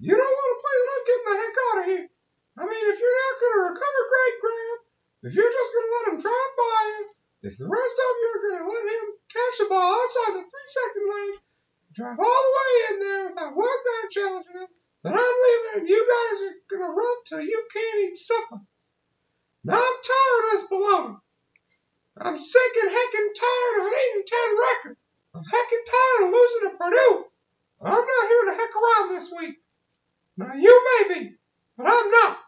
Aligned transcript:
You 0.00 0.16
don't 0.16 0.32
want 0.32 0.50
to 0.56 0.62
play 0.64 0.78
I'm 0.80 1.04
getting 1.04 1.28
the 1.28 1.36
heck 1.36 1.56
out 1.60 1.80
of 1.80 1.84
here. 1.92 2.06
I 2.56 2.62
mean, 2.64 2.84
if 2.88 2.96
you're 2.96 3.20
not 3.20 3.40
going 3.40 3.56
to 3.56 3.64
recover 3.68 4.02
great, 4.08 4.36
Graham, 4.40 4.78
if 5.28 5.32
you're 5.36 5.52
just 5.52 5.72
going 5.76 5.84
to 5.84 5.92
let 5.92 6.08
him 6.08 6.18
drive 6.24 6.52
by 6.56 6.80
you, 6.88 7.02
if 7.44 7.54
the 7.60 7.68
rest 7.68 7.96
of 8.00 8.12
you 8.16 8.28
are 8.32 8.44
going 8.48 8.60
to 8.64 8.68
let 8.72 8.84
him 8.88 9.04
catch 9.28 9.56
the 9.60 9.68
ball 9.68 9.92
outside 9.92 10.32
the 10.40 10.44
three 10.48 10.68
second 10.72 11.04
lane, 11.04 11.36
drive 11.92 12.16
all 12.16 12.40
the 12.48 12.56
way 12.56 12.72
in 12.88 12.96
there 13.00 13.22
without 13.28 13.52
one 13.60 13.80
guy 13.84 14.02
challenging 14.08 14.56
him, 14.56 14.72
then 15.04 15.12
I'm 15.20 15.36
leaving 15.44 15.72
and 15.84 15.88
you 15.88 16.00
guys 16.00 16.36
are 16.48 16.56
going 16.72 16.84
to 16.84 16.96
run 16.96 17.16
till 17.28 17.44
you 17.44 17.60
can't 17.68 18.00
eat 18.08 18.16
supper. 18.16 18.60
Now 19.68 19.84
I'm 19.84 20.00
tired 20.00 20.40
of 20.40 20.52
this 20.52 20.68
baloney. 20.72 21.16
I'm 22.16 22.38
sick 22.40 22.72
and 22.80 22.92
heckin' 22.92 23.32
tired 23.36 23.76
of 23.80 23.84
an 23.84 24.00
8 24.00 24.16
and 24.16 24.26
10 24.28 24.64
record. 24.64 24.96
I'm 25.36 25.44
heckin' 25.44 25.84
tired 25.92 26.22
of 26.24 26.32
losing 26.32 26.64
to 26.64 26.72
Purdue. 26.80 27.16
I'm 27.84 28.04
not 28.04 28.28
here 28.32 28.44
to 28.48 28.56
heck 28.56 28.72
around 28.76 29.08
this 29.12 29.28
week. 29.36 29.59
Now 30.40 30.54
you 30.54 30.88
may 31.08 31.20
be, 31.20 31.32
but 31.76 31.86
I'm 31.86 32.10
not. 32.10 32.38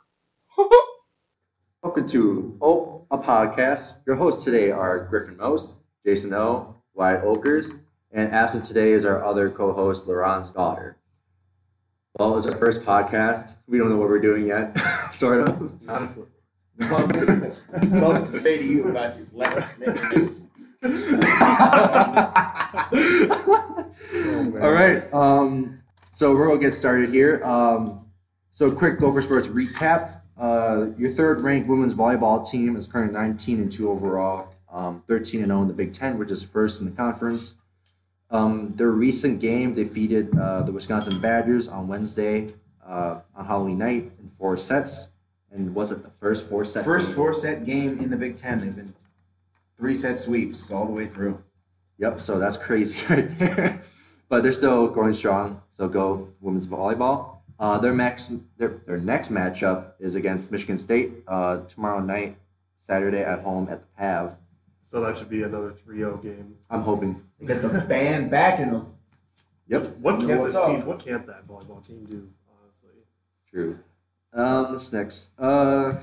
Welcome 1.83 2.09
to 2.09 2.57
Oh, 2.63 3.07
a 3.11 3.19
podcast. 3.19 3.99
Your 4.07 4.17
hosts 4.17 4.45
today 4.45 4.71
are 4.71 5.05
Griffin 5.05 5.37
Most, 5.37 5.75
Jason 6.07 6.33
O, 6.33 6.77
Wyatt 6.95 7.23
Okers, 7.23 7.79
and 8.11 8.33
absent 8.33 8.65
today 8.65 8.93
is 8.93 9.05
our 9.05 9.23
other 9.23 9.51
co-host, 9.51 10.07
Laurent's 10.07 10.49
daughter. 10.49 10.97
Well, 12.19 12.35
it's 12.39 12.47
our 12.47 12.57
first 12.57 12.83
podcast. 12.83 13.57
We 13.67 13.77
don't 13.77 13.91
know 13.91 13.99
what 13.99 14.09
we're 14.09 14.21
doing 14.21 14.47
yet, 14.47 14.75
sort 15.11 15.47
of. 15.47 15.83
Not 15.83 16.05
a 16.05 16.07
clue. 16.07 16.29
Something 16.81 18.25
to 18.25 18.27
say 18.27 18.57
to 18.57 18.65
you 18.65 18.89
about 18.89 19.17
his 19.17 19.35
last 19.35 19.81
name. 19.81 19.99
All 24.63 24.73
right. 24.73 25.13
Um, 25.13 25.82
so 26.13 26.35
we're 26.35 26.47
gonna 26.47 26.61
get 26.61 26.75
started 26.75 27.11
here. 27.11 27.43
Um, 27.43 28.07
so 28.53 28.71
quick 28.71 29.01
Gopher 29.01 29.23
Sports 29.23 29.49
recap. 29.49 30.21
Uh, 30.39 30.89
your 30.99 31.11
third 31.11 31.41
ranked 31.41 31.69
women's 31.69 31.95
volleyball 31.95 32.49
team 32.49 32.77
is 32.77 32.87
currently 32.87 33.19
19 33.19 33.61
and 33.61 33.73
2 33.73 33.91
overall, 33.91 34.55
um, 34.71 35.03
13 35.09 35.41
and 35.41 35.49
0 35.49 35.63
in 35.63 35.69
the 35.69 35.75
Big 35.75 35.93
Ten, 35.93 36.19
which 36.19 36.31
is 36.31 36.43
first 36.43 36.81
in 36.81 36.87
the 36.87 36.93
conference. 36.93 37.55
Um, 38.31 38.75
their 38.77 38.91
recent 38.91 39.41
game 39.41 39.75
they 39.75 39.85
defeated 39.85 40.37
uh, 40.39 40.63
the 40.63 40.73
Wisconsin 40.73 41.19
Badgers 41.19 41.67
on 41.67 41.89
Wednesday 41.89 42.53
uh, 42.87 43.21
on 43.35 43.47
Halloween 43.47 43.79
night 43.79 44.11
in 44.21 44.31
four 44.39 44.57
sets. 44.57 45.09
And 45.51 45.75
was 45.75 45.93
it 45.93 46.03
the 46.03 46.11
first 46.11 46.47
four 46.47 46.65
set? 46.65 46.85
First 46.85 47.09
game? 47.09 47.17
four 47.17 47.35
set 47.35 47.65
game 47.65 47.99
in 48.01 48.11
the 48.11 48.17
Big 48.17 48.37
Ten. 48.37 48.61
They've 48.61 48.75
been 48.75 48.95
three 49.79 49.95
set 49.95 50.19
sweeps 50.19 50.71
all 50.71 50.87
the 50.87 50.93
way 50.93 51.07
through. 51.07 51.43
Yep, 51.99 52.21
so 52.21 52.39
that's 52.39 52.57
crazy 52.57 53.05
right 53.11 53.39
there. 53.39 53.82
But 54.33 54.43
they're 54.43 54.51
still 54.51 54.89
going 54.89 55.13
strong. 55.13 55.61
So 55.73 55.87
go 55.89 56.27
women's 56.41 56.67
volleyball. 56.67 57.41
Uh, 57.61 57.77
their 57.77 57.93
next 57.95 58.33
their, 58.57 58.69
their 58.87 58.97
next 58.97 59.31
matchup 59.31 59.93
is 60.01 60.15
against 60.15 60.51
Michigan 60.51 60.79
State 60.79 61.11
uh, 61.29 61.59
tomorrow 61.69 62.01
night, 62.01 62.39
Saturday 62.75 63.21
at 63.21 63.41
home 63.41 63.69
at 63.71 63.83
the 63.83 63.87
Pav. 63.99 64.39
So 64.85 65.03
that 65.03 65.19
should 65.19 65.29
be 65.29 65.43
another 65.43 65.75
3-0 65.87 66.23
game. 66.23 66.57
I'm 66.71 66.81
hoping. 66.81 67.23
They 67.41 67.55
got 67.55 67.73
the 67.73 67.81
band 67.83 68.31
backing 68.31 68.71
them. 68.71 68.87
Yep, 69.69 69.99
What 69.99 70.21
can't 70.21 70.41
what's 70.41 70.55
this 70.55 70.63
up? 70.63 70.71
team? 70.71 70.87
What 70.87 70.99
can't 70.99 71.27
that 71.27 71.47
volleyball 71.47 71.87
team 71.87 72.07
do? 72.07 72.27
Honestly, 72.49 73.03
true. 73.51 73.79
Um, 74.33 74.73
what's 74.73 74.91
next? 74.95 75.33
Uh, 75.39 75.97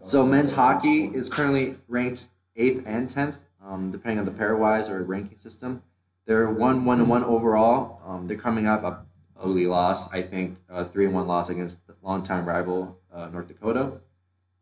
so 0.00 0.24
men's 0.24 0.52
hockey 0.52 1.04
is 1.04 1.28
currently 1.28 1.74
ranked 1.86 2.28
eighth 2.56 2.82
and 2.86 3.10
tenth, 3.10 3.44
um, 3.62 3.90
depending 3.90 4.20
on 4.20 4.24
the 4.24 4.30
pairwise 4.30 4.88
or 4.88 5.02
ranking 5.02 5.36
system. 5.36 5.82
They're 6.26 6.50
one 6.50 6.84
one 6.84 7.00
and 7.00 7.08
one 7.08 7.24
overall. 7.24 8.02
Um, 8.04 8.26
they're 8.26 8.36
coming 8.36 8.66
off 8.66 8.82
a 8.82 9.04
ugly 9.40 9.66
loss, 9.66 10.12
I 10.12 10.22
think, 10.22 10.58
a 10.68 10.84
three 10.84 11.04
and 11.04 11.14
one 11.14 11.26
loss 11.26 11.48
against 11.48 11.86
the 11.86 11.94
longtime 12.02 12.46
rival 12.46 12.98
uh, 13.12 13.28
North 13.28 13.48
Dakota 13.48 14.00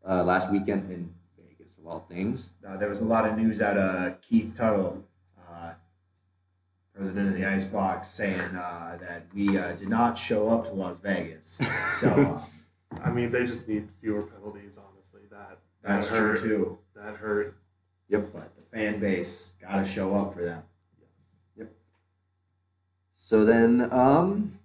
uh, 0.07 0.23
last 0.23 0.51
weekend 0.51 0.89
in 0.91 1.13
Vegas, 1.37 1.75
of 1.77 1.87
all 1.87 2.05
things. 2.07 2.53
Uh, 2.67 2.77
there 2.77 2.89
was 2.89 2.99
a 3.01 3.05
lot 3.05 3.27
of 3.27 3.37
news 3.37 3.61
out 3.61 3.77
of 3.77 4.21
Keith 4.21 4.53
Tuttle, 4.55 5.03
uh, 5.39 5.71
president 6.95 7.29
of 7.29 7.35
the 7.35 7.45
Icebox, 7.45 8.07
saying 8.07 8.39
uh, 8.39 8.97
that 9.01 9.23
we 9.33 9.57
uh, 9.57 9.73
did 9.73 9.89
not 9.89 10.17
show 10.17 10.49
up 10.49 10.65
to 10.65 10.71
Las 10.71 10.99
Vegas. 10.99 11.59
So 11.95 12.11
um, 12.11 12.41
I 13.03 13.09
mean, 13.09 13.31
they 13.31 13.45
just 13.45 13.67
need 13.67 13.87
fewer 14.01 14.23
penalties. 14.23 14.77
Honestly, 14.77 15.21
that 15.31 15.57
that 15.81 16.01
that's 16.01 16.07
true 16.07 16.37
too. 16.37 16.77
That 16.95 17.15
hurt. 17.15 17.55
Yep. 18.09 18.27
But 18.33 18.51
the 18.55 18.77
fan 18.77 18.99
base 18.99 19.55
got 19.61 19.77
to 19.77 19.85
show 19.85 20.13
up 20.13 20.33
for 20.33 20.43
them. 20.43 20.61
So 23.25 23.43
then, 23.43 23.91
um, 23.91 24.59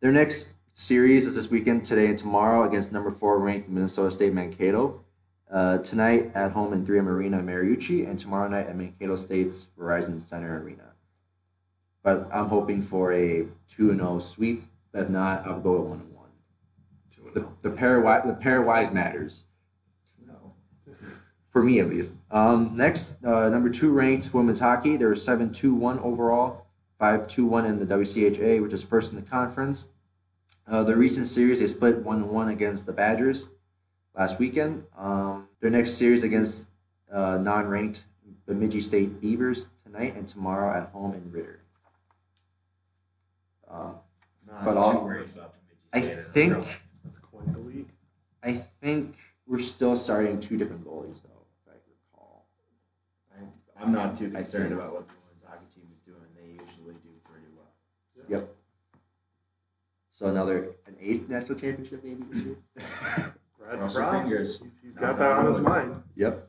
their 0.00 0.12
next 0.12 0.52
series 0.74 1.24
is 1.24 1.34
this 1.34 1.50
weekend, 1.50 1.86
today 1.86 2.08
and 2.08 2.18
tomorrow, 2.18 2.68
against 2.68 2.92
number 2.92 3.10
four 3.10 3.38
ranked 3.38 3.70
Minnesota 3.70 4.10
State 4.10 4.34
Mankato. 4.34 5.02
Uh, 5.50 5.78
tonight 5.78 6.30
at 6.34 6.52
home 6.52 6.74
in 6.74 6.84
3M 6.84 7.06
Arena, 7.06 7.38
Mariucci, 7.38 8.06
and 8.06 8.18
tomorrow 8.18 8.50
night 8.50 8.66
at 8.66 8.76
Mankato 8.76 9.16
State's 9.16 9.68
Verizon 9.78 10.20
Center 10.20 10.62
Arena. 10.62 10.92
But 12.02 12.28
I'm 12.30 12.48
hoping 12.48 12.82
for 12.82 13.14
a 13.14 13.46
2 13.68 13.96
0 13.96 14.18
sweep. 14.18 14.64
If 14.92 15.08
not, 15.08 15.46
I'll 15.46 15.60
go 15.60 15.80
1 15.80 15.88
1. 15.88 15.98
Two 17.16 17.22
and 17.28 17.34
The, 17.34 17.70
the 17.70 17.74
pairwise 17.74 18.26
the 18.26 18.44
pairwise 18.44 18.92
matters 18.92 19.46
No. 20.26 20.52
for 21.48 21.62
me 21.62 21.80
at 21.80 21.88
least. 21.88 22.12
Um, 22.30 22.76
next, 22.76 23.14
uh, 23.24 23.48
number 23.48 23.70
two 23.70 23.90
ranked 23.90 24.34
women's 24.34 24.60
hockey. 24.60 24.98
They're 24.98 25.14
seven 25.14 25.50
two 25.50 25.72
one 25.74 25.98
overall, 26.00 26.66
five 27.02 27.26
two 27.26 27.44
one 27.44 27.66
in 27.66 27.80
the 27.80 27.84
WCHA, 27.84 28.62
which 28.62 28.72
is 28.72 28.80
first 28.80 29.10
in 29.10 29.16
the 29.16 29.28
conference. 29.28 29.88
Uh, 30.68 30.84
the 30.84 30.94
recent 30.94 31.26
series 31.26 31.58
they 31.58 31.66
split 31.66 31.96
one 31.98 32.28
one 32.32 32.48
against 32.50 32.86
the 32.86 32.92
Badgers 32.92 33.48
last 34.16 34.38
weekend. 34.38 34.84
Um, 34.96 35.48
their 35.58 35.70
next 35.70 35.94
series 35.94 36.22
against 36.22 36.68
uh, 37.12 37.38
non-ranked 37.38 38.04
Bemidji 38.46 38.80
State 38.80 39.20
Beavers 39.20 39.66
tonight 39.84 40.14
and 40.14 40.28
tomorrow 40.28 40.80
at 40.80 40.90
home 40.90 41.12
in 41.14 41.28
Ridder. 41.32 41.58
Um, 43.68 43.96
Not 44.46 44.64
But 44.64 44.76
all- 44.76 45.04
worried 45.04 45.26
about 45.34 45.54
the 45.54 45.98
I 45.98 46.00
think 46.02 46.54
That's 47.02 47.18
quite 47.18 47.52
the 47.52 47.58
league. 47.58 47.88
I 48.44 48.52
think 48.52 49.16
we're 49.48 49.58
still 49.58 49.96
starting 49.96 50.40
two 50.40 50.56
different 50.56 50.84
goalies 50.84 51.20
though, 51.24 51.42
if 51.66 51.74
I 51.74 51.76
recall. 52.14 52.46
I'm- 53.34 53.52
I'm 53.76 53.92
not 53.92 54.16
too 54.16 54.30
concerned 54.30 54.72
about 54.72 54.92
what 54.92 55.08
the 55.08 55.14
women's 55.14 55.44
hockey 55.44 55.66
team 55.74 55.88
is 55.92 55.98
doing. 56.00 56.18
They 56.36 56.52
usually 56.64 56.94
do 56.94 57.10
pretty 57.24 57.46
well. 57.56 57.72
Yep. 58.28 58.48
So 60.10 60.26
another 60.26 60.72
an 60.86 60.96
eighth 61.00 61.28
national 61.28 61.58
championship 61.58 62.04
maybe 62.04 62.22
this 62.30 62.44
year. 62.44 62.56
Brad 63.58 63.78
Cross 63.78 63.96
fingers. 63.96 64.60
He's, 64.60 64.70
he's 64.82 64.94
got 64.94 65.18
that 65.18 65.32
on 65.32 65.46
his 65.46 65.58
mind. 65.58 66.02
yep. 66.14 66.48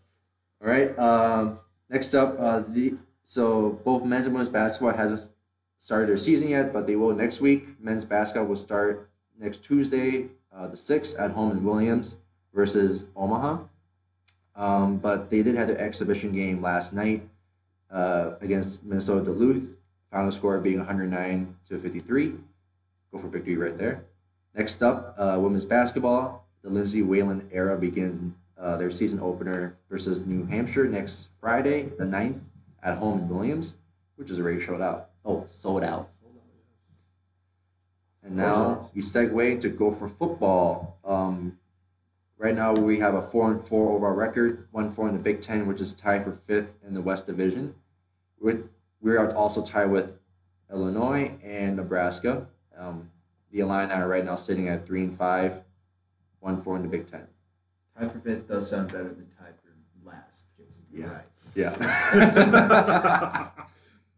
All 0.61 0.67
right. 0.67 0.97
Um, 0.97 1.59
next 1.89 2.13
up, 2.16 2.35
uh, 2.39 2.59
the 2.67 2.95
so 3.23 3.79
both 3.85 4.03
men's 4.03 4.25
and 4.25 4.34
women's 4.34 4.50
basketball 4.50 4.94
hasn't 4.95 5.31
started 5.78 6.09
their 6.09 6.17
season 6.17 6.50
yet, 6.50 6.73
but 6.73 6.88
they 6.88 6.95
will 6.95 7.16
next 7.16 7.41
week. 7.41 7.79
Men's 7.79 8.05
basketball 8.05 8.47
will 8.47 8.55
start 8.55 9.09
next 9.38 9.63
Tuesday, 9.63 10.28
uh, 10.53 10.67
the 10.67 10.78
sixth, 10.78 11.17
at 11.19 11.31
home 11.31 11.51
in 11.51 11.63
Williams 11.63 12.17
versus 12.53 13.05
Omaha. 13.16 13.59
Um, 14.55 14.97
but 14.97 15.29
they 15.29 15.41
did 15.41 15.55
have 15.55 15.67
their 15.67 15.79
exhibition 15.79 16.31
game 16.31 16.61
last 16.61 16.94
night 16.94 17.23
uh, 17.90 18.35
against 18.41 18.84
Minnesota 18.84 19.25
Duluth. 19.25 19.78
Final 20.13 20.31
score 20.31 20.59
being 20.59 20.78
109 20.78 21.56
to 21.68 21.79
53. 21.79 22.35
Gopher 23.12 23.28
victory 23.29 23.57
right 23.57 23.75
there. 23.75 24.06
Next 24.53 24.84
up, 24.84 25.16
uh, 25.18 25.38
women's 25.40 25.66
basketball. 25.66 26.47
The 26.62 26.69
Lindsay 26.69 27.01
Whalen 27.01 27.50
era 27.51 27.75
begins 27.75 28.31
uh, 28.56 28.78
their 28.78 28.91
season 28.91 29.19
opener 29.19 29.75
versus 29.90 30.23
New 30.23 30.46
Hampshire 30.46 30.85
next 30.85 31.29
Friday, 31.41 31.90
the 31.97 32.03
9th, 32.03 32.41
at 32.84 33.00
home 33.00 33.22
in 33.22 33.28
Williams, 33.29 33.78
which 34.16 34.29
is 34.29 34.40
already 34.40 34.63
sold 34.63 34.81
out. 34.81 35.09
Oh, 35.25 35.46
sold 35.47 35.84
out. 35.84 36.07
And 38.22 38.38
now 38.38 38.91
we 38.94 39.02
segue 39.02 39.62
to 39.62 39.69
Gopher 39.69 40.08
football. 40.08 40.99
Um, 41.03 41.58
right 42.38 42.55
now 42.55 42.73
we 42.73 42.99
have 42.99 43.16
a 43.16 43.23
four 43.23 43.52
and 43.52 43.67
four 43.67 43.91
overall 43.93 44.14
record, 44.14 44.67
one 44.72 44.91
four 44.91 45.09
in 45.09 45.17
the 45.17 45.23
Big 45.23 45.41
Ten, 45.41 45.66
which 45.66 45.82
is 45.82 45.91
tied 45.91 46.23
for 46.23 46.34
fifth 46.34 46.76
in 46.85 46.93
the 46.93 47.02
West 47.02 47.26
Division. 47.26 47.73
With 48.40 48.70
we're 49.03 49.29
also 49.34 49.64
tied 49.64 49.91
with 49.91 50.17
Illinois 50.72 51.38
and 51.44 51.76
Nebraska. 51.76 52.47
Um, 52.76 53.11
the 53.52 53.59
Illini 53.59 53.91
are 53.94 54.08
right 54.08 54.26
now 54.26 54.35
sitting 54.35 54.67
at 54.70 54.88
three 54.88 55.03
and 55.03 55.16
five, 55.16 55.64
one 56.40 56.61
four 56.64 56.76
in 56.78 56.82
the 56.82 56.88
Big 56.88 57.05
Ten. 57.05 57.28
Tie 58.00 58.08
for 58.08 58.20
fifth 58.20 58.47
does 58.47 58.67
sound 58.70 58.88
better 58.91 59.03
than 59.03 59.28
tie 59.38 59.52
for 59.61 60.09
last, 60.09 60.46
Jason. 60.58 60.84
Yeah. 60.91 61.14
right. 61.14 61.26
Yeah. 61.53 63.52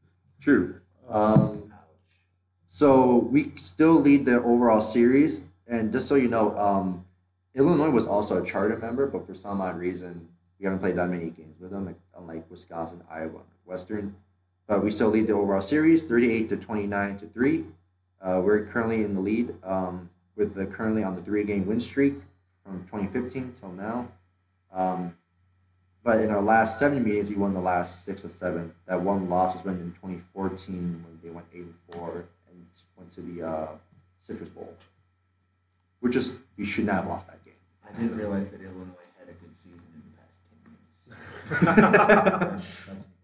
True. 0.42 0.80
Um, 1.10 1.74
So 2.68 3.18
we 3.32 3.52
still 3.56 3.94
lead 4.02 4.26
the 4.26 4.42
overall 4.44 4.82
series, 4.82 5.44
and 5.68 5.92
just 5.94 6.08
so 6.08 6.16
you 6.16 6.28
know, 6.28 6.58
um, 6.58 7.06
Illinois 7.54 7.90
was 7.90 8.06
also 8.06 8.44
a 8.44 8.46
charter 8.46 8.76
member, 8.78 9.08
but 9.08 9.26
for 9.26 9.34
some 9.34 9.62
odd 9.62 9.78
reason, 9.78 10.28
we 10.60 10.66
haven't 10.66 10.80
played 10.80 10.98
that 10.98 11.08
many 11.08 11.30
games 11.30 11.58
with 11.60 11.72
them, 11.72 11.86
like, 11.86 11.96
unlike 12.18 12.50
Wisconsin, 12.52 13.02
Iowa, 13.10 13.40
Western. 13.66 14.14
But 14.68 14.84
we 14.84 14.92
still 14.92 15.10
lead 15.10 15.28
the 15.28 15.34
overall 15.34 15.62
series, 15.62 16.04
thirty-eight 16.04 16.50
to 16.50 16.58
twenty-nine 16.58 17.18
to 17.18 17.28
three. 17.28 17.66
Uh, 18.22 18.42
we're 18.44 18.66
currently 18.66 19.04
in 19.04 19.14
the 19.14 19.22
lead 19.22 19.54
um, 19.64 20.10
with 20.36 20.56
the 20.56 20.66
currently 20.66 21.04
on 21.04 21.16
the 21.16 21.22
three 21.22 21.44
game 21.44 21.66
win 21.68 21.80
streak 21.80 22.16
from 22.64 22.80
2015 22.86 23.54
till 23.60 23.72
now. 23.74 24.08
Um, 24.74 25.16
but 26.04 26.20
in 26.20 26.30
our 26.32 26.42
last 26.42 26.80
seven 26.80 27.04
meetings, 27.04 27.30
we 27.30 27.36
won 27.36 27.54
the 27.54 27.60
last 27.60 28.06
six 28.06 28.26
or 28.26 28.30
seven. 28.30 28.74
That 28.88 29.02
one 29.02 29.30
loss 29.30 29.56
was 29.56 29.66
when 29.66 29.76
in 29.76 29.92
2014 29.94 31.04
when 31.04 31.20
they 31.24 31.30
went 31.30 31.48
eight 31.54 31.62
and 31.62 31.74
four 31.92 32.26
and 32.50 32.66
went 32.98 33.12
to 33.12 33.22
the 33.22 33.48
uh, 33.48 33.68
Citrus 34.20 34.50
Bowl, 34.50 34.74
which 36.00 36.16
is 36.16 36.40
we 36.58 36.66
should 36.66 36.86
not 36.86 36.96
have 36.96 37.08
lost 37.08 37.28
that 37.28 37.44
game. 37.46 37.54
I 37.88 37.92
didn't 38.00 38.18
realize 38.18 38.50
that 38.50 38.62
Illinois 38.62 38.86
had 39.20 39.30
a 39.30 39.34
good 39.34 39.56
season 39.56 39.82
in 39.94 40.02
the 40.10 40.18
past 40.20 40.42
ten 40.50 41.76
years. 41.76 42.46
that's, 42.52 42.86
that's, 42.86 42.86
that's 42.86 43.06
on 43.06 43.10
me. 43.10 43.15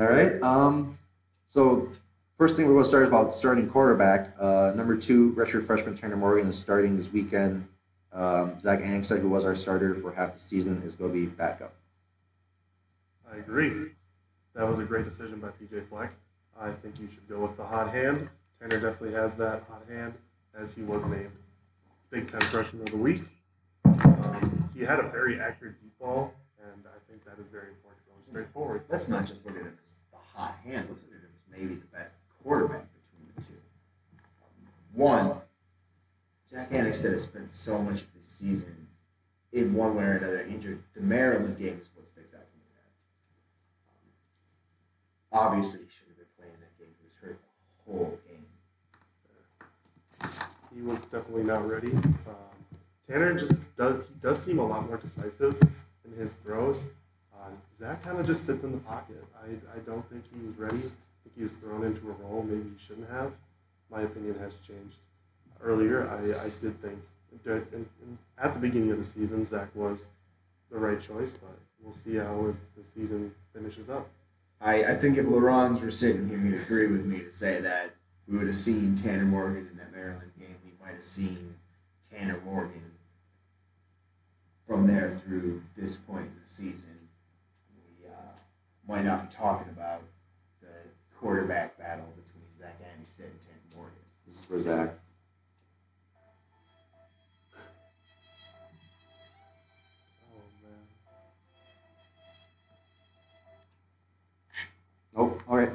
All 0.00 0.06
right. 0.06 0.40
Um, 0.40 0.98
so 1.46 1.90
first 2.38 2.56
thing 2.56 2.64
we're 2.64 2.72
going 2.72 2.84
to 2.84 2.88
start 2.88 3.02
is 3.02 3.08
about 3.10 3.34
starting 3.34 3.68
quarterback. 3.68 4.34
Uh, 4.40 4.72
number 4.74 4.96
two, 4.96 5.34
redshirt 5.34 5.64
freshman 5.64 5.94
Tanner 5.94 6.16
Morgan 6.16 6.48
is 6.48 6.56
starting 6.56 6.96
this 6.96 7.12
weekend. 7.12 7.68
Um, 8.10 8.58
Zach 8.58 8.80
Annexstad, 8.80 9.20
who 9.20 9.28
was 9.28 9.44
our 9.44 9.54
starter 9.54 9.94
for 9.96 10.10
half 10.12 10.32
the 10.32 10.40
season, 10.40 10.82
is 10.86 10.94
going 10.94 11.12
to 11.12 11.20
be 11.20 11.26
backup. 11.26 11.74
I 13.30 13.36
agree. 13.36 13.90
That 14.54 14.66
was 14.66 14.78
a 14.78 14.84
great 14.84 15.04
decision 15.04 15.38
by 15.38 15.48
PJ 15.48 15.86
Fleck. 15.90 16.14
I 16.58 16.70
think 16.70 16.98
you 16.98 17.06
should 17.10 17.28
go 17.28 17.40
with 17.40 17.58
the 17.58 17.64
hot 17.64 17.92
hand. 17.92 18.26
Tanner 18.58 18.80
definitely 18.80 19.12
has 19.12 19.34
that 19.34 19.64
hot 19.68 19.82
hand, 19.86 20.14
as 20.58 20.72
he 20.72 20.80
was 20.80 21.04
named 21.04 21.30
Big 22.10 22.26
Ten 22.26 22.40
Freshman 22.40 22.84
of 22.84 22.90
the 22.90 22.96
Week. 22.96 23.20
Um, 23.84 24.70
he 24.74 24.80
had 24.82 24.98
a 24.98 25.08
very 25.10 25.38
accurate 25.38 25.78
deep 25.82 25.92
ball, 26.00 26.32
and 26.58 26.84
I 26.86 26.98
think 27.10 27.22
that 27.26 27.38
is 27.38 27.46
very 27.52 27.68
important 27.68 27.89
going 28.32 28.44
straight 28.44 28.52
forward. 28.52 28.84
Let's 28.88 29.08
not 29.08 29.26
just 29.26 29.44
look 29.44 29.56
at 29.56 29.62
him 29.62 29.76
as 29.82 29.90
the 30.10 30.18
hot 30.18 30.58
hand. 30.64 30.86
Let's 30.88 31.02
look 31.02 31.12
at 31.12 31.18
him 31.18 31.28
as 31.34 31.58
maybe 31.58 31.74
the 31.74 31.86
better 31.86 32.12
quarterback 32.42 32.86
between 32.92 33.32
the 33.36 33.42
two. 33.42 33.60
One, 34.94 35.34
Jack 36.50 36.70
Annexstad 36.70 37.12
has 37.12 37.24
spent 37.24 37.50
so 37.50 37.78
much 37.78 38.02
of 38.02 38.14
this 38.14 38.26
season 38.26 38.88
in 39.52 39.74
one 39.74 39.96
way 39.96 40.04
or 40.04 40.12
another 40.12 40.42
injured. 40.42 40.82
The 40.94 41.02
Maryland 41.02 41.58
game 41.58 41.78
is 41.80 41.88
what 41.94 42.06
sticks 42.08 42.34
out 42.34 42.40
to 42.40 42.56
me 42.56 42.64
there. 45.32 45.40
Obviously, 45.40 45.80
he 45.80 45.90
should 45.90 46.08
have 46.08 46.16
been 46.16 46.26
playing 46.38 46.54
that 46.60 46.78
game. 46.78 46.94
He 46.98 47.06
was 47.06 47.14
hurt 47.20 47.40
the 47.86 47.92
whole 47.92 48.18
game. 48.26 48.46
He 50.74 50.82
was 50.82 51.02
definitely 51.02 51.44
not 51.44 51.68
ready. 51.68 51.92
Um, 51.92 52.14
Tanner 53.06 53.34
just 53.34 53.76
does 53.76 54.06
he 54.06 54.14
does 54.20 54.42
seem 54.42 54.58
a 54.60 54.66
lot 54.66 54.86
more 54.86 54.96
decisive 54.96 55.56
in 56.04 56.12
his 56.16 56.36
throws. 56.36 56.88
Uh, 57.40 57.50
Zach 57.78 58.02
kind 58.02 58.18
of 58.18 58.26
just 58.26 58.44
sits 58.44 58.62
in 58.64 58.72
the 58.72 58.78
pocket. 58.78 59.24
I, 59.42 59.52
I 59.76 59.78
don't 59.86 60.08
think 60.10 60.24
he 60.32 60.46
was 60.46 60.56
ready. 60.56 60.76
I 60.76 61.22
think 61.22 61.36
he 61.36 61.42
was 61.42 61.54
thrown 61.54 61.84
into 61.84 62.10
a 62.10 62.12
role 62.12 62.42
maybe 62.42 62.68
he 62.68 62.84
shouldn't 62.84 63.10
have. 63.10 63.32
My 63.90 64.02
opinion 64.02 64.38
has 64.38 64.56
changed. 64.56 64.96
Earlier, 65.62 66.08
I, 66.08 66.44
I 66.44 66.48
did 66.60 66.80
think 66.80 66.98
in, 67.44 67.62
in, 67.72 68.18
at 68.38 68.54
the 68.54 68.60
beginning 68.60 68.90
of 68.92 68.98
the 68.98 69.04
season 69.04 69.44
Zach 69.44 69.68
was 69.74 70.08
the 70.70 70.78
right 70.78 71.00
choice, 71.00 71.32
but 71.32 71.58
we'll 71.82 71.94
see 71.94 72.16
how 72.16 72.54
the 72.76 72.84
season 72.84 73.34
finishes 73.54 73.88
up. 73.88 74.08
I, 74.60 74.84
I 74.84 74.94
think 74.96 75.16
if 75.16 75.26
LaRons 75.26 75.80
were 75.80 75.90
sitting 75.90 76.28
here, 76.28 76.38
he'd 76.38 76.54
agree 76.54 76.86
with 76.86 77.04
me 77.04 77.20
to 77.20 77.32
say 77.32 77.60
that 77.60 77.90
we 78.28 78.36
would 78.36 78.46
have 78.46 78.56
seen 78.56 78.96
Tanner 78.96 79.24
Morgan 79.24 79.68
in 79.70 79.78
that 79.78 79.92
Maryland 79.92 80.32
game. 80.38 80.56
We 80.64 80.72
might 80.84 80.94
have 80.94 81.04
seen 81.04 81.54
Tanner 82.12 82.40
Morgan 82.44 82.92
from 84.66 84.86
there 84.86 85.16
through 85.24 85.62
this 85.76 85.96
point 85.96 86.26
in 86.26 86.34
the 86.42 86.48
season. 86.48 86.99
We 88.90 88.96
might 88.96 89.04
not 89.04 89.30
be 89.30 89.36
talking 89.36 89.70
about 89.70 90.02
the 90.60 90.66
quarterback 91.16 91.78
battle 91.78 92.06
between 92.16 92.42
Zach 92.58 92.76
Annexstad 92.82 93.20
and 93.20 93.40
Tanner 93.40 93.76
Morgan. 93.76 93.94
This 94.26 94.38
is 94.38 94.44
for 94.44 94.60
Zach. 94.60 94.94
Oh 100.26 100.42
man. 100.60 100.80
Oh, 105.14 105.40
all 105.48 105.56
right. 105.56 105.70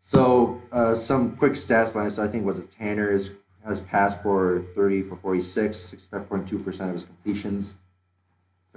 So 0.00 0.60
uh, 0.70 0.94
some 0.94 1.36
quick 1.38 1.52
stats 1.52 1.94
lines. 1.94 2.18
I 2.18 2.28
think 2.28 2.44
what 2.44 2.56
the 2.56 2.62
Tanner 2.62 3.10
is 3.10 3.30
has 3.64 3.80
passed 3.80 4.22
for 4.22 4.62
30 4.74 5.04
for 5.04 5.16
46, 5.16 5.74
65.2 6.12 6.62
percent 6.62 6.90
of 6.90 6.94
his 6.96 7.04
completions, 7.04 7.78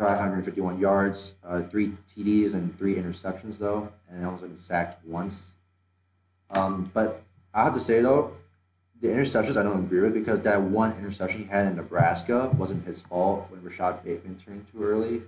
551 0.06 0.80
yards, 0.80 1.36
uh, 1.44 1.62
three 1.62 1.94
TDs 2.16 2.54
and 2.56 2.76
three 2.78 2.96
interceptions 2.96 3.60
though, 3.60 3.90
and 4.10 4.26
also 4.26 4.48
been 4.48 4.58
sacked 4.58 5.06
once. 5.06 5.54
Um, 6.50 6.90
but 6.94 7.22
I 7.54 7.64
have 7.64 7.74
to 7.76 7.80
say 7.80 8.02
though, 8.02 8.34
the 9.00 9.08
interceptions 9.10 9.58
I 9.58 9.64
don't 9.64 9.84
agree 9.86 10.02
with 10.02 10.14
because 10.14 10.42
that 10.42 10.60
one 10.62 10.94
interception 10.98 11.42
he 11.44 11.48
had 11.48 11.68
in 11.68 11.76
Nebraska 11.76 12.50
wasn't 12.58 12.86
his 12.86 13.02
fault 13.02 13.48
when 13.52 13.64
Rashod 13.64 14.04
Bateman 14.04 14.38
turned 14.44 14.66
too 14.72 14.84
early 14.84 15.22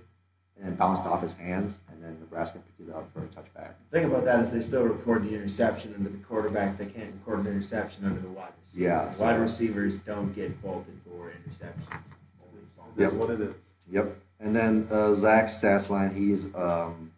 and 0.56 0.64
then 0.66 0.74
bounced 0.76 1.04
off 1.04 1.20
his 1.22 1.34
hands, 1.34 1.80
and 1.90 2.00
then 2.02 2.16
Nebraska 2.20 2.58
picked 2.58 2.88
it 2.88 2.94
up 2.94 3.12
for 3.12 3.18
a 3.20 3.26
touchback. 3.26 3.72
The 3.90 3.98
thing 4.00 4.04
about 4.10 4.24
that 4.24 4.38
is 4.40 4.52
they 4.52 4.60
still 4.60 4.84
record 4.84 5.24
the 5.24 5.34
interception 5.34 5.94
under 5.98 6.08
the 6.10 6.18
quarterback. 6.18 6.78
They 6.78 6.86
can't 6.86 7.12
record 7.12 7.40
an 7.40 7.52
interception 7.52 8.04
under 8.04 8.20
the 8.20 8.28
wide 8.28 8.52
receiver. 8.62 8.84
Yeah, 8.84 9.08
so- 9.08 9.24
wide 9.24 9.40
receivers 9.40 9.98
don't 9.98 10.32
get 10.32 10.52
faulted 10.56 10.94
for 11.04 11.32
interceptions. 11.32 12.12
Always. 12.40 12.70
That's 12.96 13.12
Yep. 13.14 13.20
what 13.20 13.30
it 13.30 13.40
is. 13.40 13.74
Yep. 13.90 14.16
And 14.44 14.54
then 14.54 14.86
uh, 14.90 15.14
Zach's 15.14 15.54
stats 15.54 16.14
he's 16.14 16.54
um, 16.54 17.10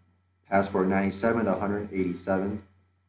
passed 0.49 0.71
for 0.71 0.87
97 0.87 1.47
to 1.47 1.51
187, 1.51 2.63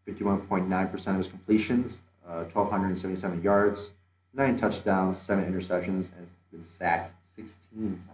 51.9% 0.07 1.07
of 1.07 1.17
his 1.17 1.27
completions, 1.27 2.01
uh, 2.27 2.41
1,277 2.45 3.43
yards, 3.43 3.93
nine 4.33 4.57
touchdowns, 4.57 5.19
seven 5.19 5.45
interceptions, 5.45 6.11
and 6.13 6.21
has 6.21 6.33
been 6.51 6.63
sacked 6.63 7.13
16 7.35 7.89
times. 7.89 8.07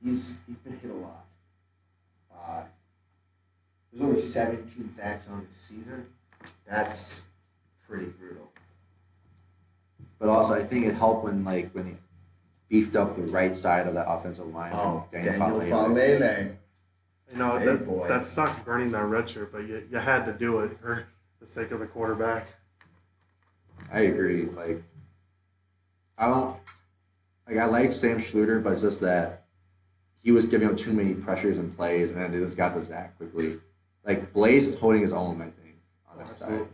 He's 0.00 0.44
he's 0.46 0.56
been 0.58 0.78
hit 0.78 0.92
a 0.92 0.94
lot. 0.94 1.24
Uh, 2.32 2.62
there's 3.92 4.04
only 4.04 4.16
17 4.16 4.92
sacks 4.92 5.28
on 5.28 5.44
this 5.48 5.56
season. 5.56 6.06
That's 6.68 7.26
pretty 7.88 8.06
brutal. 8.06 8.48
But 10.20 10.28
also, 10.28 10.54
I 10.54 10.62
think 10.62 10.86
it 10.86 10.94
helped 10.94 11.24
when 11.24 11.44
like 11.44 11.72
when 11.72 11.86
he 11.86 11.92
beefed 12.70 12.96
up 12.96 13.16
the 13.16 13.22
right 13.22 13.54
side 13.54 13.86
of 13.86 13.94
that 13.94 14.08
offensive 14.08 14.46
line. 14.54 14.72
Oh, 14.74 15.04
when 15.10 15.24
Daniel 15.24 15.42
Falele- 15.48 15.68
Falele. 15.68 16.56
You 17.32 17.36
know, 17.36 17.58
Hey, 17.58 17.66
that, 17.66 17.86
boy. 17.86 18.08
that 18.08 18.24
sucks 18.24 18.58
burning 18.60 18.90
that 18.92 19.04
red 19.04 19.28
shirt, 19.28 19.52
but 19.52 19.66
you, 19.66 19.86
you 19.90 19.98
had 19.98 20.24
to 20.24 20.32
do 20.32 20.60
it 20.60 20.78
for 20.80 21.06
the 21.40 21.46
sake 21.46 21.70
of 21.72 21.80
the 21.80 21.86
quarterback. 21.86 22.46
I 23.92 24.00
agree. 24.00 24.46
Like, 24.46 24.82
I 26.16 26.28
don't 26.28 26.56
like. 27.48 27.56
I 27.56 27.64
like 27.66 27.92
Sam 27.92 28.18
Schlueter, 28.18 28.62
but 28.62 28.72
it's 28.74 28.82
just 28.82 29.00
that 29.00 29.44
he 30.22 30.32
was 30.32 30.46
giving 30.46 30.68
up 30.68 30.76
too 30.76 30.92
many 30.92 31.14
pressures 31.14 31.56
and 31.58 31.74
plays, 31.76 32.10
and 32.10 32.34
it 32.34 32.38
just 32.38 32.56
got 32.56 32.74
to 32.74 32.82
Zach 32.82 33.16
quickly. 33.16 33.58
Like 34.04 34.32
Blaise 34.32 34.66
is 34.66 34.74
holding 34.78 35.00
his 35.00 35.12
own, 35.12 35.40
I 35.40 35.44
think, 35.62 35.76
on 36.10 36.18
that 36.18 36.34
side. 36.34 36.66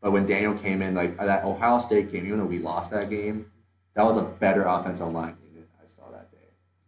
But 0.00 0.10
when 0.12 0.26
Daniel 0.26 0.54
came 0.54 0.82
in, 0.82 0.94
like 0.94 1.16
that 1.18 1.44
Ohio 1.44 1.78
State 1.78 2.10
game, 2.10 2.26
even 2.26 2.38
though 2.38 2.44
we 2.46 2.58
lost 2.58 2.90
that 2.90 3.08
game, 3.10 3.50
that 3.94 4.04
was 4.04 4.16
a 4.16 4.22
better 4.22 4.62
offensive 4.64 5.12
line 5.12 5.36
unit 5.52 5.68
I 5.82 5.86
saw 5.86 6.10
that 6.10 6.30
day. 6.32 6.38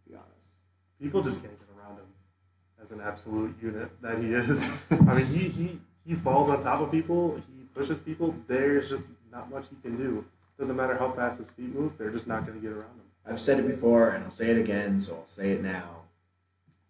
To 0.05 0.09
be 0.09 0.15
honest. 0.15 0.51
People 1.01 1.23
just 1.23 1.41
can't 1.41 1.57
get 1.57 1.67
around 1.75 1.97
him 1.97 2.05
as 2.81 2.91
an 2.91 3.01
absolute 3.01 3.55
unit 3.61 3.89
that 4.01 4.19
he 4.19 4.33
is. 4.33 4.81
I 4.91 5.15
mean, 5.15 5.25
he, 5.25 5.49
he, 5.49 5.79
he 6.05 6.13
falls 6.13 6.49
on 6.49 6.61
top 6.61 6.79
of 6.79 6.91
people, 6.91 7.41
he 7.57 7.63
pushes 7.73 7.97
people. 7.97 8.35
There's 8.47 8.89
just 8.89 9.09
not 9.31 9.49
much 9.49 9.65
he 9.69 9.77
can 9.81 9.97
do. 9.97 10.23
Doesn't 10.59 10.75
matter 10.75 10.95
how 10.95 11.11
fast 11.11 11.37
his 11.37 11.49
feet 11.49 11.73
move, 11.73 11.97
they're 11.97 12.11
just 12.11 12.27
not 12.27 12.45
going 12.45 12.59
to 12.59 12.61
get 12.61 12.71
around 12.71 12.91
him. 12.91 13.01
I've 13.25 13.39
said 13.39 13.59
it 13.59 13.67
before 13.67 14.09
and 14.11 14.23
I'll 14.23 14.31
say 14.31 14.51
it 14.51 14.57
again, 14.57 15.01
so 15.01 15.15
I'll 15.15 15.27
say 15.27 15.51
it 15.51 15.61
now. 15.63 16.01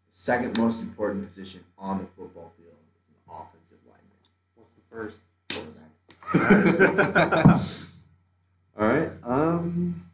The 0.09 0.17
second 0.17 0.57
most 0.57 0.81
important 0.81 1.25
position 1.25 1.63
on 1.77 1.99
the 1.99 2.05
football 2.05 2.51
field 2.57 2.75
is 2.97 3.05
an 3.07 3.15
offensive 3.33 3.77
lineman. 3.85 4.19
What's 4.55 4.73
the 4.75 4.81
first? 4.89 5.21
Quarterback. 6.33 7.61
All 8.77 8.87
right. 8.87 9.09
Um. 9.23 10.05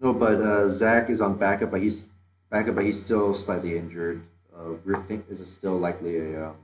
No, 0.00 0.12
but 0.12 0.40
uh, 0.40 0.68
Zach 0.68 1.10
is 1.10 1.20
on 1.20 1.36
backup, 1.36 1.70
but 1.72 1.80
he's 1.82 2.06
backup, 2.50 2.74
but 2.74 2.84
he's 2.84 3.02
still 3.02 3.34
slightly 3.34 3.76
injured. 3.76 4.22
Uh, 4.56 4.72
we 4.84 4.94
think 5.06 5.26
is 5.28 5.44
still 5.50 5.78
likely 5.78 6.34
a 6.34 6.48
um, 6.48 6.56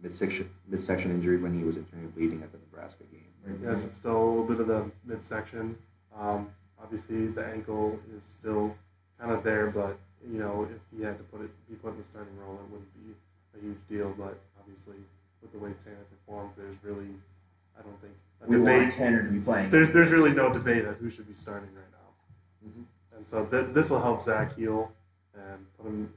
midsection 0.00 0.48
midsection 0.68 1.10
injury 1.10 1.36
when 1.36 1.56
he 1.56 1.64
was 1.64 1.76
internally 1.76 2.08
bleeding 2.08 2.42
at 2.42 2.52
the 2.52 2.58
Nebraska 2.58 3.04
game. 3.04 3.60
Yes, 3.62 3.84
it's 3.84 3.96
still 3.96 4.16
a 4.16 4.24
little 4.28 4.44
bit 4.44 4.60
of 4.60 4.66
the 4.66 4.90
midsection. 5.04 5.76
Um, 6.16 6.50
obviously, 6.82 7.26
the 7.26 7.44
ankle 7.44 7.98
is 8.16 8.24
still 8.24 8.76
kind 9.18 9.32
of 9.32 9.42
there, 9.42 9.68
but 9.70 9.96
you 10.26 10.38
know, 10.38 10.68
if 10.70 10.80
he 10.96 11.04
had 11.04 11.18
to 11.18 11.24
put 11.24 11.40
it, 11.42 11.50
be 11.68 11.74
put 11.76 11.92
in 11.92 11.98
the 11.98 12.04
starting 12.04 12.36
role, 12.38 12.54
it 12.54 12.70
wouldn't 12.70 12.94
be 12.94 13.12
a 13.58 13.62
huge 13.62 13.78
deal. 13.88 14.14
But 14.16 14.38
obviously, 14.58 14.96
with 15.42 15.52
the 15.52 15.58
way 15.58 15.72
Tanner 15.84 15.96
performed, 16.10 16.52
there's 16.56 16.76
really, 16.82 17.10
I 17.78 17.82
don't 17.82 18.00
think 18.00 18.14
a 18.42 18.46
We 18.46 18.58
want. 18.60 18.92
Tanner 18.92 19.24
to 19.24 19.30
be 19.30 19.40
playing. 19.40 19.70
There's 19.70 19.90
there's 19.90 20.10
really 20.10 20.32
no 20.32 20.52
debate 20.52 20.84
at 20.84 20.96
who 20.96 21.10
should 21.10 21.26
be 21.28 21.34
starting 21.34 21.68
right 21.74 21.90
now. 21.92 22.68
Mhm. 22.70 22.84
And 23.22 23.26
so 23.28 23.46
th- 23.46 23.72
this 23.72 23.88
will 23.88 24.00
help 24.00 24.20
Zach 24.20 24.56
heal 24.56 24.92
and 25.32 25.64
put 25.78 25.86
him 25.86 26.12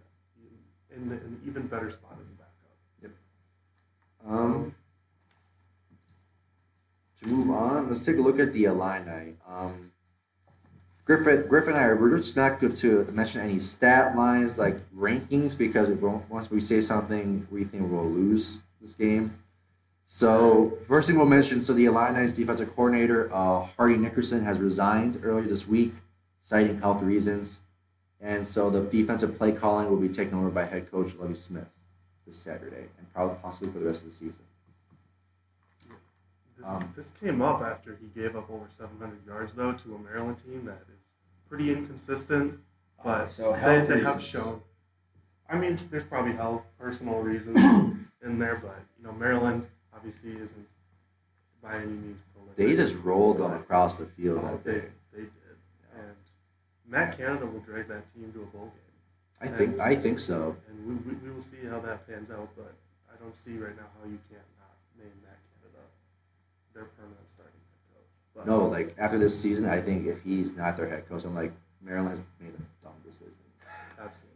in 0.90 1.12
an 1.12 1.40
even 1.48 1.68
better 1.68 1.92
spot 1.92 2.18
as 2.20 2.32
a 2.32 2.34
backup. 2.34 3.18
Um. 4.28 4.74
to 7.20 7.28
move 7.28 7.52
on, 7.52 7.90
let's 7.90 8.00
take 8.00 8.18
a 8.18 8.22
look 8.22 8.40
at 8.40 8.54
the 8.54 8.64
Illini. 8.64 9.36
Um, 9.48 9.92
Griffin, 11.06 11.46
Griffin 11.48 11.76
and 11.76 11.84
I 11.84 11.94
we're 11.94 12.18
just 12.18 12.36
not 12.36 12.60
good 12.60 12.76
to 12.78 13.06
mention 13.12 13.40
any 13.40 13.60
stat 13.60 14.16
lines 14.16 14.58
like 14.58 14.78
rankings 14.90 15.56
because 15.56 15.88
once 16.28 16.50
we 16.50 16.60
say 16.60 16.82
something, 16.82 17.48
we 17.52 17.66
think 17.66 17.92
we'll 17.92 18.10
lose 18.10 18.62
this 18.82 18.96
game. 18.96 19.32
So 20.06 20.80
first 20.88 21.08
thing 21.08 21.18
we'll 21.18 21.28
mention, 21.28 21.62
so 21.62 21.74
the 21.74 21.86
Illini's 21.86 22.34
defensive 22.34 22.76
coordinator, 22.76 23.32
uh, 23.32 23.68
Hardy 23.78 23.96
Nickerson, 23.96 24.44
has 24.44 24.58
resigned 24.58 25.20
earlier 25.24 25.48
this 25.48 25.68
week, 25.68 25.94
citing 26.46 26.80
health 26.80 27.02
reasons. 27.02 27.62
And 28.22 28.48
so 28.48 28.70
the 28.70 28.82
defensive 28.82 29.36
play 29.36 29.52
calling 29.52 29.90
will 29.90 29.98
be 29.98 30.10
taken 30.10 30.38
over 30.38 30.50
by 30.50 30.66
head 30.66 30.92
coach 30.92 31.16
Lovie 31.16 31.34
Smith 31.34 31.68
this 32.28 32.38
Saturday 32.38 32.86
and 32.98 33.14
probably 33.14 33.36
possibly 33.42 33.70
for 33.70 33.80
the 33.80 33.86
rest 33.88 34.04
of 34.04 34.10
the 34.10 34.14
season. 34.14 34.44
This, 36.58 36.68
Um, 36.68 36.94
this 36.96 37.12
came 37.20 37.42
up 37.42 37.62
after 37.62 37.98
he 38.00 38.08
gave 38.20 38.36
up 38.36 38.50
over 38.52 38.66
700 38.70 39.26
yards, 39.26 39.54
though, 39.54 39.74
to 39.74 39.96
a 39.96 40.00
Maryland 40.00 40.38
team 40.38 40.66
that 40.66 40.82
is 40.94 41.08
pretty 41.50 41.74
inconsistent, 41.74 42.60
but 43.04 43.28
so 43.28 43.54
they, 43.64 43.82
they 43.82 44.02
have 44.02 44.22
shown. 44.22 44.62
I 45.50 45.58
mean, 45.58 45.78
there's 45.90 46.04
probably 46.04 46.34
health, 46.34 46.64
personal 46.80 47.22
reasons 47.22 47.58
in 48.24 48.38
there, 48.40 48.60
but 48.62 48.78
you 49.00 49.06
know, 49.06 49.14
Maryland 49.14 49.68
obviously 49.96 50.32
isn't 50.32 50.68
by 51.62 51.78
any 51.78 51.88
means 51.88 52.22
prolific. 52.34 52.56
They 52.56 52.76
just 52.76 52.96
rolled 53.04 53.40
them 53.40 53.54
across 53.54 53.98
the 53.98 54.06
field 54.06 54.42
Oh, 54.44 54.48
that 54.48 54.64
they, 54.64 54.74
day. 54.74 54.88
And 56.86 56.92
Matt 56.92 57.18
Canada 57.18 57.46
will 57.46 57.60
drag 57.62 57.88
that 57.88 58.12
team 58.14 58.32
to 58.34 58.42
a 58.42 58.46
bowl 58.46 58.72
game, 58.72 59.42
I 59.42 59.48
think 59.48 59.80
I 59.80 59.96
think 59.96 60.20
so. 60.20 60.56
and 60.70 60.88
we, 60.88 60.96
we, 61.12 61.18
we 61.20 61.32
will 61.32 61.42
see 61.42 61.58
how 61.70 61.80
that 61.82 62.08
pans 62.08 62.30
out. 62.32 62.50
But 62.56 62.74
I 63.12 63.22
don't 63.22 63.36
see 63.36 63.58
right 63.58 63.76
now 63.76 63.88
how 64.00 64.08
you 64.10 64.20
can't 64.30 64.42
not 64.60 64.72
name 64.98 65.12
Matt 65.24 65.38
Canada 65.60 65.84
their 66.74 66.86
permanent 66.86 67.28
starting 67.28 67.54
head 67.94 67.94
coach. 67.96 68.08
But 68.36 68.48
No, 68.48 68.66
like 68.68 68.96
after 68.98 69.18
this 69.20 69.38
season, 69.40 69.68
I 69.70 69.82
think 69.82 70.06
if 70.08 70.24
he's 70.24 70.56
not 70.56 70.78
their 70.78 70.88
head 70.88 71.08
coach, 71.10 71.24
I'm 71.26 71.36
like 71.36 71.52
Maryland 71.82 72.12
has 72.12 72.22
made 72.40 72.54
a 72.54 72.84
dumb 72.86 72.94
decision. 73.06 73.34
Absolutely. 74.00 74.32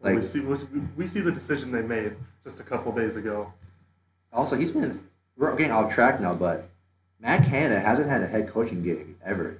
Well, 0.00 0.14
we 0.16 0.22
see 0.22 0.40
we- 0.40 0.80
we 0.96 1.06
see 1.06 1.20
the 1.20 1.32
decision 1.32 1.70
they 1.72 1.82
made 1.82 2.12
just 2.44 2.60
a 2.60 2.64
couple 2.64 2.92
days 2.92 3.16
ago. 3.16 3.52
Also, 4.32 4.56
he's 4.56 4.72
been 4.72 5.00
we're 5.36 5.54
getting 5.56 5.72
off 5.72 5.92
track 5.94 6.20
now, 6.20 6.34
but 6.34 6.68
Matt 7.20 7.44
Canada 7.46 7.80
hasn't 7.80 8.08
had 8.08 8.22
a 8.22 8.26
head 8.26 8.48
coaching 8.48 8.82
gig 8.82 9.14
ever. 9.24 9.58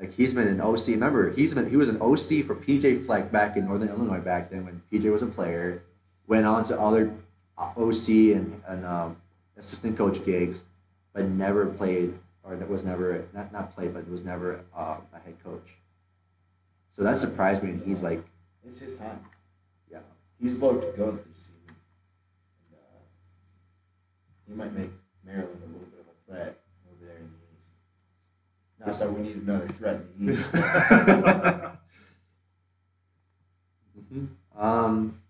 Like 0.00 0.14
he's 0.14 0.32
been 0.34 0.48
an 0.48 0.60
OC. 0.60 0.88
Remember, 0.88 1.30
he's 1.30 1.54
been 1.54 1.68
he 1.68 1.76
was 1.76 1.88
an 1.88 2.00
OC 2.00 2.44
for 2.46 2.56
PJ 2.56 3.04
Fleck 3.04 3.30
back 3.30 3.56
in 3.56 3.66
Northern 3.66 3.90
Illinois 3.90 4.20
back 4.20 4.50
then 4.50 4.64
when 4.64 4.82
PJ 4.90 5.12
was 5.12 5.22
a 5.22 5.26
player. 5.26 5.82
Went 6.26 6.46
on 6.46 6.64
to 6.64 6.80
other 6.80 7.12
uh, 7.58 7.72
OC 7.76 8.08
and, 8.34 8.62
and 8.66 8.86
um, 8.86 9.16
assistant 9.58 9.98
coach 9.98 10.24
gigs, 10.24 10.66
but 11.12 11.26
never 11.26 11.66
played 11.66 12.14
or 12.42 12.56
that 12.56 12.68
was 12.68 12.84
never 12.84 13.24
not 13.32 13.52
not 13.52 13.72
played, 13.74 13.94
but 13.94 14.08
was 14.08 14.24
never 14.24 14.60
uh, 14.76 14.96
a 15.12 15.18
head 15.20 15.36
coach. 15.44 15.76
So 16.90 17.02
that 17.02 17.18
surprised 17.18 17.62
me. 17.62 17.70
And 17.70 17.82
he's 17.86 18.02
like, 18.02 18.22
It's 18.66 18.80
his 18.80 18.96
time. 18.96 19.20
yeah, 19.90 19.98
He's 20.40 20.58
looked 20.58 20.96
good 20.96 21.24
this 21.28 21.38
season. 21.38 21.76
And, 22.70 22.78
uh, 22.78 23.00
he 24.48 24.54
might 24.54 24.72
make 24.76 24.90
Maryland 25.24 25.60
a 25.62 25.66
little 25.66 25.88
bit 25.88 26.00
of 26.00 26.06
a 26.06 26.16
threat 26.26 26.58
over 26.90 27.06
there 27.06 27.16
in 27.16 27.30
the 27.30 27.56
East. 27.56 27.70
Not 28.84 28.94
that 28.98 29.12
we 29.12 29.20
need 29.22 29.36
another 29.36 29.68
threat 29.68 30.00
in 30.18 30.26
the 30.26 30.32
East. 30.38 30.52
Mhm. 34.12 34.28
Um, 34.56 35.20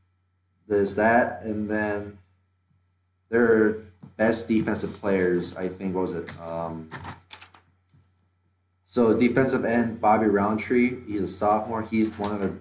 there's 0.68 0.94
that, 0.94 1.42
and 1.42 1.68
then 1.68 2.18
their 3.28 3.76
best 4.16 4.48
defensive 4.48 4.92
players, 4.92 5.56
I 5.56 5.68
think, 5.68 5.94
what 5.94 6.02
was 6.02 6.12
it? 6.12 6.40
Um, 6.40 6.88
so 8.84 9.18
defensive 9.18 9.64
end 9.64 10.00
Bobby 10.00 10.26
Roundtree, 10.26 11.04
he's 11.06 11.22
a 11.22 11.28
sophomore. 11.28 11.82
He's 11.82 12.16
one 12.18 12.32
of 12.32 12.40
the 12.40 12.52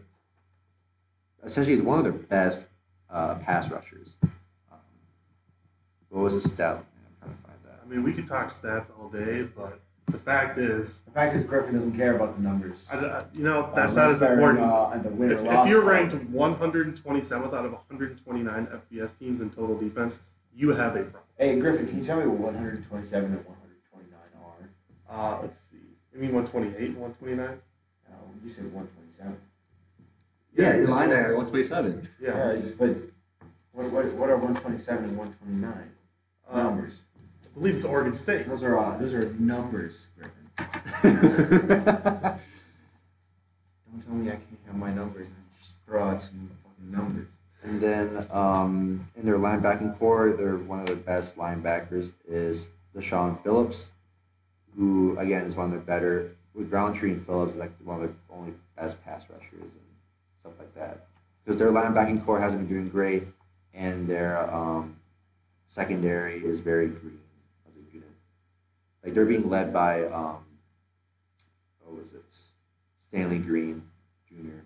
essentially 1.44 1.80
one 1.82 2.00
of 2.00 2.04
their 2.04 2.14
best 2.14 2.68
uh, 3.10 3.36
pass 3.36 3.70
rushers. 3.70 4.14
Um, 4.24 4.80
what 6.10 6.24
was 6.24 6.34
his 6.34 6.44
stat? 6.52 6.76
I'm 6.78 6.84
trying 7.20 7.32
to 7.36 7.42
find 7.44 7.58
that. 7.66 7.80
I 7.84 7.88
mean, 7.90 8.04
we 8.04 8.14
could 8.14 8.28
talk 8.28 8.50
stats 8.50 8.92
all 9.00 9.10
day, 9.10 9.44
but 9.44 9.80
the 10.12 10.18
fact 10.18 10.58
is, 10.58 11.02
the 11.02 11.12
fact 11.12 11.36
is, 11.36 11.44
Griffin 11.44 11.74
doesn't 11.74 11.94
care 11.96 12.16
about 12.16 12.36
the 12.36 12.42
numbers. 12.42 12.88
I, 12.92 12.98
I- 12.98 13.26
you 13.34 13.44
know, 13.44 13.72
that's 13.76 13.96
not 13.96 14.10
as 14.12 14.20
they're, 14.20 14.34
important. 14.34 14.62
Uh, 14.66 14.92
at 14.92 15.04
the 15.04 15.10
win 15.10 15.32
if, 15.32 15.40
if 15.44 15.68
you're 15.70 15.84
ranked 15.84 16.14
127th 16.16 17.54
out 17.54 17.66
of 17.66 17.72
129 17.74 18.68
FBS 18.68 19.18
teams 19.18 19.42
in 19.42 19.50
total 19.50 19.78
defense, 19.78 20.22
you 20.56 20.70
have 20.70 20.96
a 20.96 21.04
problem. 21.04 21.24
Hey, 21.38 21.60
Griffin, 21.60 21.88
can 21.88 22.00
you 22.00 22.04
tell 22.04 22.20
me 22.20 22.26
what 22.28 22.40
127 22.54 23.26
and 23.32 23.46
129 23.46 24.20
are? 24.44 25.38
Uh, 25.38 25.42
let's 25.42 25.60
see. 25.60 25.78
You 26.14 26.20
mean 26.20 26.34
128, 26.34 26.90
and 26.90 26.98
129? 26.98 27.48
Uh, 28.10 28.14
you 28.44 28.50
said 28.50 28.66
127. 28.74 29.38
Yeah, 30.58 30.74
line 30.92 31.10
there, 31.10 31.38
one 31.38 31.46
twenty-seven. 31.48 32.08
Yeah. 32.20 32.32
All 32.34 32.48
right, 32.50 32.78
but 32.78 32.90
what, 33.72 33.92
what, 33.92 34.06
what 34.14 34.30
are 34.30 34.36
127 34.38 35.06
and 35.06 35.18
129? 35.18 35.92
Um, 36.52 36.64
numbers. 36.64 37.04
I 37.60 37.62
believe 37.62 37.76
it's 37.76 37.86
Oregon 37.86 38.16
State. 38.16 38.48
Those 38.48 38.64
are 38.64 38.80
uh, 38.80 38.96
those 38.96 39.14
are 39.14 39.34
numbers, 39.38 40.08
Griffin. 40.18 40.50
Don't 41.04 41.20
tell 44.06 44.16
me 44.16 44.30
I 44.30 44.36
can't 44.36 44.60
have 44.68 44.76
my 44.76 44.94
numbers 44.94 45.28
and 45.28 45.38
just 45.60 45.76
throw 45.86 46.08
out 46.08 46.22
some 46.22 46.50
fucking 46.64 46.90
numbers. 46.90 47.28
And 47.64 47.82
then 47.82 48.26
um, 48.32 49.06
in 49.18 49.26
their 49.26 49.38
linebacking 49.38 50.00
core, 50.00 50.32
they're 50.32 50.56
one 50.56 50.80
of 50.80 50.86
their 50.86 50.96
best 50.96 51.36
linebackers 51.36 52.14
is 52.26 52.66
Del'Shawn 52.96 53.44
Phillips, 53.44 53.90
who 54.78 55.20
again 55.20 55.42
is 55.42 55.58
one 55.58 55.66
of 55.66 55.72
their 55.72 55.82
better 55.82 56.32
with 56.54 56.72
Roundtree 56.72 57.12
and 57.12 57.26
Phillips 57.26 57.58
like 57.58 57.74
one 57.84 57.98
of 57.98 58.04
their 58.04 58.16
only 58.30 58.54
best 58.78 59.04
pass 59.04 59.26
rushers 59.30 59.52
and 59.52 59.72
stuff 60.40 60.54
like 60.58 60.74
that. 60.76 61.08
Because 61.44 61.60
their 61.60 61.72
linebacking 61.72 62.24
core 62.24 62.40
hasn't 62.40 62.70
been 62.70 62.78
doing 62.78 62.90
great, 62.90 63.24
and 63.74 64.08
their 64.08 64.50
um, 64.50 64.96
secondary 65.68 66.38
is 66.38 66.60
very 66.60 66.88
green 66.88 66.96
as 66.96 67.02
a 67.02 67.08
unit. 67.08 67.20
Like 69.10 69.16
they're 69.16 69.26
being 69.26 69.50
led 69.50 69.74
by 69.74 70.04
um, 70.04 70.46
what 71.80 72.00
was 72.00 72.14
it, 72.14 72.36
Stanley 73.00 73.40
Green 73.40 73.82
Jr. 74.28 74.62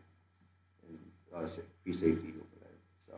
and 0.86 1.00
uh, 1.34 1.48
free 1.82 1.94
safety 1.94 2.28
over 2.28 2.60
there. 2.60 2.76
So 3.00 3.14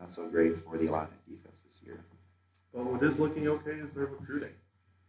not 0.00 0.10
so 0.10 0.30
great 0.30 0.56
for 0.56 0.78
the 0.78 0.86
Illini 0.86 1.08
defense 1.28 1.60
this 1.66 1.78
year. 1.84 2.00
But 2.72 2.86
what 2.86 3.02
is 3.02 3.20
looking 3.20 3.48
okay 3.48 3.72
is 3.72 3.92
their 3.92 4.06
recruiting. 4.06 4.54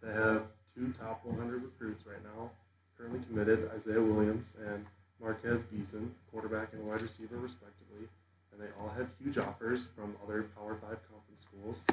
They 0.01 0.11
have 0.11 0.47
two 0.75 0.91
top 0.91 1.23
100 1.23 1.63
recruits 1.63 2.05
right 2.05 2.21
now, 2.25 2.51
currently 2.97 3.21
committed 3.29 3.71
Isaiah 3.73 4.01
Williams 4.01 4.57
and 4.67 4.85
Marquez 5.21 5.63
Beason, 5.63 6.13
quarterback 6.29 6.73
and 6.73 6.85
wide 6.85 7.01
receiver, 7.01 7.37
respectively. 7.37 8.09
And 8.51 8.61
they 8.61 8.67
all 8.81 8.89
have 8.89 9.07
huge 9.23 9.37
offers 9.37 9.87
from 9.95 10.13
other 10.25 10.43
Power 10.57 10.75
5 10.75 10.81
conference 10.81 11.39
schools. 11.39 11.85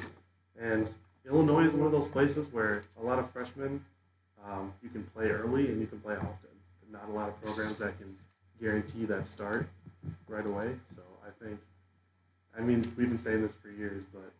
And 0.59 0.93
Illinois 1.27 1.65
is 1.65 1.73
one 1.73 1.85
of 1.85 1.91
those 1.91 2.07
places 2.07 2.51
where 2.51 2.83
a 2.99 3.03
lot 3.03 3.19
of 3.19 3.29
freshmen, 3.31 3.83
um, 4.45 4.73
you 4.81 4.89
can 4.89 5.03
play 5.15 5.29
early 5.29 5.67
and 5.67 5.79
you 5.79 5.87
can 5.87 5.99
play 5.99 6.15
often. 6.15 6.49
Not 6.91 7.07
a 7.07 7.11
lot 7.11 7.29
of 7.29 7.41
programs 7.41 7.77
that 7.77 7.97
can 7.97 8.15
guarantee 8.59 9.05
that 9.05 9.27
start 9.27 9.67
right 10.27 10.45
away. 10.45 10.75
So 10.95 11.01
I 11.25 11.43
think, 11.43 11.59
I 12.57 12.61
mean, 12.61 12.81
we've 12.97 13.07
been 13.07 13.17
saying 13.17 13.41
this 13.41 13.55
for 13.55 13.69
years, 13.69 14.03
but 14.13 14.31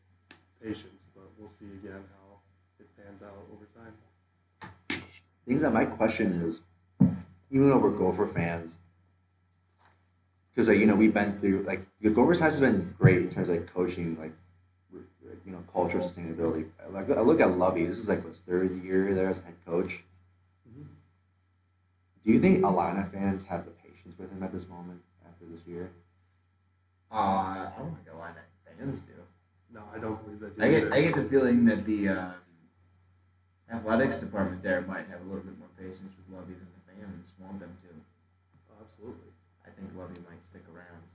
patience, 0.61 1.05
but 1.15 1.23
we'll 1.38 1.50
see 1.50 1.65
again 1.65 2.03
how 2.13 2.38
it 2.79 2.88
pans 2.97 3.23
out 3.23 3.33
over 3.53 3.67
time. 3.75 5.01
Things 5.47 5.61
that 5.61 5.71
my 5.71 5.85
question 5.85 6.41
is, 6.43 6.61
even 7.51 7.69
though 7.69 7.77
we're 7.77 7.91
Gopher 7.91 8.27
fans, 8.27 8.77
because 10.53 10.67
like, 10.67 10.79
you 10.79 10.85
know 10.85 10.95
we've 10.95 11.13
been 11.13 11.39
through 11.39 11.63
like 11.63 11.85
the 12.01 12.09
Gophers 12.09 12.39
has 12.39 12.59
been 12.59 12.93
great 13.00 13.17
in 13.17 13.29
terms 13.31 13.50
of 13.50 13.55
like 13.55 13.73
coaching, 13.73 14.17
like 14.19 14.33
you 15.45 15.51
know 15.51 15.63
cultural 15.71 16.03
sustainability. 16.03 16.69
Like 16.89 17.10
I 17.10 17.21
look 17.21 17.39
at 17.41 17.57
Lovie, 17.57 17.86
this 17.86 18.00
is 18.00 18.10
like 18.10 18.25
his 18.27 18.39
third 18.39 18.71
year 18.83 19.13
there 19.13 19.29
as 19.29 19.39
head 19.39 19.55
coach. 19.65 20.03
Mhm. 20.69 20.88
Do 22.24 22.31
you 22.31 22.39
think 22.39 22.63
Alana 22.63 23.10
fans 23.12 23.43
have 23.45 23.65
the 23.65 23.71
patience 23.71 24.17
with 24.17 24.31
him 24.31 24.43
at 24.43 24.51
this 24.51 24.67
moment 24.67 25.01
after 25.27 25.45
this 25.45 25.65
year? 25.67 25.91
Uh, 27.12 27.15
I 27.15 27.74
don't 27.77 27.93
think 27.95 28.07
a 28.13 28.17
lot 28.17 28.31
of 28.31 28.77
fans 28.79 29.01
do. 29.03 29.13
No, 29.74 29.83
I 29.93 30.00
don't 30.00 30.24
believe 30.24 30.39
that. 30.39 30.63
I 30.63 30.69
get 30.71 30.83
either. 30.83 30.93
I 30.93 31.01
get 31.01 31.15
the 31.15 31.24
feeling 31.24 31.65
that 31.65 31.86
the 31.86 32.10
um, 32.10 32.33
athletics 33.71 34.19
department 34.19 34.62
there 34.63 34.81
might 34.81 35.07
have 35.07 35.21
a 35.21 35.24
little 35.24 35.43
bit 35.43 35.57
more 35.60 35.69
patience 35.77 36.13
with 36.15 36.27
Lovie 36.38 36.53
than 36.53 36.67
the 36.75 36.83
fans 36.91 37.33
want 37.39 37.60
them 37.60 37.75
to. 37.83 37.89
Oh, 38.71 38.75
absolutely. 38.81 39.31
I 39.65 39.69
think 39.71 39.91
Lovie 39.95 40.19
might 40.29 40.43
stick 40.45 40.63
around 40.67 40.88
a 40.88 40.91
little 40.91 41.07
bit. 41.07 41.11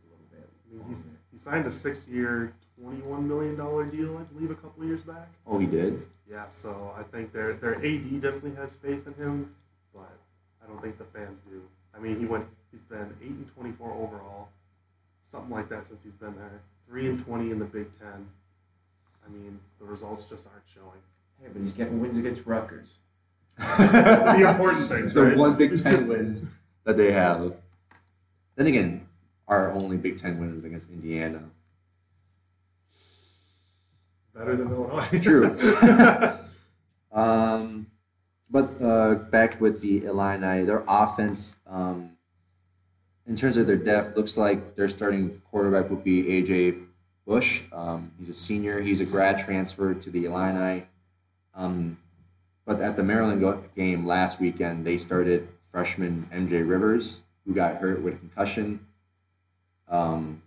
I 0.70 0.75
mean, 0.76 0.85
he's, 0.88 1.04
he 1.32 1.38
signed 1.38 1.66
a 1.66 1.70
six-year, 1.70 2.52
twenty-one 2.80 3.28
million 3.28 3.56
dollar 3.56 3.85
deal, 3.85 4.16
I 4.18 4.23
believe, 4.35 4.50
a 4.50 4.54
couple 4.54 4.82
of 4.82 4.88
years 4.88 5.02
back. 5.02 5.28
Oh, 5.46 5.58
he 5.58 5.66
did. 5.66 6.02
Yeah, 6.30 6.49
so 6.50 6.92
I 6.99 7.02
think 7.04 7.32
their 7.32 7.54
their 7.54 7.76
AD 7.76 8.20
definitely 8.20 8.54
has 8.56 8.75
faith 8.75 9.06
in 9.06 9.14
him, 9.14 9.54
but 9.94 10.11
I 10.62 10.66
don't 10.68 10.82
think 10.82 10.99
the 10.99 11.04
fans 11.04 11.38
do. 11.49 11.62
I 11.96 12.00
mean, 12.00 12.18
he 12.18 12.26
went. 12.26 12.46
He's 12.73 12.80
been 12.82 13.14
eight 13.23 13.30
and 13.30 13.49
twenty-four 13.54 13.90
overall, 13.92 14.49
something 15.23 15.50
like 15.50 15.68
that 15.68 15.87
since 15.87 16.02
he's 16.02 16.14
been 16.14 16.35
there. 16.37 16.61
Three 16.88 17.06
and 17.08 17.25
twenty 17.25 17.50
in 17.50 17.58
the 17.58 17.64
Big 17.64 17.87
Ten. 17.99 18.26
I 19.26 19.30
mean, 19.32 19.58
the 19.78 19.85
results 19.87 20.25
just 20.25 20.46
aren't 20.46 20.64
showing. 20.73 21.00
Hey, 21.40 21.49
but 21.52 21.61
he's 21.62 21.73
getting 21.73 22.00
wins 22.00 22.18
against 22.18 22.44
Rutgers. 22.46 22.94
The 23.58 24.46
important 24.49 24.88
things, 24.88 25.14
the 25.14 25.23
right? 25.26 25.37
one 25.37 25.54
Big 25.56 25.80
Ten 25.82 26.06
win 26.08 26.50
that 26.85 26.96
they 26.96 27.12
have. 27.12 27.54
Then 28.56 28.66
again, 28.66 29.06
our 29.49 29.73
only 29.73 29.97
Big 29.97 30.19
Ten 30.19 30.38
win 30.38 30.55
is 30.57 30.65
against 30.65 30.91
Indiana. 30.91 31.43
Better 34.35 34.57
than 34.57 34.71
Illinois. 34.71 35.19
True. 35.23 36.38
Um, 37.17 37.87
but 38.50 38.81
uh, 38.81 39.15
back 39.15 39.59
with 39.61 39.81
the 39.81 40.05
Illini, 40.05 40.65
their 40.65 40.85
offense, 40.87 41.57
um, 41.67 42.11
in 43.26 43.37
terms 43.37 43.57
of 43.57 43.67
their 43.67 43.76
depth, 43.76 44.17
looks 44.17 44.37
like 44.37 44.76
their 44.76 44.88
starting 44.88 45.41
quarterback 45.50 45.91
would 45.91 46.05
be 46.05 46.23
AJ 46.25 46.85
Bush. 47.26 47.62
Um, 47.73 48.12
he's 48.19 48.29
a 48.29 48.35
senior. 48.35 48.81
He's 48.81 49.00
a 49.00 49.07
grad 49.07 49.38
transfer 49.38 49.95
to 49.95 50.11
the 50.11 50.26
Illini. 50.26 50.85
Um, 51.55 51.97
but 52.65 52.81
at 52.81 52.97
the 52.97 53.03
Maryland 53.03 53.43
game 53.75 54.07
last 54.07 54.38
weekend, 54.38 54.87
they 54.87 54.99
started 54.99 55.49
freshman 55.73 56.29
MJ 56.33 56.69
Rivers, 56.69 57.23
who 57.45 57.55
got 57.55 57.76
hurt 57.76 58.03
with 58.03 58.15
a 58.15 58.19
concussion. 58.19 58.86
Um, 59.88 60.43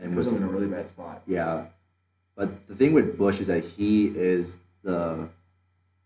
and 0.00 0.16
was 0.16 0.32
in 0.32 0.42
a 0.42 0.46
really 0.46 0.66
bad 0.66 0.88
spot. 0.88 1.22
yeah. 1.26 1.66
But 2.36 2.68
the 2.68 2.74
thing 2.76 2.92
with 2.92 3.18
Bush 3.18 3.40
is 3.40 3.48
that 3.48 3.64
he 3.64 4.06
is 4.06 4.58
the 4.84 5.28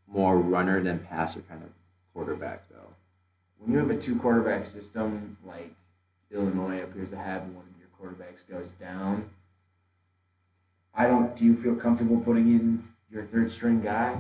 more 0.07 0.39
runner 0.39 0.81
than 0.81 0.99
passer 0.99 1.41
kind 1.43 1.63
of 1.63 1.69
quarterback, 2.15 2.69
though. 2.71 2.95
When 3.59 3.73
you 3.73 3.79
have 3.79 3.91
a 3.91 3.97
two 3.97 4.17
quarterback 4.17 4.65
system 4.65 5.37
like 5.45 5.71
Illinois 6.31 6.83
appears 6.83 7.11
to 7.11 7.17
have, 7.19 7.43
one 7.49 7.65
of 7.65 7.79
your 7.79 7.89
quarterbacks 8.01 8.49
goes 8.49 8.71
down, 8.73 9.29
I 10.95 11.07
don't. 11.07 11.37
Do 11.37 11.45
you 11.45 11.55
feel 11.57 11.75
comfortable 11.75 12.19
putting 12.21 12.49
in 12.49 12.83
your 13.11 13.25
third 13.25 13.51
string 13.51 13.83
guy? 13.83 14.17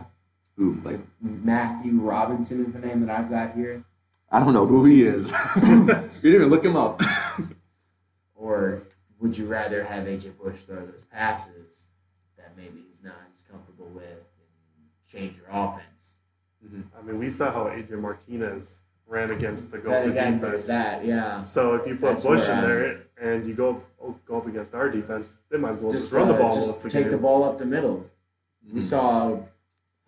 Who, 0.57 0.79
like, 0.85 1.01
Matthew 1.21 1.93
Robinson 1.93 2.65
is 2.65 2.73
the 2.73 2.79
name 2.79 3.05
that 3.07 3.19
I've 3.19 3.31
got 3.31 3.55
here. 3.55 3.83
I 4.31 4.39
don't 4.39 4.53
know 4.53 4.67
who 4.67 4.85
he 4.85 5.03
is. 5.03 5.31
you 5.57 5.87
didn't 5.87 6.25
even 6.25 6.49
look 6.51 6.65
him 6.65 6.77
up. 6.77 7.01
Would 9.23 9.39
you 9.39 9.47
rather 9.47 9.85
have 9.85 10.07
AJ 10.09 10.37
Bush 10.37 10.63
throw 10.63 10.85
those 10.85 11.05
passes 11.13 11.87
that 12.37 12.57
maybe 12.57 12.81
he's 12.89 13.05
not 13.05 13.15
as 13.37 13.43
comfortable 13.49 13.87
with 13.95 14.05
and 14.05 15.09
change 15.09 15.37
your 15.37 15.47
offense? 15.49 16.15
I 16.99 17.03
mean, 17.03 17.19
we 17.21 17.31
saw 17.31 17.53
how 17.53 17.69
Adrian 17.69 18.03
Martinez 18.03 18.81
ran 19.07 19.31
against 19.31 19.71
the 19.71 19.79
again, 19.79 20.41
defense. 20.41 20.67
that, 20.67 21.05
yeah. 21.05 21.43
So 21.43 21.75
if 21.77 21.87
you 21.87 21.95
put 21.95 22.11
That's 22.11 22.25
Bush 22.25 22.45
in 22.47 22.51
I'm- 22.51 22.65
there 22.69 23.01
and 23.21 23.47
you 23.47 23.55
go 23.55 23.81
oh, 24.03 24.19
go 24.27 24.39
up 24.39 24.47
against 24.49 24.75
our 24.75 24.91
defense, 24.91 25.39
they 25.51 25.57
might 25.59 25.73
as 25.73 25.83
well 25.83 25.93
just, 25.93 26.05
Just, 26.07 26.13
run 26.15 26.27
the 26.27 26.35
uh, 26.35 26.39
ball 26.39 26.53
just 26.55 26.83
the 26.83 26.91
take 26.91 27.09
the 27.09 27.17
ball 27.17 27.45
up 27.45 27.59
the 27.59 27.65
middle. 27.65 28.11
We 28.73 28.81
Mhm. 28.81 28.83
saw 28.83 29.39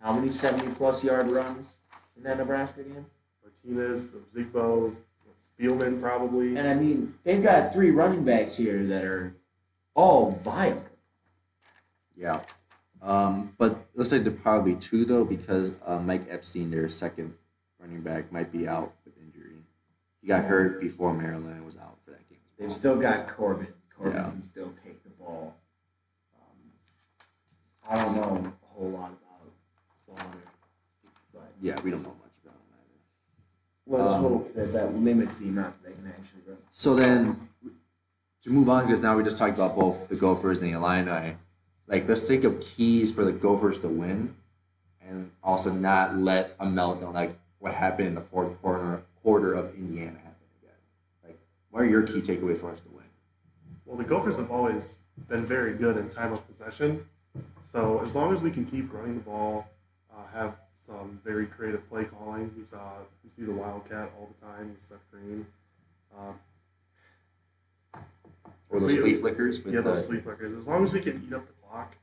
how 0.01 0.11
many 0.13 0.27
70 0.27 0.73
plus 0.75 1.05
yard 1.05 1.29
runs 1.29 1.77
in 2.17 2.23
that 2.23 2.37
Nebraska 2.37 2.83
game? 2.83 3.05
Martinez, 3.41 4.11
Zigbo, 4.33 4.93
Spielman 5.59 6.01
probably. 6.01 6.55
And 6.57 6.67
I 6.67 6.73
mean, 6.73 7.13
they've 7.23 7.41
got 7.41 7.73
three 7.73 7.91
running 7.91 8.23
backs 8.23 8.55
here 8.57 8.83
that 8.85 9.03
are 9.03 9.35
all 9.93 10.31
viable. 10.31 10.83
Yeah. 12.15 12.41
Um, 13.01 13.53
but 13.57 13.71
it 13.73 13.77
looks 13.95 14.11
like 14.11 14.23
there'll 14.23 14.39
probably 14.39 14.73
be 14.73 14.79
two, 14.79 15.05
though, 15.05 15.23
because 15.25 15.73
uh, 15.85 15.99
Mike 15.99 16.23
Epstein, 16.29 16.71
their 16.71 16.89
second 16.89 17.35
running 17.79 18.01
back, 18.01 18.31
might 18.31 18.51
be 18.51 18.67
out 18.67 18.93
with 19.05 19.13
injury. 19.17 19.57
He 20.21 20.27
got 20.27 20.43
hurt 20.45 20.81
before 20.81 21.13
Maryland 21.13 21.63
was 21.65 21.77
out 21.77 21.97
for 22.03 22.11
that 22.11 22.27
game. 22.29 22.39
They've 22.57 22.71
still 22.71 22.99
got 22.99 23.27
Corbin. 23.27 23.67
Corbin 23.95 24.17
Yeah. 24.17 24.29
can 24.29 24.43
still 24.43 24.73
take 24.83 25.03
the 25.03 25.09
ball. 25.11 25.55
Um, 26.41 26.71
I 27.89 27.95
don't 27.95 28.15
know 28.15 28.53
a 28.63 28.73
whole 28.73 28.89
lot 28.89 29.11
about 29.11 30.17
Bonner, 30.17 30.37
but 31.33 31.51
Yeah, 31.61 31.79
we 31.81 31.91
don't 31.91 32.01
know 32.01 32.09
much 32.09 32.31
about 32.43 32.55
him 32.55 32.73
either. 32.73 32.99
Let's 33.87 34.11
Um, 34.11 34.21
hope 34.21 34.53
that 34.55 34.73
that 34.73 34.95
limits 34.95 35.35
the 35.35 35.49
amount 35.49 35.81
that 35.81 35.89
they 35.89 35.95
can 35.95 36.07
actually 36.07 36.41
run. 36.47 36.57
So 36.71 36.95
then, 36.95 37.49
to 38.43 38.49
move 38.49 38.69
on, 38.69 38.85
because 38.85 39.01
now 39.01 39.15
we 39.17 39.23
just 39.23 39.37
talked 39.37 39.57
about 39.57 39.75
both 39.75 40.07
the 40.07 40.15
Gophers 40.15 40.61
and 40.61 40.69
the 40.69 40.77
Illini. 40.77 41.37
Like, 41.87 42.07
let's 42.07 42.21
think 42.23 42.43
of 42.43 42.59
keys 42.61 43.11
for 43.11 43.23
the 43.23 43.31
Gophers 43.31 43.77
to 43.79 43.87
win, 43.87 44.35
and 45.01 45.31
also 45.43 45.71
not 45.71 46.15
let 46.15 46.55
a 46.59 46.65
meltdown 46.65 47.13
like 47.13 47.37
what 47.59 47.73
happened 47.73 48.07
in 48.09 48.15
the 48.15 48.21
fourth 48.21 48.59
quarter 48.61 49.03
quarter 49.23 49.53
of 49.53 49.73
Indiana 49.75 50.17
happen 50.17 50.47
again. 50.61 50.77
Like, 51.23 51.39
what 51.69 51.83
are 51.83 51.89
your 51.89 52.03
key 52.03 52.21
takeaways 52.21 52.59
for 52.59 52.71
us 52.71 52.79
to 52.81 52.89
win? 52.89 53.05
Well, 53.85 53.97
the 53.97 54.03
Gophers 54.03 54.37
have 54.37 54.51
always 54.51 54.99
been 55.27 55.45
very 55.45 55.73
good 55.73 55.97
in 55.97 56.09
time 56.09 56.31
of 56.31 56.47
possession. 56.47 57.05
So 57.63 57.99
as 58.01 58.15
long 58.15 58.33
as 58.33 58.41
we 58.41 58.51
can 58.51 58.65
keep 58.65 58.93
running 58.93 59.15
the 59.15 59.21
ball, 59.21 59.67
uh, 60.11 60.21
have 60.33 60.57
some 60.87 61.19
very 61.23 61.45
creative 61.45 61.87
play 61.89 62.05
calling. 62.05 62.51
We 62.57 62.65
saw 62.65 62.93
we 63.23 63.29
see 63.29 63.43
the 63.43 63.53
Wildcat 63.57 64.11
all 64.17 64.29
the 64.39 64.45
time 64.45 64.73
with 64.73 64.81
Seth 64.81 64.97
Green. 65.11 65.45
Um, 66.17 66.35
Or 68.69 68.79
those 68.79 68.95
flea 68.97 69.13
flickers 69.13 69.59
yeah, 69.65 69.81
those 69.81 70.01
the 70.01 70.07
flea 70.07 70.19
flickers. 70.19 70.55
As 70.57 70.67
long 70.67 70.83
as 70.83 70.93
we 70.93 70.99
can 71.01 71.23
eat 71.27 71.33
up 71.33 71.45
the 71.45 71.53
clock, 71.67 71.95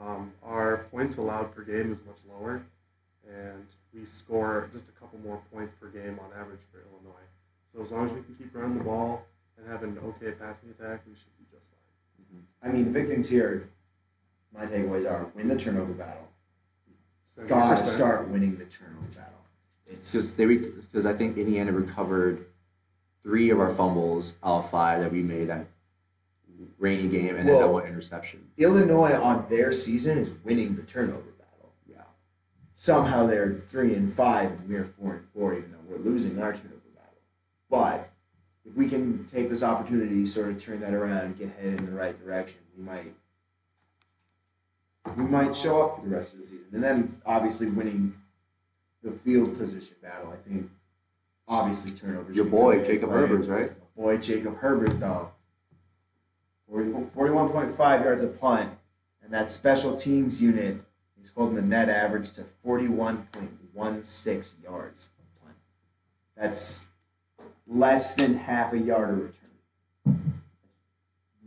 um, 0.00 0.32
our 0.44 0.86
points 0.90 1.16
allowed 1.16 1.54
per 1.54 1.62
game 1.62 1.92
is 1.92 2.00
much 2.04 2.18
lower, 2.28 2.62
and 3.28 3.66
we 3.94 4.04
score 4.04 4.68
just 4.72 4.88
a 4.88 4.92
couple 4.92 5.18
more 5.20 5.40
points 5.52 5.72
per 5.80 5.88
game 5.88 6.18
on 6.20 6.30
average 6.40 6.60
for 6.72 6.78
Illinois. 6.80 7.26
So 7.74 7.82
as 7.82 7.90
long 7.92 8.06
as 8.06 8.12
we 8.12 8.22
can 8.22 8.34
keep 8.36 8.54
running 8.54 8.78
the 8.78 8.84
ball 8.84 9.24
and 9.56 9.68
have 9.68 9.82
an 9.82 9.98
okay 9.98 10.32
passing 10.32 10.70
attack, 10.70 11.02
we 11.06 11.14
should 11.14 11.36
be 11.38 11.44
just 11.50 11.64
fine. 11.70 12.70
I 12.70 12.72
mean, 12.74 12.84
the 12.84 12.90
big 12.90 13.08
things 13.08 13.28
here, 13.28 13.68
my 14.54 14.66
takeaways 14.66 15.10
are 15.10 15.26
win 15.34 15.48
the 15.48 15.56
turnover 15.56 15.92
battle. 15.92 16.28
70%. 17.36 17.48
Gotta 17.48 17.76
start 17.86 18.28
winning 18.28 18.56
the 18.56 18.64
turnover 18.64 19.06
battle. 19.16 19.32
because 19.86 20.14
It's 20.14 20.34
they 20.34 20.46
because 20.46 21.06
I 21.06 21.12
think 21.14 21.36
Indiana 21.36 21.72
recovered 21.72 22.46
three 23.22 23.50
of 23.50 23.60
our 23.60 23.72
fumbles 23.72 24.36
out 24.42 24.58
of 24.64 24.70
five 24.70 25.00
that 25.02 25.12
we 25.12 25.22
made 25.22 25.48
that 25.48 25.66
rainy 26.78 27.08
game, 27.08 27.36
and 27.36 27.48
then 27.48 27.56
that 27.58 27.66
Well- 27.66 27.74
one 27.74 27.86
interception. 27.86 28.50
Illinois 28.56 29.14
on 29.14 29.46
their 29.48 29.70
season 29.72 30.18
is 30.18 30.30
winning 30.44 30.74
the 30.76 30.82
turnover 30.82 31.30
battle. 31.38 31.72
Yeah. 31.86 32.02
Somehow 32.74 33.26
they're 33.26 33.54
three 33.54 33.94
and 33.94 34.12
five, 34.12 34.50
and 34.60 34.68
we're 34.68 34.84
four 34.84 35.14
and 35.14 35.28
four, 35.34 35.54
even 35.54 35.72
though 35.72 35.78
we're 35.88 35.98
losing 36.02 36.40
our 36.42 36.52
turnover 36.52 36.74
battle. 36.94 37.18
But 37.70 38.10
if 38.64 38.74
we 38.74 38.88
can 38.88 39.24
take 39.26 39.48
this 39.48 39.62
opportunity, 39.62 40.26
sort 40.26 40.48
of 40.48 40.60
turn 40.62 40.80
that 40.80 40.94
around, 40.94 41.18
and 41.26 41.36
get 41.36 41.50
headed 41.50 41.78
in 41.80 41.86
the 41.86 41.92
right 41.92 42.18
direction, 42.24 42.60
we 42.76 42.82
might 42.82 43.14
we 45.16 45.24
might 45.24 45.54
show 45.56 45.82
up 45.82 45.96
for 45.96 46.02
the 46.06 46.14
rest 46.14 46.34
of 46.34 46.40
the 46.40 46.46
season. 46.46 46.66
And 46.72 46.82
then 46.82 47.20
obviously 47.24 47.68
winning 47.68 48.12
the 49.02 49.10
field 49.12 49.56
position 49.58 49.96
battle. 50.02 50.32
I 50.32 50.36
think 50.48 50.70
obviously 51.46 51.98
turnovers. 51.98 52.36
Your 52.36 52.46
boy, 52.46 52.84
Jacob. 52.84 53.10
Herbers, 53.10 53.48
right? 53.48 53.70
My 53.96 54.02
boy 54.02 54.18
Jacob 54.18 54.60
Herbers 54.60 54.98
dog. 55.00 55.30
41.5 56.70 57.78
yards 58.04 58.22
a 58.22 58.26
punt, 58.26 58.70
and 59.22 59.32
that 59.32 59.50
special 59.50 59.96
teams 59.96 60.42
unit 60.42 60.76
is 61.22 61.30
holding 61.34 61.56
the 61.56 61.62
net 61.62 61.88
average 61.88 62.30
to 62.32 62.44
41.16 62.64 64.62
yards 64.62 65.08
a 65.18 65.22
punt. 65.42 65.56
That's 66.36 66.92
less 67.66 68.14
than 68.14 68.34
half 68.34 68.74
a 68.74 68.78
yard 68.78 69.10
a 69.10 69.14
return. 69.14 69.34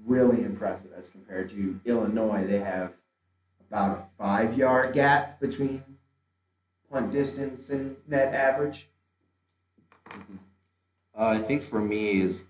Really 0.03 0.43
impressive 0.43 0.91
as 0.97 1.09
compared 1.09 1.49
to 1.49 1.79
Illinois. 1.85 2.47
They 2.47 2.59
have 2.59 2.93
about 3.71 3.97
a 3.97 4.21
five 4.21 4.57
yard 4.57 4.93
gap 4.93 5.39
between 5.39 5.81
punt 6.91 7.09
distance 7.11 7.69
and 7.69 7.95
net 8.05 8.33
average. 8.33 8.89
Uh, 11.17 11.27
I 11.27 11.37
think 11.37 11.63
for 11.63 11.79
me 11.79 12.19
is 12.21 12.43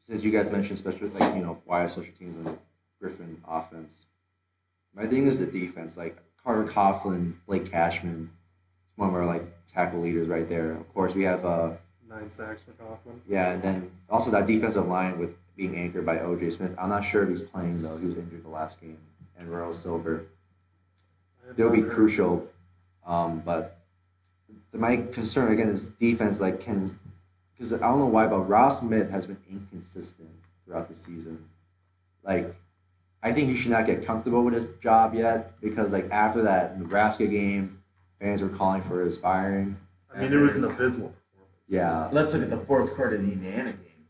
since 0.00 0.22
you 0.22 0.30
guys 0.30 0.50
mentioned 0.50 0.78
special 0.78 1.08
like 1.08 1.34
you 1.34 1.42
know 1.42 1.62
why 1.64 1.86
special 1.86 2.12
teams 2.18 2.46
and 2.46 2.58
Griffin 3.00 3.40
offense. 3.48 4.04
My 4.94 5.06
thing 5.06 5.26
is 5.26 5.38
the 5.38 5.46
defense. 5.46 5.96
Like 5.96 6.18
Carter 6.44 6.64
Coughlin, 6.64 7.32
Blake 7.46 7.70
Cashman, 7.70 8.30
it's 8.88 8.98
one 8.98 9.08
of 9.08 9.14
our 9.14 9.24
like 9.24 9.44
tackle 9.72 10.00
leaders 10.00 10.28
right 10.28 10.48
there. 10.48 10.72
Of 10.72 10.92
course, 10.92 11.14
we 11.14 11.22
have 11.22 11.44
uh 11.46 11.70
Nine 12.06 12.28
sacks 12.28 12.62
for 12.62 12.72
Kaufman. 12.72 13.22
yeah, 13.26 13.52
and 13.52 13.62
then 13.62 13.90
also 14.10 14.30
that 14.32 14.46
defensive 14.46 14.86
line 14.86 15.18
with 15.18 15.38
being 15.56 15.76
anchored 15.76 16.04
by 16.04 16.18
OJ 16.18 16.52
Smith. 16.52 16.74
I'm 16.78 16.90
not 16.90 17.06
sure 17.06 17.22
if 17.22 17.30
he's 17.30 17.40
playing 17.40 17.80
though. 17.82 17.96
He 17.96 18.04
was 18.04 18.16
injured 18.16 18.44
the 18.44 18.50
last 18.50 18.82
game, 18.82 18.98
and 19.38 19.48
Royal 19.50 19.72
Silver. 19.72 20.26
They'll 21.56 21.70
be 21.70 21.82
crucial, 21.82 22.48
um, 23.06 23.40
but 23.40 23.78
the, 24.70 24.78
my 24.78 24.96
concern 24.96 25.52
again 25.52 25.68
is 25.68 25.86
defense. 25.86 26.40
Like, 26.40 26.60
can 26.60 26.98
because 27.54 27.72
I 27.74 27.78
don't 27.78 27.98
know 27.98 28.06
why, 28.06 28.26
but 28.26 28.40
Rob 28.40 28.72
Smith 28.72 29.10
has 29.10 29.26
been 29.26 29.38
inconsistent 29.50 30.30
throughout 30.64 30.88
the 30.88 30.94
season. 30.94 31.44
Like, 32.22 32.54
I 33.22 33.32
think 33.32 33.48
he 33.48 33.56
should 33.56 33.70
not 33.70 33.86
get 33.86 34.04
comfortable 34.04 34.42
with 34.42 34.54
his 34.54 34.66
job 34.80 35.14
yet 35.14 35.60
because, 35.60 35.92
like, 35.92 36.10
after 36.10 36.42
that 36.42 36.78
Nebraska 36.78 37.26
game, 37.26 37.82
fans 38.20 38.42
were 38.42 38.48
calling 38.48 38.82
for 38.82 39.04
his 39.04 39.16
firing. 39.18 39.76
I 40.14 40.20
mean, 40.20 40.32
it 40.32 40.36
was 40.36 40.56
an 40.56 40.64
abysmal 40.64 41.08
performance. 41.08 41.60
Yeah, 41.68 42.08
Let's 42.12 42.34
look 42.34 42.42
at 42.42 42.50
the 42.50 42.58
fourth 42.58 42.94
quarter 42.94 43.16
of 43.16 43.26
the 43.26 43.32
Indiana 43.32 43.72
game. 43.72 44.06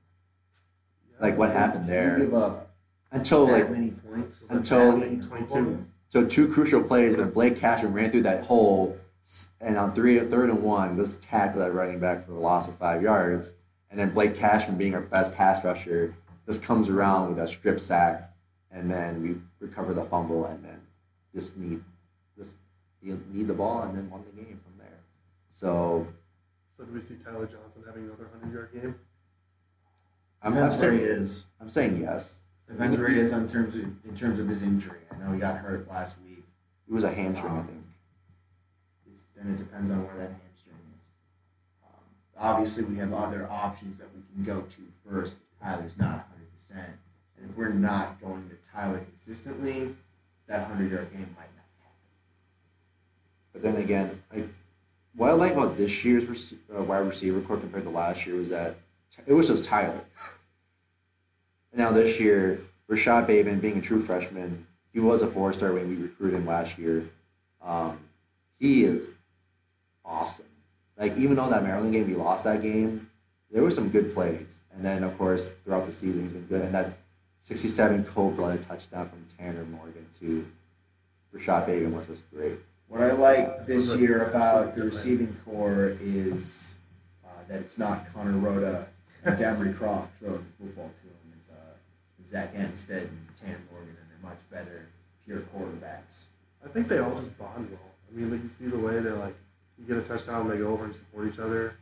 like 1.20 1.36
what 1.36 1.50
happened 1.50 1.86
there? 1.86 2.12
You 2.12 2.18
there 2.18 2.26
give 2.26 2.34
up 2.34 2.70
until 3.10 3.46
that 3.46 3.52
like 3.52 3.70
many 3.70 3.90
points. 3.90 4.46
until 4.50 4.92
that 4.92 4.98
many 4.98 5.20
22. 5.20 5.86
Points? 6.12 6.34
So 6.34 6.44
two 6.44 6.52
crucial 6.52 6.82
plays 6.82 7.16
when 7.16 7.30
Blake 7.30 7.56
Cashman 7.56 7.92
ran 7.92 8.10
through 8.10 8.22
that 8.22 8.44
hole, 8.44 8.98
and 9.60 9.76
on 9.76 9.94
three, 9.94 10.18
third 10.20 10.50
and 10.50 10.62
one, 10.62 10.96
this 10.96 11.16
tackle 11.16 11.60
that 11.60 11.72
running 11.72 12.00
back 12.00 12.24
for 12.24 12.32
the 12.32 12.38
loss 12.38 12.68
of 12.68 12.76
five 12.76 13.02
yards, 13.02 13.54
and 13.90 13.98
then 13.98 14.10
Blake 14.10 14.34
Cashman 14.34 14.76
being 14.76 14.94
our 14.94 15.00
best 15.00 15.34
pass 15.34 15.64
rusher, 15.64 16.14
just 16.46 16.62
comes 16.62 16.88
around 16.88 17.28
with 17.28 17.38
a 17.38 17.48
strip 17.48 17.78
sack, 17.78 18.32
and 18.70 18.90
then 18.90 19.22
we 19.22 19.36
recover 19.66 19.94
the 19.94 20.04
fumble, 20.04 20.46
and 20.46 20.64
then 20.64 20.80
just 21.34 21.56
need 21.56 21.82
just 22.36 22.56
need 23.02 23.46
the 23.46 23.54
ball, 23.54 23.82
and 23.82 23.96
then 23.96 24.10
won 24.10 24.24
the 24.24 24.42
game 24.42 24.60
from 24.64 24.78
there. 24.78 24.98
So 25.50 26.06
So 26.76 26.84
do 26.84 26.92
we 26.92 27.00
see 27.00 27.14
Tyler 27.14 27.46
Johnson 27.46 27.82
having 27.86 28.04
another 28.04 28.28
hundred 28.32 28.52
yard 28.54 28.70
game? 28.72 28.94
I'm, 30.42 30.52
I'm 30.52 30.54
Depends 30.54 30.82
where 30.82 30.92
he 30.92 30.98
saying 30.98 31.10
is. 31.10 31.44
I'm 31.60 31.68
saying 31.68 32.00
yes. 32.00 32.41
He 32.68 33.18
is 33.18 33.32
in 33.32 33.48
terms 33.48 33.76
of 33.76 33.82
in 33.82 34.16
terms 34.16 34.38
of 34.38 34.48
his 34.48 34.62
injury. 34.62 34.98
I 35.10 35.16
know 35.22 35.32
he 35.32 35.38
got 35.38 35.56
hurt 35.58 35.88
last 35.88 36.16
week. 36.26 36.42
It 36.88 36.92
was 36.92 37.04
a 37.04 37.12
hamstring, 37.12 37.52
I 37.52 37.62
think. 37.62 37.84
It's, 39.10 39.24
then 39.36 39.52
it 39.52 39.58
depends 39.58 39.90
on 39.90 39.98
where 40.06 40.16
that 40.16 40.30
hamstring 40.30 40.76
is. 40.94 41.84
Um, 41.84 42.00
obviously, 42.38 42.84
we 42.84 42.96
have 42.96 43.12
other 43.12 43.46
options 43.50 43.98
that 43.98 44.08
we 44.14 44.22
can 44.34 44.44
go 44.44 44.62
to 44.62 44.80
first 45.08 45.38
if 45.38 45.62
Tyler's 45.66 45.98
not 45.98 46.26
100%. 46.70 46.76
And 46.76 47.50
if 47.50 47.56
we're 47.56 47.70
not 47.70 48.20
going 48.20 48.48
to 48.48 48.56
Tyler 48.70 48.98
consistently, 48.98 49.94
that 50.46 50.68
100 50.68 50.90
yard 50.90 51.10
game 51.10 51.20
might 51.36 51.50
not 51.56 51.68
happen. 51.80 52.10
But 53.52 53.62
then 53.62 53.76
again, 53.76 54.22
like 54.32 54.46
what 55.14 55.30
I 55.30 55.34
like 55.34 55.52
about 55.52 55.76
this 55.76 56.04
year's 56.04 56.24
rec- 56.26 56.58
uh, 56.74 56.82
wide 56.82 56.98
receiver 57.06 57.40
core 57.40 57.58
compared 57.58 57.84
to 57.84 57.90
last 57.90 58.26
year 58.26 58.36
was 58.36 58.48
that 58.50 58.76
it 59.26 59.32
was 59.34 59.48
just 59.48 59.64
Tyler. 59.64 60.00
And 61.72 61.80
now 61.80 61.90
this 61.90 62.20
year, 62.20 62.60
Rashod 62.86 63.26
Bateman, 63.26 63.60
being 63.60 63.78
a 63.78 63.80
true 63.80 64.02
freshman, 64.02 64.66
he 64.92 65.00
was 65.00 65.22
a 65.22 65.26
four 65.26 65.52
star 65.52 65.72
when 65.72 65.88
we 65.88 65.96
recruited 65.96 66.38
him 66.38 66.46
last 66.46 66.78
year. 66.78 67.04
Um, 67.62 67.98
he 68.58 68.84
is 68.84 69.08
awesome. 70.04 70.44
Like 70.98 71.16
even 71.16 71.36
though 71.36 71.48
that 71.48 71.62
Maryland 71.62 71.92
game 71.92 72.06
we 72.06 72.14
lost 72.14 72.44
that 72.44 72.62
game, 72.62 73.08
there 73.50 73.62
were 73.62 73.70
some 73.70 73.88
good 73.88 74.12
plays. 74.12 74.46
And 74.74 74.84
then 74.84 75.02
of 75.02 75.16
course 75.16 75.52
throughout 75.64 75.86
the 75.86 75.92
season 75.92 76.24
he's 76.24 76.32
been 76.32 76.46
good. 76.46 76.62
And 76.62 76.74
that 76.74 76.92
67 77.40 78.04
cold 78.04 78.36
blooded 78.36 78.62
touchdown 78.62 79.08
from 79.08 79.24
Tanner 79.38 79.64
Morgan 79.64 80.06
to 80.20 80.46
Rashod 81.32 81.66
Bateman 81.66 81.96
was 81.96 82.08
just 82.08 82.30
great. 82.30 82.54
What 82.88 83.00
I 83.00 83.12
like 83.12 83.66
this 83.66 83.96
year 83.96 84.26
about 84.26 84.76
the 84.76 84.84
receiving 84.84 85.34
core 85.46 85.96
is 86.02 86.74
uh, 87.24 87.28
that 87.48 87.60
it's 87.60 87.78
not 87.78 88.12
Conor 88.12 88.32
Rhoda 88.32 88.86
and 89.24 89.38
Demry 89.38 89.74
Croft 89.76 90.18
throwing 90.18 90.44
the 90.60 90.66
football 90.66 90.90
to 91.00 91.08
him. 91.08 91.21
Zach 92.32 92.54
Annexstad 92.54 93.02
and 93.02 93.26
Tan 93.38 93.56
Morgan, 93.70 93.90
and 93.90 94.08
they're 94.10 94.30
much 94.30 94.38
better 94.50 94.86
pure 95.24 95.40
quarterbacks. 95.54 96.24
I 96.64 96.68
think 96.68 96.88
they 96.88 96.98
all 96.98 97.14
just 97.14 97.36
bond 97.38 97.68
well. 97.70 97.78
I 98.10 98.16
mean, 98.18 98.30
like 98.30 98.42
you 98.42 98.48
see 98.48 98.66
the 98.66 98.78
way 98.78 98.98
they're 99.00 99.14
like, 99.14 99.34
you 99.78 99.84
get 99.86 99.98
a 100.02 100.06
touchdown, 100.06 100.48
they 100.48 100.56
go 100.58 100.68
over 100.68 100.84
and 100.86 100.96
support 100.96 101.28
each 101.28 101.38
other. 101.38 101.74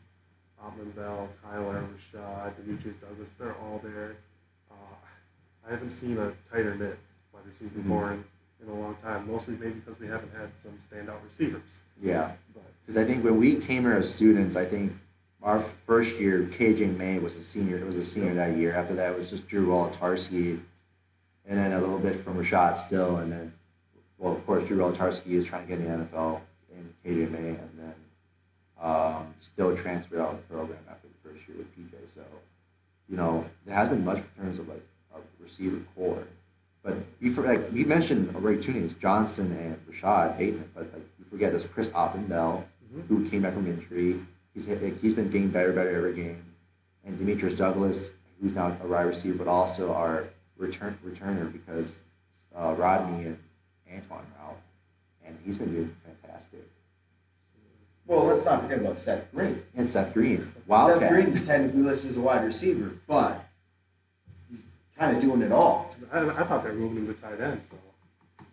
Autman-Bell, 0.63 1.29
Tyler, 1.43 1.85
Rashod, 2.13 2.57
Demetrius 2.57 2.97
Douglas, 2.97 3.33
they're 3.39 3.55
all 3.55 3.81
there. 3.83 4.17
Uh, 4.71 4.75
I 5.67 5.71
haven't 5.71 5.91
seen 5.91 6.19
a 6.19 6.33
tighter 6.51 6.75
knit 6.75 6.99
wide 7.33 7.43
receiving 7.47 7.83
Mhm. 7.85 7.89
core 7.89 8.13
in, 8.13 8.25
in 8.63 8.69
a 8.69 8.75
long 8.75 8.97
time. 8.97 9.31
Mostly 9.31 9.57
maybe 9.57 9.81
because 9.81 9.99
we 10.01 10.07
haven't 10.09 10.33
had 10.35 10.51
some 10.59 10.73
standout 10.79 11.23
receivers. 11.25 11.81
Yeah. 12.03 12.33
Because 12.85 13.01
I 13.03 13.07
think 13.07 13.25
when 13.25 13.39
we 13.39 13.55
came 13.57 13.83
here 13.83 13.95
as 13.95 14.13
students, 14.13 14.57
I 14.57 14.65
think 14.67 14.93
our 15.43 15.61
first 15.61 16.19
year, 16.21 16.43
KJ 16.43 16.97
Maye 16.97 17.19
was 17.19 17.37
a 17.37 17.43
senior. 17.43 17.79
It 17.79 17.87
was 17.87 17.97
a 17.97 18.05
senior 18.05 18.35
that 18.35 18.57
year. 18.57 18.75
After 18.75 18.95
that, 18.95 19.13
it 19.13 19.19
was 19.19 19.31
just 19.31 19.49
Drew 19.49 19.69
Wolitarsky, 19.69 20.61
and 21.47 21.59
then 21.59 21.73
a 21.73 21.81
little 21.81 21.99
bit 21.99 22.17
from 22.17 22.35
Rashad 22.37 22.77
Still, 22.77 23.17
and 23.19 23.33
then, 23.33 23.53
well, 24.19 24.33
of 24.35 24.45
course, 24.47 24.67
Drew 24.67 24.79
Wolitarsky 24.79 25.33
is 25.33 25.47
trying 25.47 25.67
to 25.67 25.69
get 25.69 25.79
in 25.81 25.91
the 25.99 26.05
NFL, 26.05 26.41
and 26.77 26.93
KJ 27.05 27.31
Maye, 27.31 27.49
and 27.51 27.71
then 27.79 27.95
um, 28.81 29.35
Still 29.39 29.77
transferred 29.77 30.21
out 30.21 30.33
of 30.33 30.37
the 30.37 30.55
program 30.55 30.79
after 30.91 31.09
the 31.09 31.29
first 31.29 31.49
year 31.49 31.57
with 31.59 31.75
PJ. 31.77 31.93
So, 32.15 32.21
you 33.09 33.17
know, 33.17 33.45
there 33.65 33.75
has 33.75 33.89
been 33.89 34.05
much 34.05 34.19
in 34.19 34.45
terms 34.45 34.59
of 34.59 34.69
like 34.69 34.83
our 35.15 35.21
receiver 35.43 35.81
core. 35.97 36.23
But 36.83 36.95
you 37.21 37.33
for, 37.35 37.43
like 37.43 37.61
we 37.73 37.85
mentioned 37.85 38.35
already 38.35 38.63
two 38.63 38.73
names, 38.73 38.93
Johnson 38.95 39.53
and 39.53 39.79
Rashod 39.87 40.39
Bateman, 40.39 40.71
but 40.75 40.85
like 40.93 41.03
we 41.19 41.25
forget 41.31 41.51
there's 41.53 41.65
Chris 41.67 41.91
Autman-Bell, 41.91 42.65
Mhm. 42.95 43.07
who 43.09 43.29
came 43.29 43.43
back 43.43 43.53
from 43.55 43.67
injury. 43.67 44.19
He's 44.55 44.67
like, 44.69 45.01
he's 45.01 45.15
been 45.15 45.31
getting 45.31 45.49
better, 45.49 45.73
better 45.73 45.95
every 45.95 46.15
game. 46.15 46.43
And 47.05 47.19
Demetrius 47.19 47.55
Douglas, 47.55 48.13
who's 48.41 48.55
now 48.55 48.77
a 48.83 48.87
wide 48.87 49.07
receiver, 49.07 49.39
but 49.39 49.49
also 49.49 49.93
our 49.93 50.25
return 50.57 50.99
returner 51.07 51.51
because 51.53 52.03
uh, 52.55 52.75
Rodney 52.77 53.27
and 53.27 53.39
Antoine 53.93 54.25
are 54.39 54.49
out, 54.51 54.59
and 55.25 55.39
he's 55.45 55.57
been 55.57 55.73
doing 55.73 55.97
fantastic. 56.05 56.61
Well, 58.07 58.25
let's 58.25 58.45
not 58.45 58.63
forget 58.63 58.81
about 58.81 58.99
Seth 58.99 59.33
Green. 59.33 59.63
And 59.77 59.89
Seth 59.89 60.13
Green, 60.13 60.47
Seth 60.47 60.67
Wildcat. 60.67 61.11
Green's 61.11 61.47
technically 61.47 61.83
listed 61.83 62.11
as 62.11 62.17
a 62.17 62.21
wide 62.21 62.45
receiver, 62.45 62.91
but 63.07 63.45
he's 64.51 64.65
kind 64.99 65.17
of 65.17 65.23
doing 65.23 65.43
it 65.43 65.53
all. 65.53 65.95
I, 66.13 66.29
I 66.29 66.43
thought 66.45 66.65
they 66.65 66.71
were 66.71 66.77
moving 66.77 66.99
him 67.07 67.15
to 67.15 67.21
tight 67.21 67.41
end, 67.41 67.65
so 67.65 67.77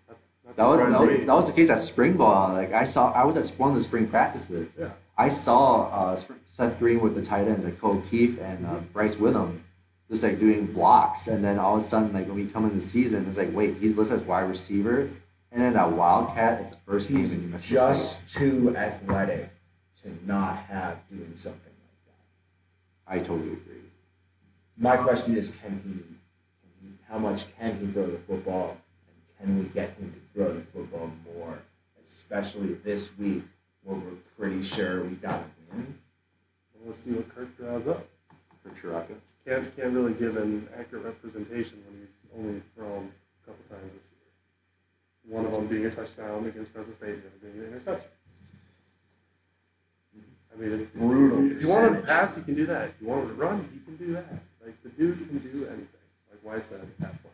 that, 0.07 0.17
that 0.45 0.55
That 0.55 0.65
was, 0.67 0.79
that 0.79 1.01
was 1.01 1.25
that 1.25 1.33
was 1.33 1.45
the 1.47 1.53
case 1.53 1.69
at 1.71 1.79
spring 1.79 2.15
ball. 2.17 2.53
Like 2.53 2.71
I 2.71 2.83
saw, 2.83 3.11
I 3.11 3.25
was 3.25 3.35
at 3.35 3.47
one 3.59 3.71
of 3.71 3.75
the 3.75 3.83
spring 3.83 4.07
practices. 4.07 4.75
Yeah. 4.79 4.89
I 5.17 5.29
saw 5.29 5.89
uh, 5.89 6.19
Seth 6.45 6.77
Green 6.77 6.99
with 6.99 7.15
the 7.15 7.23
tight 7.23 7.47
ends, 7.47 7.65
like 7.65 7.79
Cole 7.79 8.01
Keefe 8.09 8.39
and 8.39 8.65
uh, 8.65 8.75
Bryce 8.93 9.17
Witham, 9.17 9.63
just 10.09 10.21
like 10.23 10.39
doing 10.39 10.67
blocks. 10.67 11.27
And 11.27 11.43
then 11.43 11.57
all 11.57 11.77
of 11.77 11.83
a 11.83 11.85
sudden, 11.85 12.13
like 12.13 12.27
when 12.27 12.35
we 12.35 12.45
come 12.45 12.65
in 12.65 12.75
the 12.75 12.81
season, 12.81 13.25
it's 13.27 13.37
like, 13.37 13.51
wait, 13.51 13.77
he's 13.77 13.95
listed 13.95 14.21
as 14.21 14.23
wide 14.23 14.47
receiver, 14.47 15.09
and 15.51 15.61
then 15.61 15.73
that 15.73 15.91
Wildcat 15.91 16.61
at 16.61 16.71
the 16.71 16.77
first 16.85 17.09
game 17.09 17.17
He's 17.17 17.33
in 17.33 17.51
New 17.51 17.57
just 17.57 18.31
too 18.33 18.75
athletic 18.77 19.49
to 20.03 20.09
not 20.25 20.57
have 20.57 20.99
doing 21.09 21.33
something 21.35 21.61
like 23.07 23.15
that. 23.15 23.15
I 23.15 23.17
totally 23.19 23.53
agree. 23.53 23.73
My 24.77 24.97
question 24.97 25.35
is, 25.35 25.49
can 25.49 25.81
he, 25.83 25.93
can 25.93 26.03
he? 26.81 26.89
How 27.09 27.17
much 27.17 27.57
can 27.57 27.79
he 27.79 27.87
throw 27.87 28.05
the 28.05 28.19
football, 28.19 28.77
and 29.39 29.47
can 29.47 29.57
we 29.57 29.65
get 29.69 29.95
him 29.97 30.13
to 30.13 30.19
throw 30.35 30.53
the 30.53 30.61
football 30.61 31.09
more, 31.35 31.57
especially 32.03 32.73
this 32.73 33.17
week 33.17 33.41
where 33.87 33.97
we're 33.97 34.17
pretty 34.37 34.61
sure 34.63 35.03
we 35.03 35.15
got 35.15 35.39
a 35.39 35.75
win? 35.75 35.97
Well, 36.75 36.87
Let's 36.87 36.99
see 36.99 37.11
what 37.11 37.33
Kirk 37.33 37.57
draws 37.57 37.87
up. 37.87 38.05
For 38.61 38.69
Ciarrocca. 38.69 39.15
Can't 39.45 39.75
can't 39.77 39.93
really 39.93 40.13
give 40.13 40.35
an 40.35 40.67
accurate 40.77 41.05
representation 41.05 41.81
when 41.87 41.99
he's 41.99 42.37
only 42.37 42.61
thrown 42.75 43.09
a 43.09 43.47
couple 43.47 43.63
times 43.69 43.93
this 43.95 44.09
year. 44.11 45.37
One 45.37 45.45
of 45.45 45.53
them 45.53 45.67
being 45.67 45.85
a 45.85 45.91
touchdown 45.91 46.45
against 46.45 46.71
Fresno 46.71 46.93
State, 46.93 47.21
the 47.23 47.27
other 47.29 47.53
being 47.53 47.65
an 47.65 47.71
interception. 47.71 48.11
Mm-hmm. 50.17 50.53
I 50.53 50.65
mean, 50.65 50.81
if, 50.81 50.93
Brutal 50.93 51.51
if 51.51 51.61
you 51.61 51.69
want 51.69 51.95
him 51.95 52.01
to 52.01 52.07
pass, 52.07 52.35
he 52.35 52.41
can 52.41 52.55
do 52.55 52.65
that. 52.65 52.89
If 52.89 52.95
you 53.01 53.07
want 53.07 53.23
him 53.23 53.29
to 53.29 53.35
run, 53.35 53.69
he 53.73 53.79
can 53.85 53.95
do 53.95 54.13
that. 54.13 54.27
Like 54.63 54.83
the 54.83 54.89
dude 54.89 55.17
can 55.17 55.37
do 55.39 55.65
anything. 55.67 55.87
Like 56.29 56.43
Wyatt 56.43 56.65
said, 56.65 56.81
athletic. 57.01 57.31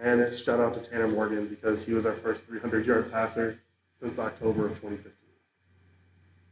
And 0.00 0.20
just 0.28 0.44
shout 0.44 0.58
out 0.58 0.74
to 0.74 0.80
Tanner 0.80 1.08
Morgan 1.08 1.46
because 1.46 1.84
he 1.84 1.92
was 1.92 2.04
our 2.04 2.12
first 2.12 2.44
300 2.44 2.84
yard 2.84 3.12
passer 3.12 3.60
since 3.98 4.18
October 4.18 4.66
of 4.66 4.72
2015. 4.80 5.12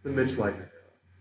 The 0.04 0.10
Mitch 0.10 0.30
Leidner 0.32 0.56
era. 0.56 0.68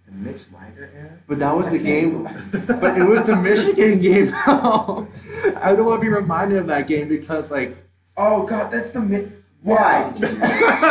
The 0.06 0.12
Mitch 0.12 0.42
Leidner 0.50 0.90
era. 0.96 1.18
But 1.28 1.40
that 1.40 1.56
was 1.56 1.68
I 1.68 1.72
the 1.72 1.80
game. 1.80 2.24
but 2.80 2.98
it 2.98 3.04
was 3.04 3.24
the 3.26 3.36
Michigan 3.36 4.00
game. 4.02 4.32
I 4.46 5.74
don't 5.76 5.86
want 5.86 6.00
to 6.00 6.02
be 6.02 6.10
reminded 6.10 6.58
of 6.60 6.68
that 6.68 6.88
game 6.88 7.08
because, 7.08 7.52
like, 7.52 7.76
Oh 8.18 8.46
God, 8.46 8.72
that's 8.72 8.90
the 8.90 9.00
Mi- 9.02 9.32
Why? 9.62 10.12
did 10.12 10.22
you 10.22 10.28
do 10.28 10.36
this? 10.36 10.82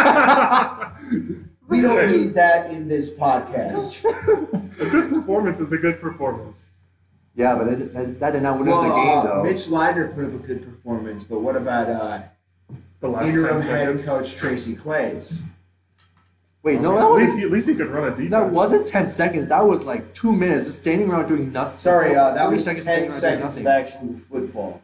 we 1.68 1.80
don't 1.82 2.10
need 2.12 2.34
that 2.34 2.70
in 2.70 2.88
this 2.88 3.14
podcast. 3.14 4.04
A 4.80 4.88
good 4.90 5.12
performance 5.12 5.60
is 5.60 5.72
a 5.72 5.76
good 5.76 6.00
performance. 6.00 6.70
yeah, 7.34 7.54
but 7.54 7.68
it, 7.68 7.92
that, 7.92 8.18
that 8.20 8.30
did 8.32 8.42
not 8.42 8.58
win 8.58 8.68
us 8.70 8.76
the 8.78 8.88
game, 8.88 9.18
uh, 9.18 9.22
though. 9.22 9.42
Mitch 9.42 9.66
Leidner 9.68 10.14
put 10.14 10.24
up 10.24 10.32
a 10.32 10.38
good 10.38 10.62
performance, 10.62 11.22
but 11.22 11.40
what 11.40 11.54
about 11.54 11.90
uh, 11.90 12.22
The 13.00 13.08
last 13.08 13.26
interim 13.26 13.60
10 13.60 13.70
head 13.70 14.00
seconds. 14.00 14.08
coach 14.08 14.36
Tracy 14.36 14.74
Claeys? 14.74 15.42
Wait, 16.62 16.80
no, 16.80 16.92
at, 16.92 16.98
that 16.98 17.12
least 17.12 17.28
wasn't. 17.28 17.44
at 17.44 17.50
least 17.50 17.68
he 17.68 17.74
could 17.74 17.86
run 17.86 18.04
a 18.04 18.10
defense. 18.10 18.30
That 18.30 18.50
wasn't 18.50 18.86
ten 18.86 19.08
seconds. 19.08 19.48
That 19.48 19.66
was 19.66 19.84
like 19.86 20.12
two 20.12 20.30
minutes, 20.30 20.66
just 20.66 20.80
standing 20.80 21.10
around 21.10 21.28
doing 21.28 21.50
nothing. 21.52 21.78
Sorry, 21.78 22.14
uh, 22.14 22.34
that 22.34 22.46
Three 22.46 22.56
was 22.56 22.64
seconds 22.66 22.84
ten 22.84 23.08
standing 23.08 23.40
around 23.40 23.50
seconds 23.50 23.54
doing 23.54 23.66
of 23.66 23.72
actual 23.72 24.14
football. 24.28 24.82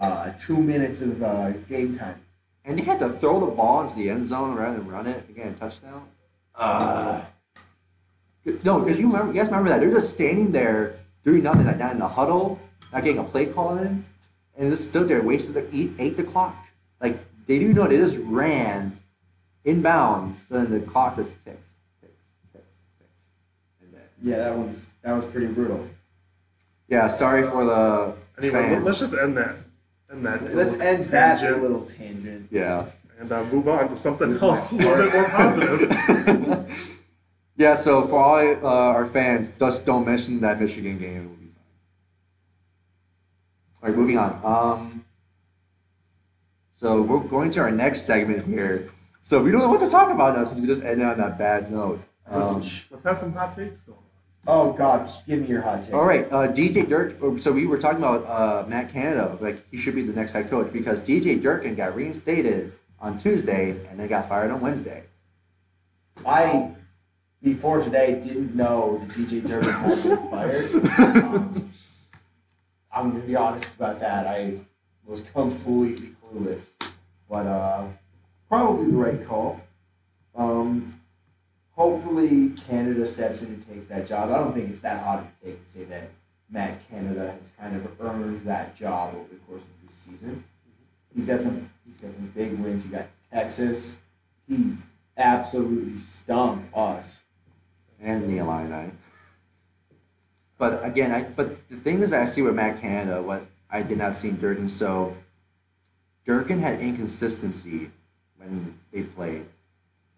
Uh, 0.00 0.32
two 0.38 0.56
minutes 0.56 1.02
of 1.02 1.22
uh, 1.22 1.50
game 1.68 1.98
time. 1.98 2.20
And 2.64 2.78
he 2.78 2.84
had 2.84 2.98
to 3.00 3.10
throw 3.10 3.40
the 3.40 3.52
ball 3.52 3.82
into 3.82 3.96
the 3.96 4.08
end 4.08 4.26
zone 4.26 4.54
rather 4.54 4.78
than 4.78 4.88
run 4.88 5.06
it 5.06 5.28
again, 5.28 5.54
touchdown. 5.54 6.08
Uh, 6.54 7.20
no, 8.64 8.80
because 8.80 8.98
you 8.98 9.06
remember, 9.06 9.32
you 9.32 9.38
guys 9.38 9.46
remember 9.48 9.68
that 9.68 9.80
they're 9.80 9.90
just 9.90 10.14
standing 10.14 10.52
there 10.52 10.96
doing 11.24 11.42
nothing, 11.42 11.66
like 11.66 11.78
not 11.78 11.92
in 11.92 11.98
the 11.98 12.08
huddle, 12.08 12.58
not 12.92 13.02
getting 13.02 13.18
a 13.18 13.24
play 13.24 13.46
call 13.46 13.78
in, 13.78 14.04
and 14.56 14.70
just 14.70 14.84
stood 14.88 15.08
there, 15.08 15.22
wasted 15.22 15.54
their 15.54 15.66
eight, 15.72 15.90
eight 15.98 16.16
the 16.16 16.24
clock. 16.24 16.56
Like 17.00 17.18
they 17.46 17.58
do 17.58 17.72
know 17.72 17.86
they 17.86 17.96
just 17.96 18.18
ran 18.24 18.96
inbounds, 19.64 20.50
and 20.50 20.66
then 20.66 20.80
the 20.80 20.86
clock 20.86 21.16
just 21.16 21.30
ticks, 21.44 21.56
ticks, 22.00 22.12
ticks, 22.52 22.64
ticks, 22.98 23.24
and 23.82 23.92
then 23.94 24.00
Yeah, 24.22 24.38
that 24.38 24.56
one 24.56 24.70
was 24.70 24.90
that 25.02 25.12
was 25.12 25.24
pretty 25.26 25.46
brutal. 25.48 25.86
yeah. 26.88 27.06
Sorry 27.06 27.42
for 27.42 27.64
the 27.64 28.14
Anyway, 28.38 28.60
let- 28.60 28.68
fans. 28.70 28.84
let's 28.86 28.98
just 29.00 29.14
end 29.14 29.36
that. 29.36 29.56
And 30.08 30.24
that 30.26 30.42
Let's 30.54 30.74
little 30.76 30.82
end 30.88 31.04
that 31.04 31.62
little 31.62 31.84
tangent. 31.86 32.48
Yeah. 32.50 32.84
and 33.18 33.32
uh, 33.32 33.44
move 33.44 33.66
on 33.68 33.88
to 33.88 33.96
something 33.96 34.36
else 34.38 34.72
a 34.72 34.76
little 34.76 34.96
bit 35.04 35.12
more 35.14 35.28
positive. 35.30 36.96
yeah, 37.56 37.72
so 37.74 38.02
for 38.06 38.18
all 38.18 38.66
uh, 38.66 38.92
our 38.92 39.06
fans, 39.06 39.48
just 39.58 39.86
don't 39.86 40.04
mention 40.04 40.40
that 40.40 40.60
Michigan 40.60 40.98
game. 40.98 41.28
We'll 41.28 41.36
be 41.36 41.46
fine. 41.46 41.64
All 43.82 43.88
right, 43.88 43.96
moving 43.98 44.18
on. 44.18 44.40
Um, 44.44 45.04
so 46.82 47.00
we're 47.00 47.20
going 47.20 47.50
to 47.52 47.60
our 47.60 47.70
next 47.70 48.02
segment 48.02 48.44
here. 48.44 48.90
So 49.22 49.40
we 49.40 49.52
don't 49.52 49.60
know 49.60 49.68
what 49.68 49.78
to 49.80 49.88
talk 49.88 50.10
about 50.10 50.36
now 50.36 50.42
since 50.44 50.60
we 50.60 50.66
just 50.66 50.82
ended 50.82 51.06
on 51.06 51.16
that 51.18 51.38
bad 51.38 51.70
note. 51.70 52.02
Um, 52.28 52.56
Let's 52.90 53.04
have 53.04 53.16
some 53.16 53.32
hot 53.32 53.54
takes 53.54 53.82
going 53.82 53.98
on. 53.98 54.04
Oh 54.48 54.72
God, 54.72 55.06
just 55.06 55.24
give 55.24 55.40
me 55.40 55.46
your 55.46 55.62
hot 55.62 55.82
takes. 55.82 55.94
all 55.94 56.04
right, 56.04 56.26
uh, 56.32 56.48
DJ 56.48 56.88
Dirk. 56.88 57.40
So 57.40 57.52
we 57.52 57.66
were 57.66 57.78
talking 57.78 57.98
about 57.98 58.26
uh, 58.26 58.66
Matt 58.68 58.92
Canada, 58.92 59.38
like 59.40 59.64
he 59.70 59.76
should 59.76 59.94
be 59.94 60.02
the 60.02 60.12
next 60.12 60.32
head 60.32 60.50
coach 60.50 60.72
because 60.72 61.00
DJ 61.00 61.40
Durkin 61.40 61.76
got 61.76 61.94
reinstated 61.94 62.72
on 62.98 63.16
Tuesday 63.16 63.70
and 63.88 64.00
then 64.00 64.08
got 64.08 64.28
fired 64.28 64.50
on 64.50 64.60
Wednesday. 64.60 65.04
I 66.26 66.74
before 67.40 67.80
today 67.80 68.20
didn't 68.20 68.56
know 68.56 68.98
that 68.98 69.08
DJ 69.10 69.46
Durkin 69.46 69.70
had 69.70 70.02
been 70.02 70.30
fired. 70.30 71.62
Um, 72.94 73.04
I'm 73.04 73.10
gonna 73.12 73.24
be 73.24 73.36
honest 73.36 73.66
about 73.76 74.00
that. 74.00 74.26
I 74.26 74.58
was 75.06 75.22
completely 75.22 76.10
clueless, 76.22 76.72
but 77.28 77.46
uh, 77.46 77.84
probably 78.48 78.86
the 78.86 78.96
right 78.96 79.26
call. 79.26 79.60
Um, 80.34 80.98
hopefully, 81.72 82.50
Canada 82.66 83.04
steps 83.06 83.42
in 83.42 83.48
and 83.48 83.68
takes 83.68 83.86
that 83.88 84.06
job. 84.06 84.30
I 84.30 84.38
don't 84.38 84.52
think 84.54 84.70
it's 84.70 84.80
that 84.80 85.02
hard 85.02 85.24
to 85.24 85.46
take 85.46 85.62
to 85.64 85.70
say 85.70 85.84
that 85.84 86.10
Matt 86.50 86.88
Canada 86.88 87.32
has 87.38 87.50
kind 87.58 87.74
of 87.76 88.00
earned 88.00 88.44
that 88.46 88.76
job 88.76 89.14
over 89.14 89.28
the 89.28 89.36
course 89.46 89.62
of 89.62 89.86
this 89.86 89.94
season. 89.94 90.44
He's 91.14 91.26
got 91.26 91.42
some. 91.42 91.70
He's 91.86 91.98
got 91.98 92.12
some 92.12 92.26
big 92.34 92.58
wins. 92.58 92.84
You 92.84 92.92
got 92.92 93.06
Texas. 93.30 93.98
He 94.48 94.74
absolutely 95.16 95.98
stunk 95.98 96.64
us. 96.74 97.22
and 98.00 98.28
the 98.28 98.38
Illini. 98.38 98.90
But 100.58 100.84
again, 100.84 101.10
I 101.12 101.22
but 101.24 101.68
the 101.68 101.76
thing 101.76 102.00
is, 102.00 102.12
I 102.12 102.24
see 102.24 102.42
with 102.42 102.54
Matt 102.54 102.80
Canada, 102.80 103.22
what 103.22 103.44
I 103.72 103.82
did 103.82 103.98
not 103.98 104.14
see 104.14 104.30
Durkin. 104.30 104.68
So 104.68 105.16
Durkin 106.26 106.60
had 106.60 106.80
inconsistency 106.80 107.90
when 108.36 108.78
they 108.92 109.02
played, 109.02 109.46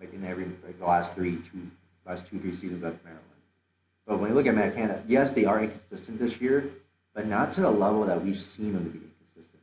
like 0.00 0.12
in 0.12 0.26
every 0.26 0.46
like 0.64 0.78
the 0.78 0.84
last 0.84 1.14
three, 1.14 1.36
two, 1.36 1.70
last 2.04 2.26
two, 2.26 2.38
three 2.40 2.52
seasons 2.52 2.82
of 2.82 3.02
Maryland. 3.04 3.22
But 4.06 4.18
when 4.18 4.30
you 4.30 4.34
look 4.34 4.46
at 4.46 4.54
Matt 4.54 4.74
Canada, 4.74 5.02
yes, 5.06 5.30
they 5.30 5.44
are 5.44 5.62
inconsistent 5.62 6.18
this 6.18 6.40
year, 6.40 6.68
but 7.14 7.26
not 7.26 7.52
to 7.52 7.62
the 7.62 7.70
level 7.70 8.04
that 8.04 8.22
we've 8.22 8.40
seen 8.40 8.74
them 8.74 8.84
to 8.84 8.90
be 8.90 8.98
inconsistent. 8.98 9.62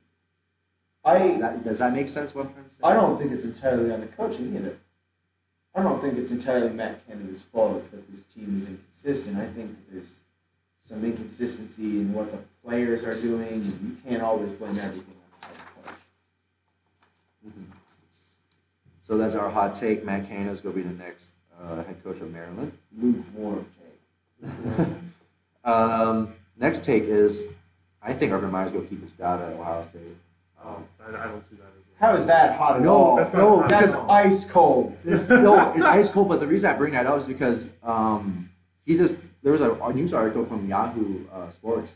I 1.04 1.38
That, 1.39 1.63
does 1.63 1.80
that 1.80 1.93
make 1.93 2.08
sense? 2.08 2.34
What 2.34 2.47
I'm 2.47 2.54
trying 2.54 2.65
to 2.65 2.71
say? 2.71 2.77
I 2.84 2.93
don't 2.93 3.17
think 3.17 3.34
it's 3.34 3.43
entirely 3.43 3.91
on 3.91 3.99
the 3.99 4.08
coaching 4.08 4.56
either. 4.56 4.77
I 5.75 5.84
don't 5.84 6.01
think 6.01 6.17
it's 6.17 6.32
entirely 6.32 6.69
Matt 6.69 7.06
Canada's 7.08 7.43
fault 7.43 7.89
that 7.91 8.12
this 8.12 8.23
team 8.23 8.58
is 8.58 8.65
inconsistent. 8.65 9.38
I 9.38 9.47
think 9.47 9.69
that 9.69 9.93
there's 9.93 10.21
some 10.82 11.04
inconsistency 11.06 12.00
in 12.02 12.13
what 12.13 12.32
the 12.32 12.39
players 12.65 13.04
are 13.04 13.13
doing, 13.22 13.48
and 13.48 13.63
you 13.82 13.98
can't 14.10 14.22
always 14.22 14.52
blame 14.52 14.78
everything 14.80 15.15
on 15.15 15.39
the 15.41 15.48
head 15.48 15.58
coach. 15.86 15.96
Mhm. 17.48 17.65
So 19.02 19.17
that's 19.17 19.36
our 19.36 19.50
hot 19.50 19.76
take. 19.76 20.04
Matt 20.04 20.28
Canada 20.28 20.52
is 20.52 20.62
going 20.62 20.76
to 20.76 20.82
be 20.82 20.88
the 20.88 21.04
next 21.04 21.34
uh, 21.62 21.84
head 21.84 22.04
coach 22.04 22.20
of 22.20 22.32
Maryland. 22.34 22.72
Lukewarm 23.00 23.65
take. 24.41 24.88
um, 25.63 26.34
next 26.58 26.84
take 26.84 27.04
is, 27.04 27.44
I 28.02 28.13
think 28.13 28.32
Urban 28.34 28.52
Meyer's 28.52 28.72
going 28.72 28.84
to 28.84 28.89
keep 28.89 29.02
his 29.02 29.12
job 29.12 29.39
at 29.41 29.54
Ohio 29.54 29.84
State. 29.84 30.02
Um, 30.63 30.84
I, 31.00 31.24
I 31.24 31.28
don't 31.28 31.44
see 31.46 31.56
that 31.58 31.63
as 31.65 31.84
a 32.02 32.06
How 32.06 32.15
is 32.15 32.26
that 32.26 32.58
hot 32.58 32.78
at 32.78 32.82
No, 32.82 32.96
all? 32.96 33.15
that's 33.15 33.34
no. 33.34 33.65
That's 33.67 33.94
ice 33.96 34.50
cold. 34.50 34.98
it's, 35.06 35.28
no, 35.30 35.72
it's 35.74 35.86
ice 35.86 36.10
cold. 36.10 36.28
But 36.30 36.39
the 36.39 36.48
reason 36.48 36.70
I 36.72 36.74
bring 36.78 36.94
that 36.94 37.06
up 37.06 37.17
is 37.20 37.28
because 37.28 37.70
um, 37.84 38.50
he 38.86 38.98
just 38.98 39.13
there 39.43 39.51
was 39.51 39.62
a, 39.62 39.73
a 39.73 39.93
news 39.93 40.13
article 40.13 40.45
from 40.45 40.67
Yahoo 40.67 41.25
uh, 41.34 41.49
Sports 41.51 41.95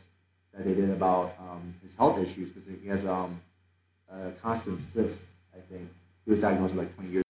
that 0.54 0.66
they 0.66 0.74
did 0.74 0.90
about 0.90 1.36
um, 1.40 1.76
his 1.82 1.94
health 1.96 2.20
issues 2.20 2.50
because 2.50 2.70
he 2.82 2.88
has 2.88 3.06
um, 3.06 3.40
a 4.12 4.32
constant 4.42 4.82
cyst. 4.82 5.30
I 5.54 5.60
think 5.72 5.90
he 6.26 6.32
was 6.32 6.42
diagnosed 6.42 6.76
like 6.76 6.94
20 6.96 7.10
years. 7.12 7.24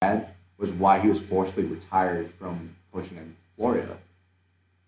That 0.00 0.34
was 0.58 0.70
why 0.72 0.98
he 0.98 1.08
was 1.08 1.20
forcibly 1.20 1.64
retired 1.64 2.30
from 2.30 2.74
coaching 2.92 3.16
in 3.16 3.36
Florida. 3.56 3.96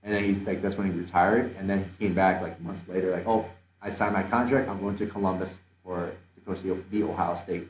And 0.02 0.14
then 0.14 0.24
he's 0.24 0.40
like, 0.40 0.62
that's 0.62 0.76
when 0.76 0.90
he 0.90 0.98
retired. 0.98 1.54
And 1.58 1.68
then 1.68 1.84
he 1.84 2.06
came 2.06 2.14
back 2.14 2.42
like 2.42 2.60
months 2.60 2.88
later, 2.88 3.10
like, 3.10 3.26
oh, 3.26 3.46
I 3.82 3.90
signed 3.90 4.14
my 4.14 4.22
contract. 4.22 4.68
I'm 4.68 4.80
going 4.80 4.96
to 4.98 5.06
Columbus 5.06 5.60
for 5.84 6.12
to 6.34 6.40
coach 6.46 6.62
the, 6.62 6.76
the 6.90 7.02
Ohio 7.04 7.34
State 7.34 7.68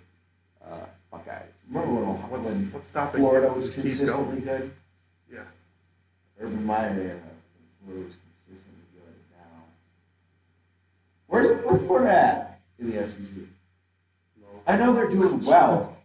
uh, 0.65 0.87
Buckeyes. 1.11 1.43
Remember 1.69 1.95
when, 1.95 2.31
What's, 2.31 2.57
when 2.57 2.73
what's 2.73 2.89
stopping 2.89 3.21
Florida 3.21 3.53
was 3.53 3.67
Just 3.67 3.81
consistently 3.81 4.41
good? 4.41 4.71
Yeah. 5.33 5.41
Urban 6.41 6.65
Meyer 6.65 6.91
era. 6.91 7.21
Florida 7.85 8.07
was 8.07 8.17
consistently 8.47 8.85
good. 8.95 9.15
Now, 9.37 9.63
where's, 11.27 11.65
where's 11.65 11.87
Florida 11.87 12.11
at 12.13 12.61
in 12.79 12.91
the 12.91 13.07
SEC? 13.07 13.37
No. 14.41 14.47
I 14.67 14.77
know 14.77 14.93
they're 14.95 15.09
doing 15.09 15.45
well. 15.45 15.97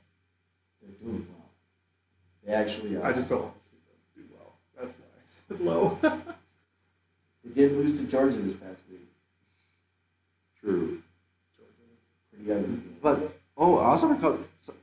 They're 0.82 0.92
doing 1.10 1.28
well. 1.30 1.50
They 2.46 2.54
actually 2.54 2.96
are. 2.96 3.06
I 3.06 3.14
just 3.14 3.30
don't 3.30 3.42
want 3.44 3.60
to 3.62 3.66
see 3.68 3.78
them 3.86 4.28
do 4.28 4.34
well. 4.36 4.54
That's 4.80 4.98
nice. 5.52 5.60
Low. 5.62 6.22
They 7.44 7.54
did 7.54 7.74
lose 7.74 8.00
to 8.00 8.08
Georgia 8.08 8.38
this 8.38 8.56
past 8.56 8.82
week. 8.90 9.02
True. 10.60 11.02
Pretty 12.34 12.52
ugly. 12.52 12.80
But 13.04 13.38
oh, 13.56 13.78
I 13.78 13.86
also 13.90 14.08
recall 14.08 14.40
so- 14.60 14.74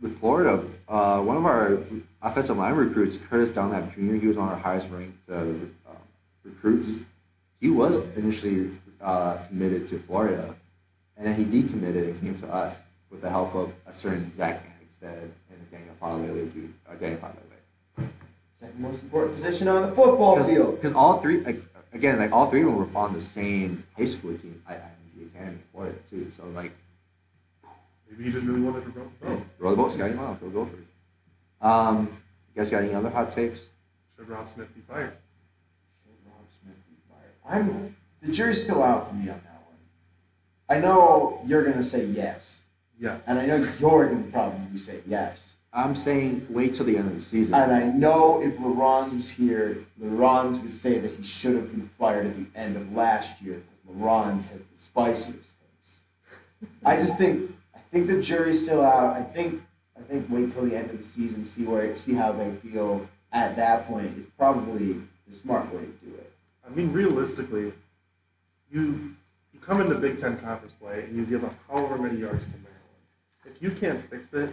with 0.00 0.18
Florida, 0.20 0.62
uh, 0.88 1.20
one 1.20 1.36
of 1.36 1.44
our 1.44 1.78
offensive 2.22 2.56
line 2.56 2.74
recruits, 2.74 3.16
Curtis 3.16 3.50
Dunlap 3.50 3.94
Jr., 3.94 4.14
he 4.14 4.26
was 4.26 4.36
one 4.36 4.48
of 4.48 4.54
our 4.54 4.60
highest 4.60 4.88
ranked 4.90 5.30
uh, 5.30 5.44
recruits. 6.44 7.00
He 7.60 7.70
was 7.70 8.04
initially 8.16 8.70
uh, 9.00 9.38
committed 9.48 9.88
to 9.88 9.98
Florida, 9.98 10.54
and 11.16 11.26
then 11.26 11.34
he 11.36 11.44
decommitted 11.44 12.04
and 12.04 12.20
came 12.20 12.36
to 12.36 12.48
us 12.52 12.84
with 13.10 13.22
the 13.22 13.30
help 13.30 13.54
of 13.54 13.72
a 13.86 13.92
certain 13.92 14.32
Zach 14.34 14.62
Hagstead 14.62 15.30
and 15.50 15.70
Daniel 15.70 15.94
Falele, 16.00 16.70
uh, 16.88 16.94
Daniel 16.94 17.20
Falele. 17.20 18.08
Second 18.56 18.80
most 18.80 19.02
important 19.02 19.34
position 19.34 19.68
on 19.68 19.82
the 19.82 19.88
football 19.88 20.42
field. 20.42 20.76
Because 20.76 20.94
all 20.94 21.20
three, 21.20 21.40
like 21.40 21.60
again, 21.92 22.18
like 22.18 22.32
all 22.32 22.50
three 22.50 22.60
of 22.60 22.66
them 22.66 22.76
were 22.76 22.98
on 22.98 23.12
the 23.12 23.20
same 23.20 23.84
high 23.96 24.04
school 24.04 24.36
team 24.36 24.62
I, 24.68 24.74
at 24.74 24.82
IMG 24.82 25.26
Academy 25.34 25.56
in 25.56 25.62
Florida 25.72 25.96
too. 26.10 26.30
So 26.30 26.44
like, 26.48 26.72
Maybe 28.10 28.24
he 28.24 28.32
just 28.32 28.46
really 28.46 28.60
wanted 28.60 28.84
to 28.84 28.90
go. 28.90 29.10
Oh, 29.26 29.42
roll 29.58 29.70
the 29.72 29.76
boat, 29.76 29.92
Scotty 29.92 30.14
Mile, 30.14 30.34
go 30.34 30.48
Gophers. 30.48 30.86
Um, 31.60 32.06
you 32.54 32.60
guys 32.60 32.70
got 32.70 32.82
any 32.82 32.94
other 32.94 33.10
hot 33.10 33.30
takes? 33.30 33.68
should 34.16 34.28
Rob 34.28 34.48
Smith 34.48 34.72
be 34.74 34.80
fired? 34.82 35.12
Should 36.02 36.12
Rob 36.26 36.46
Smith 36.62 36.76
be 36.88 36.96
fired? 37.10 37.32
I'm 37.48 37.94
the 38.22 38.32
jury's 38.32 38.62
still 38.62 38.82
out 38.82 39.08
for 39.08 39.14
me 39.14 39.22
on 39.22 39.40
that 39.44 39.62
one. 39.66 39.76
I 40.68 40.78
know 40.80 41.40
you're 41.46 41.64
gonna 41.64 41.82
say 41.82 42.04
yes, 42.06 42.62
Yes. 42.98 43.26
and 43.28 43.38
I 43.38 43.46
know 43.46 43.56
you're 43.80 44.08
gonna 44.08 44.22
probably 44.30 44.78
say 44.78 45.00
yes. 45.06 45.54
I'm 45.72 45.96
saying 45.96 46.46
wait 46.50 46.74
till 46.74 46.86
the 46.86 46.96
end 46.96 47.08
of 47.08 47.14
the 47.16 47.20
season. 47.20 47.54
And 47.54 47.72
I 47.72 47.82
know 47.84 48.40
if 48.40 48.56
LaRons 48.58 49.12
was 49.12 49.30
here, 49.30 49.78
LaRons 50.00 50.62
would 50.62 50.72
say 50.72 51.00
that 51.00 51.10
he 51.10 51.22
should 51.24 51.56
have 51.56 51.70
been 51.72 51.88
fired 51.98 52.26
at 52.26 52.36
the 52.36 52.46
end 52.58 52.76
of 52.76 52.92
last 52.92 53.42
year 53.42 53.60
because 53.86 53.96
LaRons 54.00 54.44
has 54.46 54.62
the 54.64 54.76
spiciest 54.76 55.54
takes. 55.60 56.00
I 56.84 56.94
just 56.96 57.18
think 57.18 57.50
I 57.50 57.53
think 57.94 58.08
the 58.08 58.20
jury's 58.20 58.60
still 58.64 58.82
out. 58.84 59.16
I 59.16 59.22
think 59.22 59.62
I 59.96 60.00
think 60.02 60.26
wait 60.28 60.50
till 60.50 60.64
the 60.64 60.76
end 60.76 60.90
of 60.90 60.98
the 60.98 61.04
season, 61.04 61.44
see 61.44 61.64
where 61.64 61.96
see 61.96 62.12
how 62.12 62.32
they 62.32 62.50
feel 62.56 63.08
at 63.32 63.54
that 63.56 63.86
point 63.86 64.18
is 64.18 64.26
probably 64.36 64.96
the 65.28 65.34
smart 65.34 65.72
way 65.72 65.82
to 65.82 66.06
do 66.06 66.14
it. 66.16 66.32
I 66.66 66.74
mean, 66.74 66.92
realistically, 66.92 67.72
you 68.70 69.14
you 69.52 69.60
come 69.60 69.80
into 69.80 69.94
Big 69.94 70.18
Ten 70.18 70.36
conference 70.38 70.74
play 70.80 71.04
and 71.04 71.16
you 71.16 71.24
give 71.24 71.44
up 71.44 71.54
however 71.70 71.96
many 71.96 72.18
yards 72.18 72.44
to 72.46 72.52
Maryland. 72.52 73.46
If 73.46 73.62
you 73.62 73.70
can't 73.70 74.00
fix 74.10 74.34
it, 74.34 74.50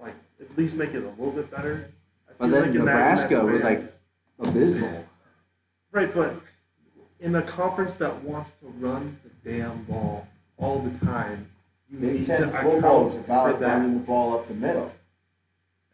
like 0.00 0.14
at 0.40 0.56
least 0.56 0.76
make 0.76 0.90
it 0.90 1.02
a 1.02 1.08
little 1.08 1.32
bit 1.32 1.50
better. 1.50 1.90
I 2.28 2.32
but 2.38 2.50
then 2.52 2.60
like 2.60 2.70
in 2.70 2.76
that- 2.76 2.84
Nebraska 2.84 3.44
was 3.44 3.64
like 3.64 3.82
abysmal. 4.38 5.06
right, 5.90 6.14
but 6.14 6.36
in 7.18 7.34
a 7.34 7.42
conference 7.42 7.94
that 7.94 8.22
wants 8.22 8.52
to 8.52 8.66
run 8.78 9.18
the 9.24 9.50
damn 9.50 9.82
ball 9.84 10.28
all 10.56 10.78
the 10.78 11.04
time, 11.04 11.50
Big 11.90 12.00
need 12.14 12.24
Ten 12.26 12.42
to 12.42 12.48
football 12.48 13.06
is 13.06 13.16
about 13.16 13.60
that. 13.60 13.66
running 13.76 13.94
the 13.94 14.00
ball 14.00 14.34
up 14.34 14.48
the 14.48 14.54
middle. 14.54 14.90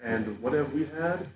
And 0.02 0.40
what 0.40 0.52
have 0.54 0.72
we 0.72 0.86
had? 0.86 1.28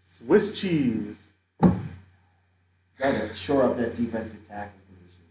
Swiss 0.00 0.58
cheese. 0.60 1.32
Got 1.60 3.12
to 3.20 3.34
shore 3.34 3.62
up 3.64 3.76
that 3.76 3.94
defensive 3.94 4.46
tackle 4.48 4.72
position. 4.88 5.24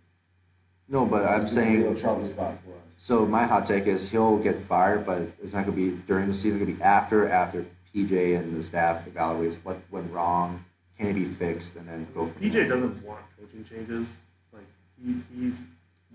No, 0.87 1.05
but 1.05 1.25
I'm 1.25 1.41
It's 1.45 1.55
a 1.55 1.59
real 1.61 1.65
saying 1.83 1.95
trouble 1.97 2.27
spot 2.27 2.53
for 2.65 2.71
us. 2.71 2.77
so. 2.97 3.25
My 3.25 3.45
hot 3.45 3.65
take 3.65 3.85
is 3.87 4.09
he'll 4.09 4.37
get 4.37 4.59
fired, 4.61 5.05
but 5.05 5.21
it's 5.43 5.53
not 5.53 5.65
gonna 5.65 5.75
be 5.75 5.91
during 6.07 6.27
the 6.27 6.33
season. 6.33 6.59
It's 6.61 6.65
gonna 6.67 6.77
be 6.77 6.83
after 6.83 7.27
after 7.29 7.65
PJ 7.93 8.35
and 8.37 8.55
the 8.55 8.63
staff 8.63 9.05
evaluates 9.07 9.55
what 9.63 9.77
went 9.91 10.11
wrong, 10.11 10.63
can 10.97 11.07
it 11.07 11.13
be 11.13 11.25
fixed, 11.25 11.75
and 11.75 11.87
then 11.87 12.07
go 12.15 12.27
from 12.27 12.41
PJ 12.41 12.53
there. 12.53 12.67
doesn't 12.69 13.03
want 13.03 13.21
coaching 13.39 13.65
changes. 13.65 14.21
Like 14.53 14.63
he 15.03 15.15
he's 15.35 15.63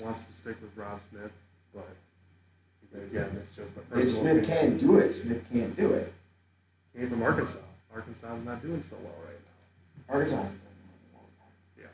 wants 0.01 0.25
to 0.25 0.33
stick 0.33 0.57
with 0.61 0.77
Rob 0.77 1.01
Smith, 1.11 1.33
but 1.75 1.89
again, 3.03 3.31
it's 3.41 3.51
just 3.51 3.75
a 3.77 4.01
If. 4.01 4.11
Smith 4.11 4.47
can't 4.47 4.79
do 4.79 4.99
it, 4.99 5.13
Smith 5.13 5.45
can't 5.53 5.75
do 5.77 5.93
it. 5.93 6.13
Came 6.97 7.11
from 7.11 7.23
Arkansas. 7.23 7.59
Arkansas 7.93 8.35
is 8.35 8.45
not 8.45 8.63
doing 8.63 8.83
so 8.83 8.97
well 9.03 9.15
right 9.25 9.35
now. 10.09 10.15
Arkansas 10.15 10.43
hasn't 10.43 10.61
done 10.63 10.71
it 10.71 10.83
in 10.83 11.15
a 11.15 11.19
long 11.19 11.29
time. 11.39 11.53
Yeah. 11.79 11.87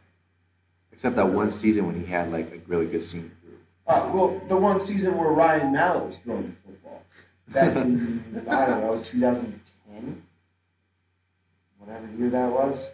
Except 0.92 1.16
that 1.16 1.28
one 1.28 1.50
season 1.50 1.86
when 1.86 1.98
he 1.98 2.06
had 2.06 2.30
like 2.30 2.52
a 2.52 2.58
really 2.66 2.86
good 2.86 3.02
senior 3.02 3.30
group. 3.44 3.60
Uh, 3.86 4.10
well, 4.12 4.40
the 4.48 4.56
one 4.56 4.78
season 4.80 5.16
where 5.16 5.30
Ryan 5.30 5.72
Mallett 5.72 6.06
was 6.06 6.18
throwing 6.18 6.44
the 6.44 6.72
football 6.72 7.02
back 7.48 7.76
in 7.76 8.44
I 8.48 8.66
don't 8.66 8.80
know 8.80 9.02
2010, 9.02 10.22
whatever 11.78 12.06
year 12.18 12.30
that 12.30 12.50
was. 12.50 12.90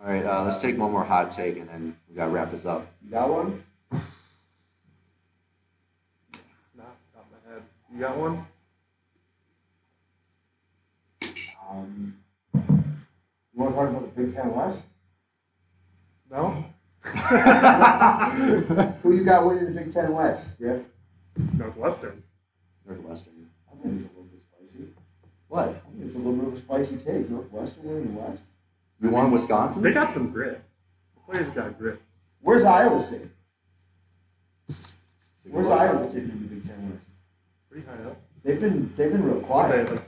All 0.00 0.08
right, 0.08 0.24
uh, 0.24 0.42
let's 0.44 0.56
take 0.58 0.76
one 0.78 0.90
more 0.90 1.04
hot 1.04 1.30
take 1.32 1.58
and 1.58 1.68
then 1.68 1.96
we 2.08 2.16
gotta 2.16 2.30
wrap 2.30 2.50
this 2.50 2.66
up. 2.66 2.86
You 3.04 3.10
got 3.12 3.30
one? 3.30 3.62
Not 6.76 6.86
off 6.86 6.96
the 7.12 7.18
top 7.18 7.26
of 7.26 7.32
my 7.32 7.52
head. 7.52 7.62
You 7.92 8.00
got 8.00 8.16
one? 8.16 8.46
Um, 11.70 12.16
you 12.54 12.60
want 13.54 13.72
to 13.72 13.76
talk 13.78 13.90
about 13.90 14.14
the 14.14 14.22
Big 14.22 14.34
Ten 14.34 14.54
West? 14.54 14.84
No. 16.30 16.64
Who 19.02 19.12
you 19.14 19.24
got 19.24 19.46
winning 19.46 19.66
the 19.66 19.80
Big 19.80 19.92
Ten 19.92 20.14
West, 20.14 20.58
Griff? 20.58 20.84
Northwestern. 21.54 22.22
Northwestern. 22.86 23.50
I 23.70 23.82
think 23.82 23.94
it's 23.96 24.04
a 24.04 24.08
little 24.08 24.24
bit 24.24 24.40
spicy. 24.40 24.88
What? 25.48 25.68
I 25.68 25.72
think 25.72 26.06
it's 26.06 26.14
a 26.14 26.18
little 26.18 26.34
bit 26.34 26.46
of 26.48 26.54
a 26.54 26.56
spicy 26.56 26.96
take. 26.96 27.28
Northwestern 27.28 27.84
winning 27.84 28.14
the 28.14 28.20
West. 28.20 28.44
You 29.02 29.10
won 29.10 29.30
Wisconsin? 29.30 29.82
They 29.82 29.92
got 29.92 30.10
some 30.10 30.32
grit. 30.32 30.62
The 31.14 31.32
players 31.32 31.48
got 31.50 31.78
grit. 31.78 32.00
Where's 32.40 32.64
Iowa? 32.64 33.00
So 33.00 33.18
Where's? 35.50 35.68
Iowa 35.68 36.04
sitting 36.04 36.30
in 36.30 36.42
the 36.42 36.54
Big 36.54 36.64
Ten 36.64 36.90
West? 36.90 37.11
Pretty 37.72 37.86
high 37.86 38.10
up. 38.10 38.16
They've 38.44 38.60
been 38.60 38.92
they've 38.96 39.10
been 39.10 39.24
real 39.24 39.36
What, 39.40 39.70
they 39.70 39.84
quiet. 39.84 39.90
like 39.90 40.02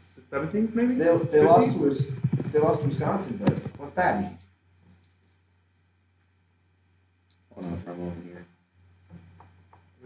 seventeenth 0.00 0.74
maybe? 0.74 0.94
They, 0.94 1.16
they 1.30 1.40
lost 1.44 1.74
to 1.74 1.78
15th? 1.78 1.82
Wis- 1.82 2.12
they 2.52 2.58
lost 2.58 2.82
Wisconsin, 2.84 3.36
but 3.42 3.52
what's 3.78 3.92
that 3.92 4.20
mean? 4.22 4.36
Hold 7.54 7.66
on 7.66 7.78
for 7.78 7.90
a 7.92 7.94
moment 7.94 8.24
here. 8.24 8.44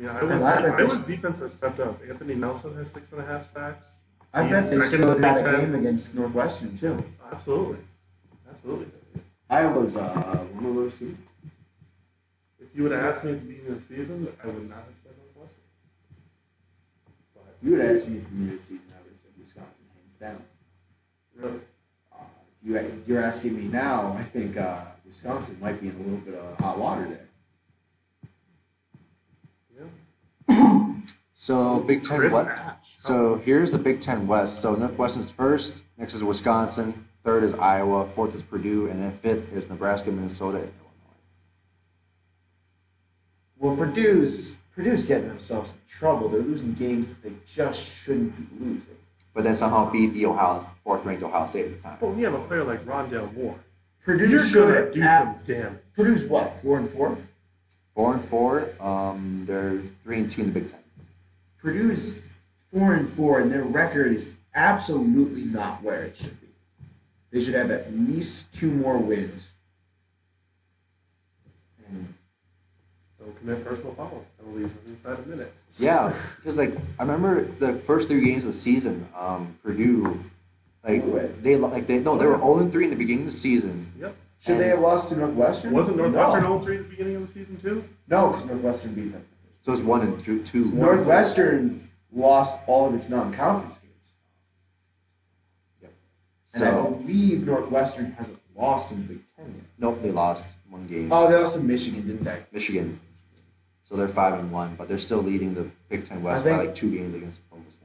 Yeah, 0.01 0.13
Because 0.21 0.43
Iowa's, 0.43 0.43
I 0.43 0.63
bet 0.63 0.75
Iowa's 0.81 0.99
this- 0.99 1.17
defense 1.17 1.39
has 1.39 1.55
stepped 1.55 1.81
up. 1.81 1.99
Anthony 2.07 2.35
Nelson 2.35 2.75
has 2.77 2.91
six 2.91 3.13
and 3.13 3.23
a 3.23 3.25
half 3.25 3.45
sacks. 3.45 4.01
I 4.35 4.43
He's 4.45 4.53
bet 4.53 4.65
they 4.65 4.71
second 4.77 4.89
still 4.89 5.13
in 5.15 5.21
the 5.23 5.35
a 5.35 5.57
game 5.61 5.75
against 5.75 6.15
Northwestern 6.15 6.77
too. 6.77 7.03
Absolutely. 7.33 7.79
Absolutely. 8.51 8.87
Iowa's 9.49 9.97
uh, 9.97 10.11
one 10.53 10.67
of 10.67 10.75
those 10.75 10.95
two. 10.99 11.17
If 12.61 12.69
you 12.77 12.83
would 12.85 12.93
have 12.93 13.05
asked 13.05 13.25
me 13.25 13.33
at 13.33 13.41
the 13.41 13.47
beginning 13.47 13.73
of 13.73 13.89
the 13.89 13.95
season, 13.97 14.29
I 14.43 14.47
would 14.47 14.69
not 14.69 14.77
have 14.79 14.85
said 15.03 15.10
Northwestern. 15.10 15.10
But 15.10 15.10
If 15.10 15.10
you 17.63 17.73
would 17.73 17.81
asked 17.81 18.09
me 18.09 18.19
beginning 18.19 18.49
of 18.51 18.57
the 18.57 18.63
season, 18.63 18.81
I 18.91 19.03
would 19.03 19.13
have 19.13 19.21
said 19.23 19.33
Wisconsin 19.39 19.85
hands 19.95 20.17
down. 20.21 20.43
really, 21.37 21.61
Uh, 22.13 22.25
if, 22.63 22.87
you, 22.87 23.03
you're 23.07 23.23
asking 23.23 23.57
me 23.57 23.65
now, 23.65 24.15
I 24.19 24.23
think 24.23 24.57
uh, 24.57 24.81
Wisconsin 25.07 25.59
might 25.61 25.81
be 25.81 25.89
in 25.89 25.95
a 25.95 25.99
little 25.99 26.19
bit 26.19 26.35
of 26.35 26.59
hot 26.59 26.79
water 26.79 27.07
there. 27.09 27.27
yeah. 30.49 30.95
So 31.35 31.81
Big 31.81 32.03
Ten 32.03 32.19
Chris 32.19 32.35
West. 32.35 32.53
So 32.99 33.37
here's 33.37 33.73
the 33.73 33.79
Big 33.79 34.01
Ten 34.01 34.27
West. 34.27 34.61
So 34.61 34.75
Northwestern's 34.75 35.31
first, 35.31 35.83
next 35.97 36.13
is 36.13 36.23
Wisconsin, 36.23 37.07
third 37.25 37.43
is 37.43 37.55
Iowa, 37.55 38.05
fourth 38.07 38.35
is 38.35 38.43
Purdue, 38.43 38.89
and 38.89 39.03
then 39.03 39.11
fifth 39.13 39.51
is 39.55 39.69
Nebraska, 39.69 40.11
Minnesota, 40.13 40.59
and 40.59 40.67
Illinois. 40.67 40.77
Well, 43.59 43.75
Purdue's 43.77 44.57
Purdue's 44.83 45.03
getting 45.03 45.29
themselves 45.29 45.73
in 45.75 45.79
trouble. 45.87 46.31
They're 46.31 46.41
losing 46.41 46.73
games 46.73 47.07
that 47.09 47.23
they 47.23 47.33
just 47.47 47.85
shouldn't 47.85 48.35
be 48.59 48.65
losing. 48.65 48.83
But 49.35 49.45
then 49.45 49.55
somehow 49.55 49.91
beat 49.91 50.15
the 50.15 50.25
Ohio 50.25 50.67
fourth 50.83 51.05
ranked 51.05 51.23
Ohio 51.23 51.47
State 51.47 51.67
at 51.67 51.77
the 51.77 51.83
time. 51.83 51.99
Well, 52.01 52.17
you 52.17 52.25
have 52.25 52.33
a 52.33 52.39
player 52.47 52.65
like 52.65 52.81
Rondale 52.87 53.31
Moore. 53.35 53.57
Purdue 54.03 54.27
You're 54.31 54.43
should 54.43 54.75
gonna 54.75 54.91
do 54.91 55.03
at- 55.03 55.23
some 55.25 55.35
damn. 55.45 55.79
Purdue's 55.95 56.25
what 56.25 56.59
four 56.63 56.79
and 56.79 56.89
four. 56.89 57.19
Four 57.95 58.15
and 58.15 58.23
four. 58.25 58.69
Um, 58.81 59.45
they're 59.47 59.81
three 60.03 60.17
and 60.21 60.33
two 60.33 60.41
in 60.45 60.47
the 60.55 60.61
Big 60.61 60.71
Ten. 60.71 60.81
Purdue's 61.61 62.31
four 62.73 62.95
and 62.95 63.07
four, 63.07 63.39
and 63.41 63.53
their 63.53 63.65
record 63.65 64.13
is 64.13 64.31
absolutely 64.55 65.43
not 65.43 65.83
where 65.83 66.05
it 66.05 66.17
should 66.17 66.41
be. 66.41 66.47
They 67.33 67.43
should 67.43 67.55
have 67.55 67.71
at 67.71 67.93
least 67.93 68.51
two 68.55 68.71
more 68.71 68.97
wins. 68.97 69.53
Don't 73.21 73.39
commit 73.39 73.65
personal 73.65 73.93
foul 73.95 74.25
penalties 74.39 74.73
within 74.75 74.93
inside 74.93 75.19
a 75.19 75.29
minute. 75.29 75.53
Yeah, 75.79 76.15
because 76.37 76.57
like 76.57 76.73
I 76.99 77.03
remember 77.03 77.45
the 77.45 77.75
first 77.81 78.09
three 78.09 78.25
games 78.25 78.45
of 78.45 78.53
the 78.53 78.59
season, 78.59 79.07
um, 79.17 79.55
Purdue, 79.63 80.19
like 80.83 81.03
Quit. 81.03 81.43
they 81.43 81.57
like 81.57 81.87
they 81.87 81.99
no 81.99 82.17
they 82.17 82.25
were 82.27 82.37
zero 82.39 82.59
and 82.59 82.73
three 82.73 82.85
in 82.85 82.91
the 82.91 82.97
beginning 82.97 83.25
of 83.27 83.31
the 83.33 83.37
season. 83.37 83.93
Yep. 84.01 84.15
should 84.41 84.59
they 84.59 84.69
have 84.69 84.81
lost 84.81 85.11
to 85.11 85.17
Northwestern? 85.17 85.73
Wasn't 85.73 85.99
Northwestern 85.99 86.45
No, 86.45 86.49
0 86.49 86.61
3 86.65 86.77
at 86.79 86.83
the 86.85 86.89
beginning 86.89 87.17
of 87.17 87.23
the 87.23 87.29
season, 87.29 87.61
too? 87.61 87.85
no, 88.09 88.31
because 88.31 88.47
Northwestern 88.47 88.95
beat 88.95 89.13
them. 89.13 89.25
So 89.61 89.73
it's 89.75 89.83
one 89.83 90.01
and 90.01 90.25
two. 90.25 90.43
two. 90.43 90.71
Northwestern 90.73 91.87
lost 92.11 92.59
all 92.67 92.89
of 92.89 92.95
its 92.95 93.11
non-conference 93.11 93.77
games, 93.79 94.13
Yep. 95.83 95.93
and 96.55 96.65
I 96.65 96.71
So 96.71 96.91
believe 96.93 97.45
Northwestern 97.47 98.13
hasn't 98.13 98.39
lost 98.57 98.91
in 98.93 99.03
the 99.07 99.15
Big 99.15 99.23
Ten 99.37 99.45
yet. 99.55 99.65
nope, 99.79 100.01
they 100.03 100.11
lost 100.11 100.47
one 100.71 100.87
game. 100.87 101.13
Oh, 101.13 101.31
they 101.31 101.37
lost 101.37 101.53
to 101.55 101.61
Michigan, 101.61 102.07
didn't 102.07 102.25
they? 102.25 102.39
Michigan. 102.51 102.99
So 103.91 103.97
they're 103.97 104.09
five 104.09 104.39
and 104.39 104.53
one, 104.53 104.77
but 104.77 104.89
they're 104.89 104.99
still 104.99 105.23
leading 105.23 105.53
the 105.55 105.67
Big 105.89 106.07
Ten 106.07 106.23
West 106.23 106.45
by 106.45 106.57
like 106.57 106.77
two 106.77 106.91
games 106.91 107.13
against 107.13 107.41
Wisconsin. 107.51 107.77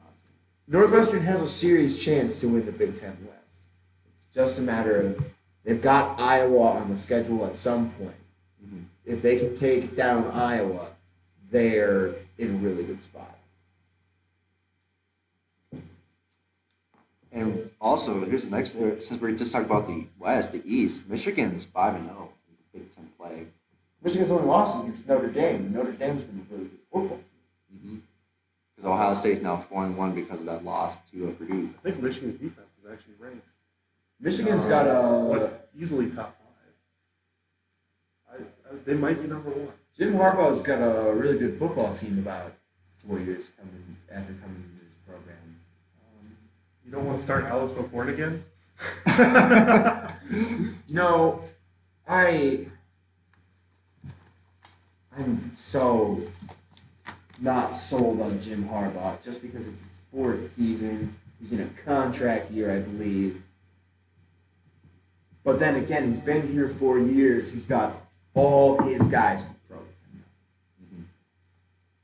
Northwestern 0.67 1.21
has 1.23 1.41
a 1.41 1.47
serious 1.47 2.03
chance 2.03 2.39
to 2.39 2.47
win 2.47 2.65
the 2.65 2.71
Big 2.71 2.95
Ten 2.95 3.17
West. 3.25 3.59
It's 4.27 4.35
just 4.35 4.59
a 4.59 4.61
matter 4.61 5.01
of 5.01 5.25
they've 5.63 5.81
got 5.81 6.19
Iowa 6.19 6.69
on 6.73 6.91
the 6.91 6.97
schedule 6.97 7.43
at 7.45 7.57
some 7.57 7.89
point. 7.91 8.15
Mhm. 8.63 8.83
If 9.03 9.23
they 9.23 9.35
can 9.35 9.55
take 9.55 9.95
down 9.95 10.27
Iowa, 10.27 10.89
they're 11.49 12.13
in 12.37 12.49
a 12.55 12.57
really 12.57 12.83
good 12.83 13.01
spot. 13.01 13.35
And 17.31 17.71
also, 17.81 18.23
here's 18.25 18.45
the 18.45 18.51
next. 18.51 18.73
Since 18.73 19.19
we 19.19 19.35
just 19.35 19.51
talked 19.51 19.65
about 19.65 19.87
the 19.87 20.05
West, 20.19 20.51
the 20.51 20.61
East, 20.65 21.09
Michigan's 21.09 21.63
five 21.65 21.95
and 21.95 22.05
zero 22.05 22.29
in 22.47 22.55
the 22.55 22.79
Big 22.79 22.95
Ten 22.95 23.09
play. 23.17 23.47
Michigan's 24.05 24.29
only 24.29 24.45
loss 24.45 24.75
is 24.75 24.81
against 24.81 25.07
Notre 25.07 25.27
Dame. 25.29 25.73
Notre 25.73 25.91
Dame's 25.93 26.21
been 26.21 26.45
a 26.47 26.53
really 26.53 26.69
good 26.69 26.79
football 26.93 27.19
team. 27.67 28.03
Because 28.75 28.91
Ohio 28.91 29.15
State's 29.15 29.41
now 29.41 29.57
four 29.57 29.83
and 29.83 29.97
one 29.97 30.13
because 30.13 30.41
of 30.41 30.45
that 30.45 30.63
loss 30.63 30.97
to 31.11 31.27
uh, 31.27 31.31
Purdue. 31.31 31.73
I 31.79 31.81
think 31.89 32.03
Michigan's 32.03 32.35
defense 32.35 32.67
is 32.83 32.91
actually 32.91 33.15
ranked. 33.17 33.47
Michigan's 34.19 34.65
got 34.65 34.85
a 34.85 35.49
easily 35.75 36.11
top 36.11 36.37
five. 38.29 38.37
I, 38.39 38.43
I, 38.69 38.77
they 38.85 38.93
might 38.93 39.19
be 39.19 39.27
number 39.27 39.49
one. 39.49 39.73
Jim 39.97 40.13
Harbaugh's 40.13 40.61
got 40.61 40.81
a 40.81 41.11
really 41.11 41.39
good 41.39 41.57
football 41.57 41.91
team 41.91 42.19
about 42.19 42.53
four 43.07 43.19
years 43.19 43.49
coming 43.57 43.97
after 44.11 44.33
coming 44.33 44.63
into 44.71 44.85
this 44.85 44.93
program. 45.07 45.35
Um, 45.99 46.37
You 46.85 46.91
don't 46.91 47.05
want 47.07 47.17
to 47.17 47.23
start 47.23 47.45
Alex 47.45 47.75
O'Ford 47.75 48.09
again? 48.09 48.43
No, 50.89 51.41
I 52.07 52.67
I'm 55.17 55.54
so 55.54 56.19
not 57.41 57.73
sold 57.73 58.21
on 58.21 58.39
Jim 58.39 58.67
Harbaugh 58.67 59.23
just 59.23 59.41
because 59.41 59.67
it's 59.67 59.82
his 59.82 60.01
fourth 60.12 60.51
season. 60.51 61.15
He's 61.39 61.51
in 61.51 61.62
a 61.62 61.67
contract 61.86 62.51
year, 62.51 62.71
I 62.75 62.80
believe. 62.80 63.41
But 65.43 65.60
then 65.60 65.75
again, 65.75 66.12
he's 66.12 66.21
been 66.21 66.51
here 66.51 66.67
four 66.67 67.00
years. 67.00 67.52
He's 67.52 67.67
got 67.67 67.96
all 68.33 68.81
his 68.81 69.06
guys 69.08 69.46
in 69.46 69.50
the 69.50 69.75
program. 69.75 69.89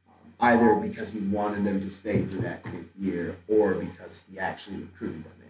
Um, 0.08 0.22
Either 0.40 0.76
because 0.76 1.12
he 1.12 1.20
wanted 1.20 1.64
them 1.64 1.82
to 1.82 1.90
stay 1.90 2.24
for 2.24 2.38
that 2.38 2.64
fifth 2.64 2.96
year, 3.00 3.36
or 3.48 3.74
because 3.74 4.22
he 4.32 4.38
actually 4.38 4.78
recruited 4.78 5.24
them 5.24 5.32
in. 5.42 5.48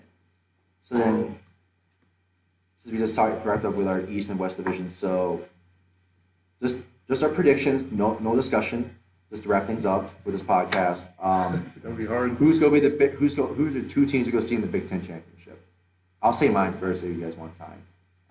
So 0.81 0.95
then, 0.95 1.39
since 2.77 2.93
we 2.93 2.97
just 2.97 3.13
talked 3.13 3.45
wrapped 3.45 3.65
up 3.65 3.75
with 3.75 3.87
our 3.87 4.01
East 4.09 4.29
and 4.29 4.39
West 4.39 4.57
divisions, 4.57 4.95
so 4.95 5.41
just 6.61 6.77
just 7.11 7.23
our 7.23 7.29
predictions, 7.29 7.91
no 7.91 8.17
no 8.21 8.35
discussion, 8.37 8.89
just 9.29 9.43
to 9.43 9.49
wrap 9.49 9.67
things 9.67 9.85
up 9.85 10.03
with 10.23 10.33
this 10.33 10.41
podcast. 10.41 11.07
Um, 11.21 11.61
It's 11.65 11.77
gonna 11.77 11.93
be 11.95 12.05
hard. 12.05 12.31
who's 12.31 12.57
gonna 12.57 12.71
be 12.71 12.79
the 12.79 12.89
big? 12.89 13.11
Who's 13.11 13.35
go? 13.35 13.47
Who's 13.47 13.73
the 13.73 13.83
two 13.83 14.05
teams 14.05 14.27
we 14.27 14.31
go 14.31 14.39
see 14.39 14.55
in 14.55 14.61
the 14.61 14.67
Big 14.67 14.87
Ten 14.87 15.01
championship? 15.05 15.59
I'll 16.21 16.31
say 16.31 16.47
mine 16.47 16.71
first, 16.71 17.03
if 17.03 17.09
you 17.09 17.21
guys 17.21 17.35
want 17.35 17.53
time. 17.57 17.81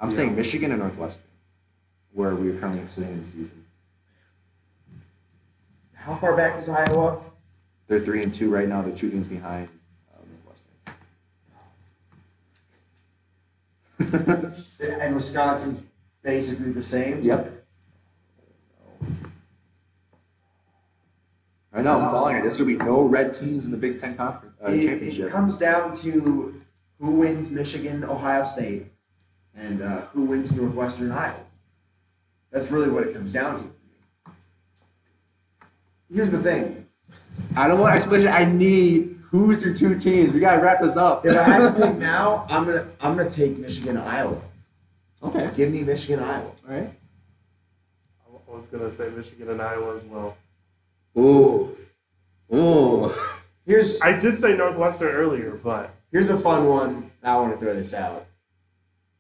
I'm 0.01 0.09
Yeah. 0.09 0.17
saying 0.17 0.35
Michigan 0.35 0.71
and 0.73 0.81
Northwestern, 0.81 1.25
where 2.15 2.35
we're 2.35 2.59
currently 2.59 2.87
sitting 2.89 3.11
in 3.11 3.21
the 3.21 3.27
season. 3.27 3.67
How 5.93 6.15
far 6.17 6.35
back 6.35 6.59
is 6.59 6.71
Iowa? 6.71 7.21
They're 7.87 8.01
three 8.01 8.23
and 8.23 8.33
two 8.33 8.49
right 8.49 8.67
now. 8.67 8.81
They're 8.81 8.95
two 8.97 9.11
games 9.11 9.27
behind 9.27 9.69
uh, 10.15 10.23
Northwestern. 13.99 14.55
And 14.81 15.15
Wisconsin's 15.15 15.83
basically 16.23 16.73
the 16.73 16.81
same. 16.83 17.23
Yep. 17.23 17.60
I 21.73 21.83
know. 21.83 22.01
I'm 22.01 22.11
calling 22.11 22.37
it. 22.37 22.43
There's 22.43 22.57
gonna 22.59 22.67
be 22.67 22.77
no 22.77 23.03
red 23.03 23.33
teams 23.33 23.67
in 23.67 23.71
the 23.73 23.79
Big 23.79 23.99
Ten 24.01 24.17
conference 24.17 24.57
uh, 24.67 24.71
It, 24.73 24.87
championship. 24.87 25.27
it 25.27 25.31
comes 25.31 25.57
down 25.57 25.95
to 25.97 26.61
who 26.99 27.11
wins 27.13 27.51
Michigan, 27.51 28.03
Ohio 28.05 28.43
State, 28.45 28.87
and 29.55 29.81
uh, 29.83 30.03
who 30.13 30.23
wins 30.25 30.55
Northwestern 30.55 31.13
Iowa. 31.13 31.37
That's 32.51 32.71
really 32.71 32.91
what 32.91 33.05
it 33.07 33.13
comes 33.15 33.33
down 33.33 33.59
to. 33.59 34.33
Here's 36.13 36.31
the 36.31 36.43
thing: 36.43 36.87
I 37.57 37.69
don't 37.69 37.79
want 37.79 37.95
explanation. 37.95 38.29
I 38.33 38.45
need 38.45 39.17
who's 39.31 39.65
your 39.65 39.75
two 39.75 39.97
teams. 39.97 40.33
We 40.33 40.41
gotta 40.41 40.61
wrap 40.61 40.81
this 40.81 40.97
up. 40.97 41.25
if 41.25 41.37
I 41.37 41.43
had 41.45 41.75
to 41.77 41.87
pick 41.87 41.97
now, 41.99 42.47
I'm 42.51 42.65
gonna 42.65 42.87
I'm 43.01 43.17
gonna 43.17 43.31
take 43.31 43.57
Michigan, 43.59 43.97
Iowa. 43.97 44.41
okay. 45.23 45.49
Give 45.55 45.71
me 45.71 45.83
Michigan, 45.83 46.23
Iowa. 46.25 46.51
All 46.69 46.75
right. 46.75 46.91
I 48.27 48.53
was 48.53 48.67
gonna 48.67 48.91
say 48.91 49.09
Michigan 49.11 49.51
and 49.51 49.63
Iowa 49.63 49.95
as 49.95 50.03
well. 50.05 50.37
Ooh. 51.19 51.77
Ooh. 52.55 53.13
Here's 53.67 54.01
I 54.01 54.19
did 54.19 54.37
say 54.37 54.57
Northwestern 54.57 55.15
earlier, 55.15 55.59
but 55.63 55.91
here's 56.11 56.29
a 56.29 56.39
fun 56.39 56.67
one. 56.67 57.11
I 57.23 57.37
want 57.37 57.53
to 57.53 57.59
throw 57.59 57.75
this 57.75 57.95
out. 57.95 58.27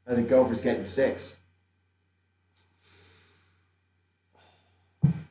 I 0.06 0.14
think 0.14 0.28
Gophers 0.28 0.60
getting 0.60 0.84
six. 0.84 1.36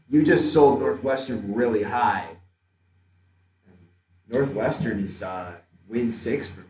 You 0.09 0.23
just 0.23 0.53
sold 0.53 0.79
Northwestern 0.79 1.53
really 1.53 1.83
high. 1.83 2.27
Northwestern 4.31 5.03
is 5.03 5.21
uh, 5.21 5.53
win 5.87 6.11
six 6.11 6.49
for 6.49 6.61
me. 6.61 6.65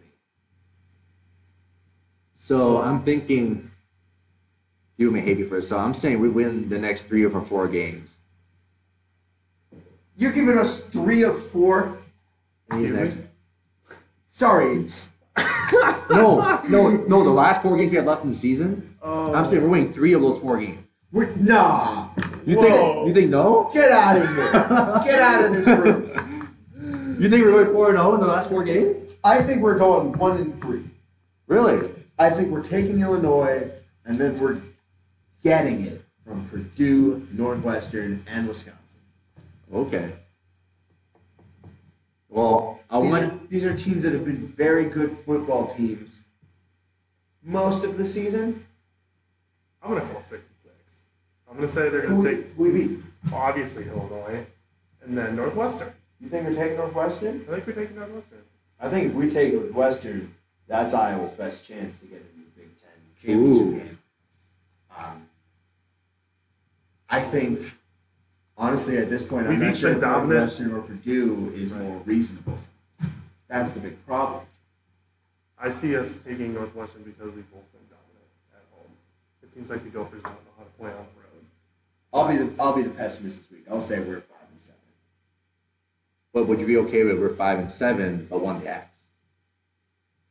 So 2.34 2.82
I'm 2.82 3.04
thinking. 3.04 3.70
You 4.98 5.12
may 5.12 5.22
hate 5.22 5.38
me 5.38 5.46
for 5.46 5.56
this. 5.56 5.70
So 5.70 5.78
I'm 5.78 5.94
saying 5.94 6.20
we 6.20 6.30
win 6.30 6.68
the 6.68 6.78
next 6.78 7.04
three 7.04 7.24
or 7.24 7.42
four 7.42 7.68
games. 7.70 8.19
You're 10.20 10.34
giving 10.34 10.58
us 10.58 10.82
three 10.82 11.24
of 11.24 11.42
four. 11.42 11.98
These 12.72 12.92
next. 12.92 13.22
Sorry, 14.30 14.86
No, 16.12 16.62
no, 16.68 16.90
no. 17.08 17.24
The 17.24 17.30
last 17.30 17.62
four 17.62 17.78
games 17.78 17.92
we 17.92 17.98
have 17.98 18.06
left 18.06 18.24
in 18.24 18.30
the 18.30 18.36
season. 18.36 18.96
oh, 19.02 19.34
I'm 19.34 19.46
saying 19.46 19.64
we're 19.64 19.70
winning 19.70 19.94
three 19.94 20.14
of 20.14 20.22
those 20.22 20.38
four 20.40 20.60
games. 20.60 20.86
we're 21.12 21.34
nah. 21.36 22.10
You 22.46 22.58
Whoa. 22.58 22.64
think? 22.64 23.08
You 23.08 23.14
think 23.14 23.30
no? 23.32 23.70
Get 23.74 23.92
out 23.92 24.18
of 24.18 24.28
here. 24.30 24.52
Get 25.06 25.20
out 25.22 25.46
of 25.46 25.54
this 25.54 25.68
room. 25.68 26.12
You 27.20 27.30
think 27.30 27.44
we're 27.44 27.52
going 27.52 27.74
four 27.74 27.90
and 27.90 27.98
zero 27.98 28.14
in 28.16 28.22
the 28.22 28.28
last 28.28 28.50
four 28.50 28.64
games? 28.64 29.14
I 29.26 29.44
think 29.44 29.62
we're 29.62 29.78
going 29.78 30.18
one 30.18 30.38
and 30.38 30.58
three. 30.62 30.84
Really? 31.48 31.92
I 32.18 32.30
think 32.30 32.48
we're 32.50 32.64
taking 32.64 33.02
Illinois, 33.02 33.70
and 34.06 34.16
then 34.18 34.40
we're 34.40 34.62
getting 35.44 35.82
it 35.86 36.02
from 36.26 36.46
Purdue, 36.48 37.28
Northwestern, 37.34 38.24
and 38.26 38.48
Wisconsin. 38.48 38.79
Okay. 39.74 40.12
Well, 42.28 42.80
I 42.90 43.02
These 43.02 43.12
want. 43.12 43.24
are, 43.24 43.48
these 43.48 43.66
are 43.66 43.74
teams 43.76 44.04
that 44.04 44.14
have 44.14 44.26
been 44.26 44.48
very 44.48 44.86
good 44.86 45.18
football 45.26 45.68
teams 45.68 46.24
most 47.44 47.84
of 47.84 47.98
the 47.98 48.06
season. 48.06 48.66
I'm 49.82 49.90
gonna 49.94 50.10
call 50.10 50.22
six 50.22 50.48
and 50.48 50.56
six. 50.64 51.00
I'm 51.50 51.56
gonna 51.56 51.68
say 51.68 51.90
they're 51.90 52.02
gonna 52.08 52.24
take 52.24 52.46
we 52.58 52.72
beat? 52.72 53.00
obviously 53.34 53.86
Illinois, 53.88 54.46
and 55.04 55.18
then 55.18 55.36
Northwestern. 55.36 55.92
You 56.20 56.30
think 56.30 56.48
we're 56.48 56.54
taking 56.56 56.78
Northwestern? 56.78 57.42
I 57.50 57.54
think 57.54 57.68
we're 57.68 57.74
taking 57.74 57.96
Northwestern. 57.96 58.40
I 58.80 58.90
think 58.90 59.08
if 59.08 59.14
we 59.14 59.28
take 59.28 59.54
Northwestern, 59.54 60.34
that's 60.68 60.94
Iowa's 60.94 61.32
best 61.32 61.68
chance 61.68 62.00
to 62.00 62.06
get 62.06 62.18
into 62.22 62.46
the 62.46 62.62
Big 62.62 62.70
Ten 62.78 62.90
championship 63.18 63.62
Ooh. 63.62 63.78
game. 63.78 64.00
Um, 64.98 65.30
I 67.10 67.20
think, 67.22 67.60
honestly, 68.60 68.98
at 68.98 69.10
this 69.10 69.24
point, 69.24 69.48
We 69.48 69.56
I'm 69.56 69.60
not 69.60 69.78
sure 69.78 69.90
the 69.92 69.96
if 69.96 70.02
dominant- 70.02 70.30
Northwestern 70.30 70.74
or 70.74 70.82
Purdue 70.82 71.52
is 71.56 71.72
more 71.74 72.02
reasonable. 72.06 72.60
That's 73.48 73.72
the 73.72 73.80
big 73.80 74.06
problem. 74.06 74.42
I 75.58 75.70
see 75.70 75.96
us 75.96 76.18
taking 76.18 76.54
Northwestern 76.54 77.02
because 77.04 77.34
we've 77.34 77.50
both 77.52 77.66
been 77.72 77.82
dominant 77.90 78.30
at 78.54 78.62
home. 78.72 78.92
It 79.42 79.52
seems 79.54 79.70
like 79.70 79.84
the 79.84 79.90
Gophers 79.90 80.22
don't 80.22 80.34
know 80.34 80.54
how 80.58 80.64
to 80.64 80.70
play 80.80 80.90
on 80.92 81.06
the 81.16 81.22
road. 81.22 81.46
I'll 82.14 82.28
be 82.28 82.38
the 82.38 82.62
I'll 82.62 82.74
be 82.76 82.84
the 82.84 82.92
pessimist 82.92 83.40
this 83.42 83.52
week. 83.52 83.66
I'll 83.70 83.82
say 83.82 84.00
we're 84.00 84.22
five 84.22 84.48
and 84.52 84.62
seven. 84.62 84.80
But 86.34 86.48
would 86.48 86.60
you 86.62 86.68
be 86.68 86.78
okay 86.78 87.04
with 87.04 87.20
we're 87.20 87.36
five 87.36 87.60
and 87.60 87.70
seven, 87.72 88.28
but 88.30 88.40
one 88.42 88.62
the 88.62 88.68
axe? 88.70 89.00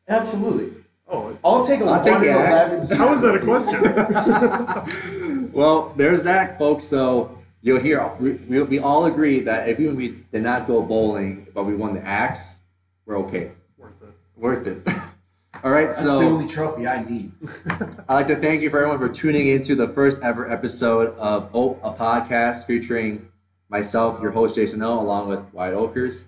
Absolutely. 0.09 0.73
Oh, 1.11 1.37
I'll 1.45 1.65
take 1.67 1.81
a 1.81 1.85
I'll 1.85 1.91
one 1.93 2.03
take 2.03 2.15
and 2.15 2.23
the 2.25 2.31
axe. 2.31 2.91
how 2.93 3.13
is 3.13 3.23
that 3.23 3.35
a 3.35 3.41
question? 3.41 3.83
well, 5.53 5.93
there's 5.97 6.23
that, 6.25 6.57
folks. 6.59 6.85
So 6.85 7.38
you'll 7.69 7.79
hear 7.79 8.11
we, 8.19 8.63
we, 8.63 8.79
all 8.79 9.05
agree 9.05 9.41
that 9.41 9.69
if 9.69 9.79
even 9.79 9.95
we 9.95 10.17
did 10.33 10.43
not 10.43 10.67
go 10.67 10.83
bowling, 10.83 11.47
but 11.55 11.67
we 11.67 11.75
won 11.75 11.95
the 11.95 12.05
axe, 12.05 12.61
we're 13.05 13.19
okay, 13.19 13.53
Worth 13.77 14.03
it. 14.03 14.09
worth 14.37 14.67
it. 14.67 14.89
all 15.63 15.71
right, 15.71 15.93
so 15.93 16.01
That's 16.01 16.11
so 16.11 16.19
the 16.21 16.27
only 16.27 16.49
trophy 16.49 16.87
I 16.87 17.05
need. 17.05 17.31
I'd 18.09 18.15
like 18.15 18.27
to 18.29 18.37
thank 18.37 18.63
you 18.63 18.71
for 18.71 18.79
everyone 18.79 18.99
for 18.99 19.13
tuning 19.13 19.49
into 19.49 19.75
the 19.75 19.87
first 19.87 20.21
ever 20.23 20.51
episode 20.51 21.15
of 21.19 21.51
Ope, 21.55 21.79
a 21.83 21.93
podcast 21.93 22.67
featuring 22.67 23.31
myself, 23.69 24.21
your 24.23 24.31
host 24.31 24.55
Jason 24.55 24.83
L, 24.83 24.99
along 24.99 25.29
with 25.29 25.41
Wyatt 25.53 25.75
Oakers 25.75 26.25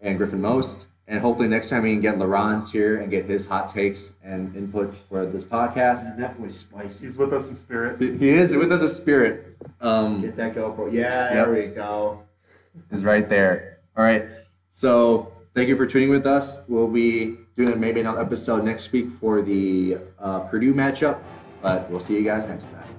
and 0.00 0.18
Griffin 0.18 0.40
Most. 0.40 0.88
And 1.10 1.20
hopefully 1.20 1.48
next 1.48 1.70
time 1.70 1.82
we 1.82 1.90
can 1.92 2.00
get 2.00 2.18
Laurence 2.18 2.70
here 2.70 3.00
and 3.00 3.10
get 3.10 3.24
his 3.24 3.44
hot 3.44 3.68
takes 3.68 4.12
and 4.22 4.54
input 4.54 4.94
for 5.08 5.26
this 5.26 5.42
podcast. 5.42 6.04
Man, 6.04 6.16
that 6.20 6.38
boy's 6.40 6.56
spicy. 6.56 7.06
He's 7.06 7.16
with 7.16 7.32
us 7.32 7.48
in 7.48 7.56
spirit. 7.56 8.00
He 8.00 8.28
is 8.30 8.54
with 8.54 8.70
us 8.70 8.80
in 8.80 8.88
spirit. 8.88 9.56
Um, 9.80 10.20
Get 10.20 10.36
that 10.36 10.54
GoPro. 10.54 10.90
Yeah, 10.92 11.34
Yep. 11.34 11.46
there 11.46 11.52
we 11.52 11.66
go. 11.74 12.22
is 12.92 13.02
right 13.02 13.28
there. 13.28 13.78
All 13.96 14.04
right. 14.04 14.24
So 14.68 15.32
thank 15.52 15.68
you 15.68 15.76
for 15.76 15.84
tuning 15.84 16.10
with 16.10 16.26
us. 16.26 16.60
We'll 16.68 16.86
be 16.86 17.36
doing 17.56 17.80
maybe 17.80 18.00
another 18.00 18.20
episode 18.22 18.62
next 18.64 18.92
week 18.92 19.08
for 19.20 19.42
the 19.42 19.98
uh, 20.20 20.40
Purdue 20.40 20.72
matchup, 20.74 21.18
but 21.60 21.90
we'll 21.90 21.98
see 21.98 22.14
you 22.14 22.22
guys 22.22 22.46
next 22.46 22.66
time. 22.66 22.89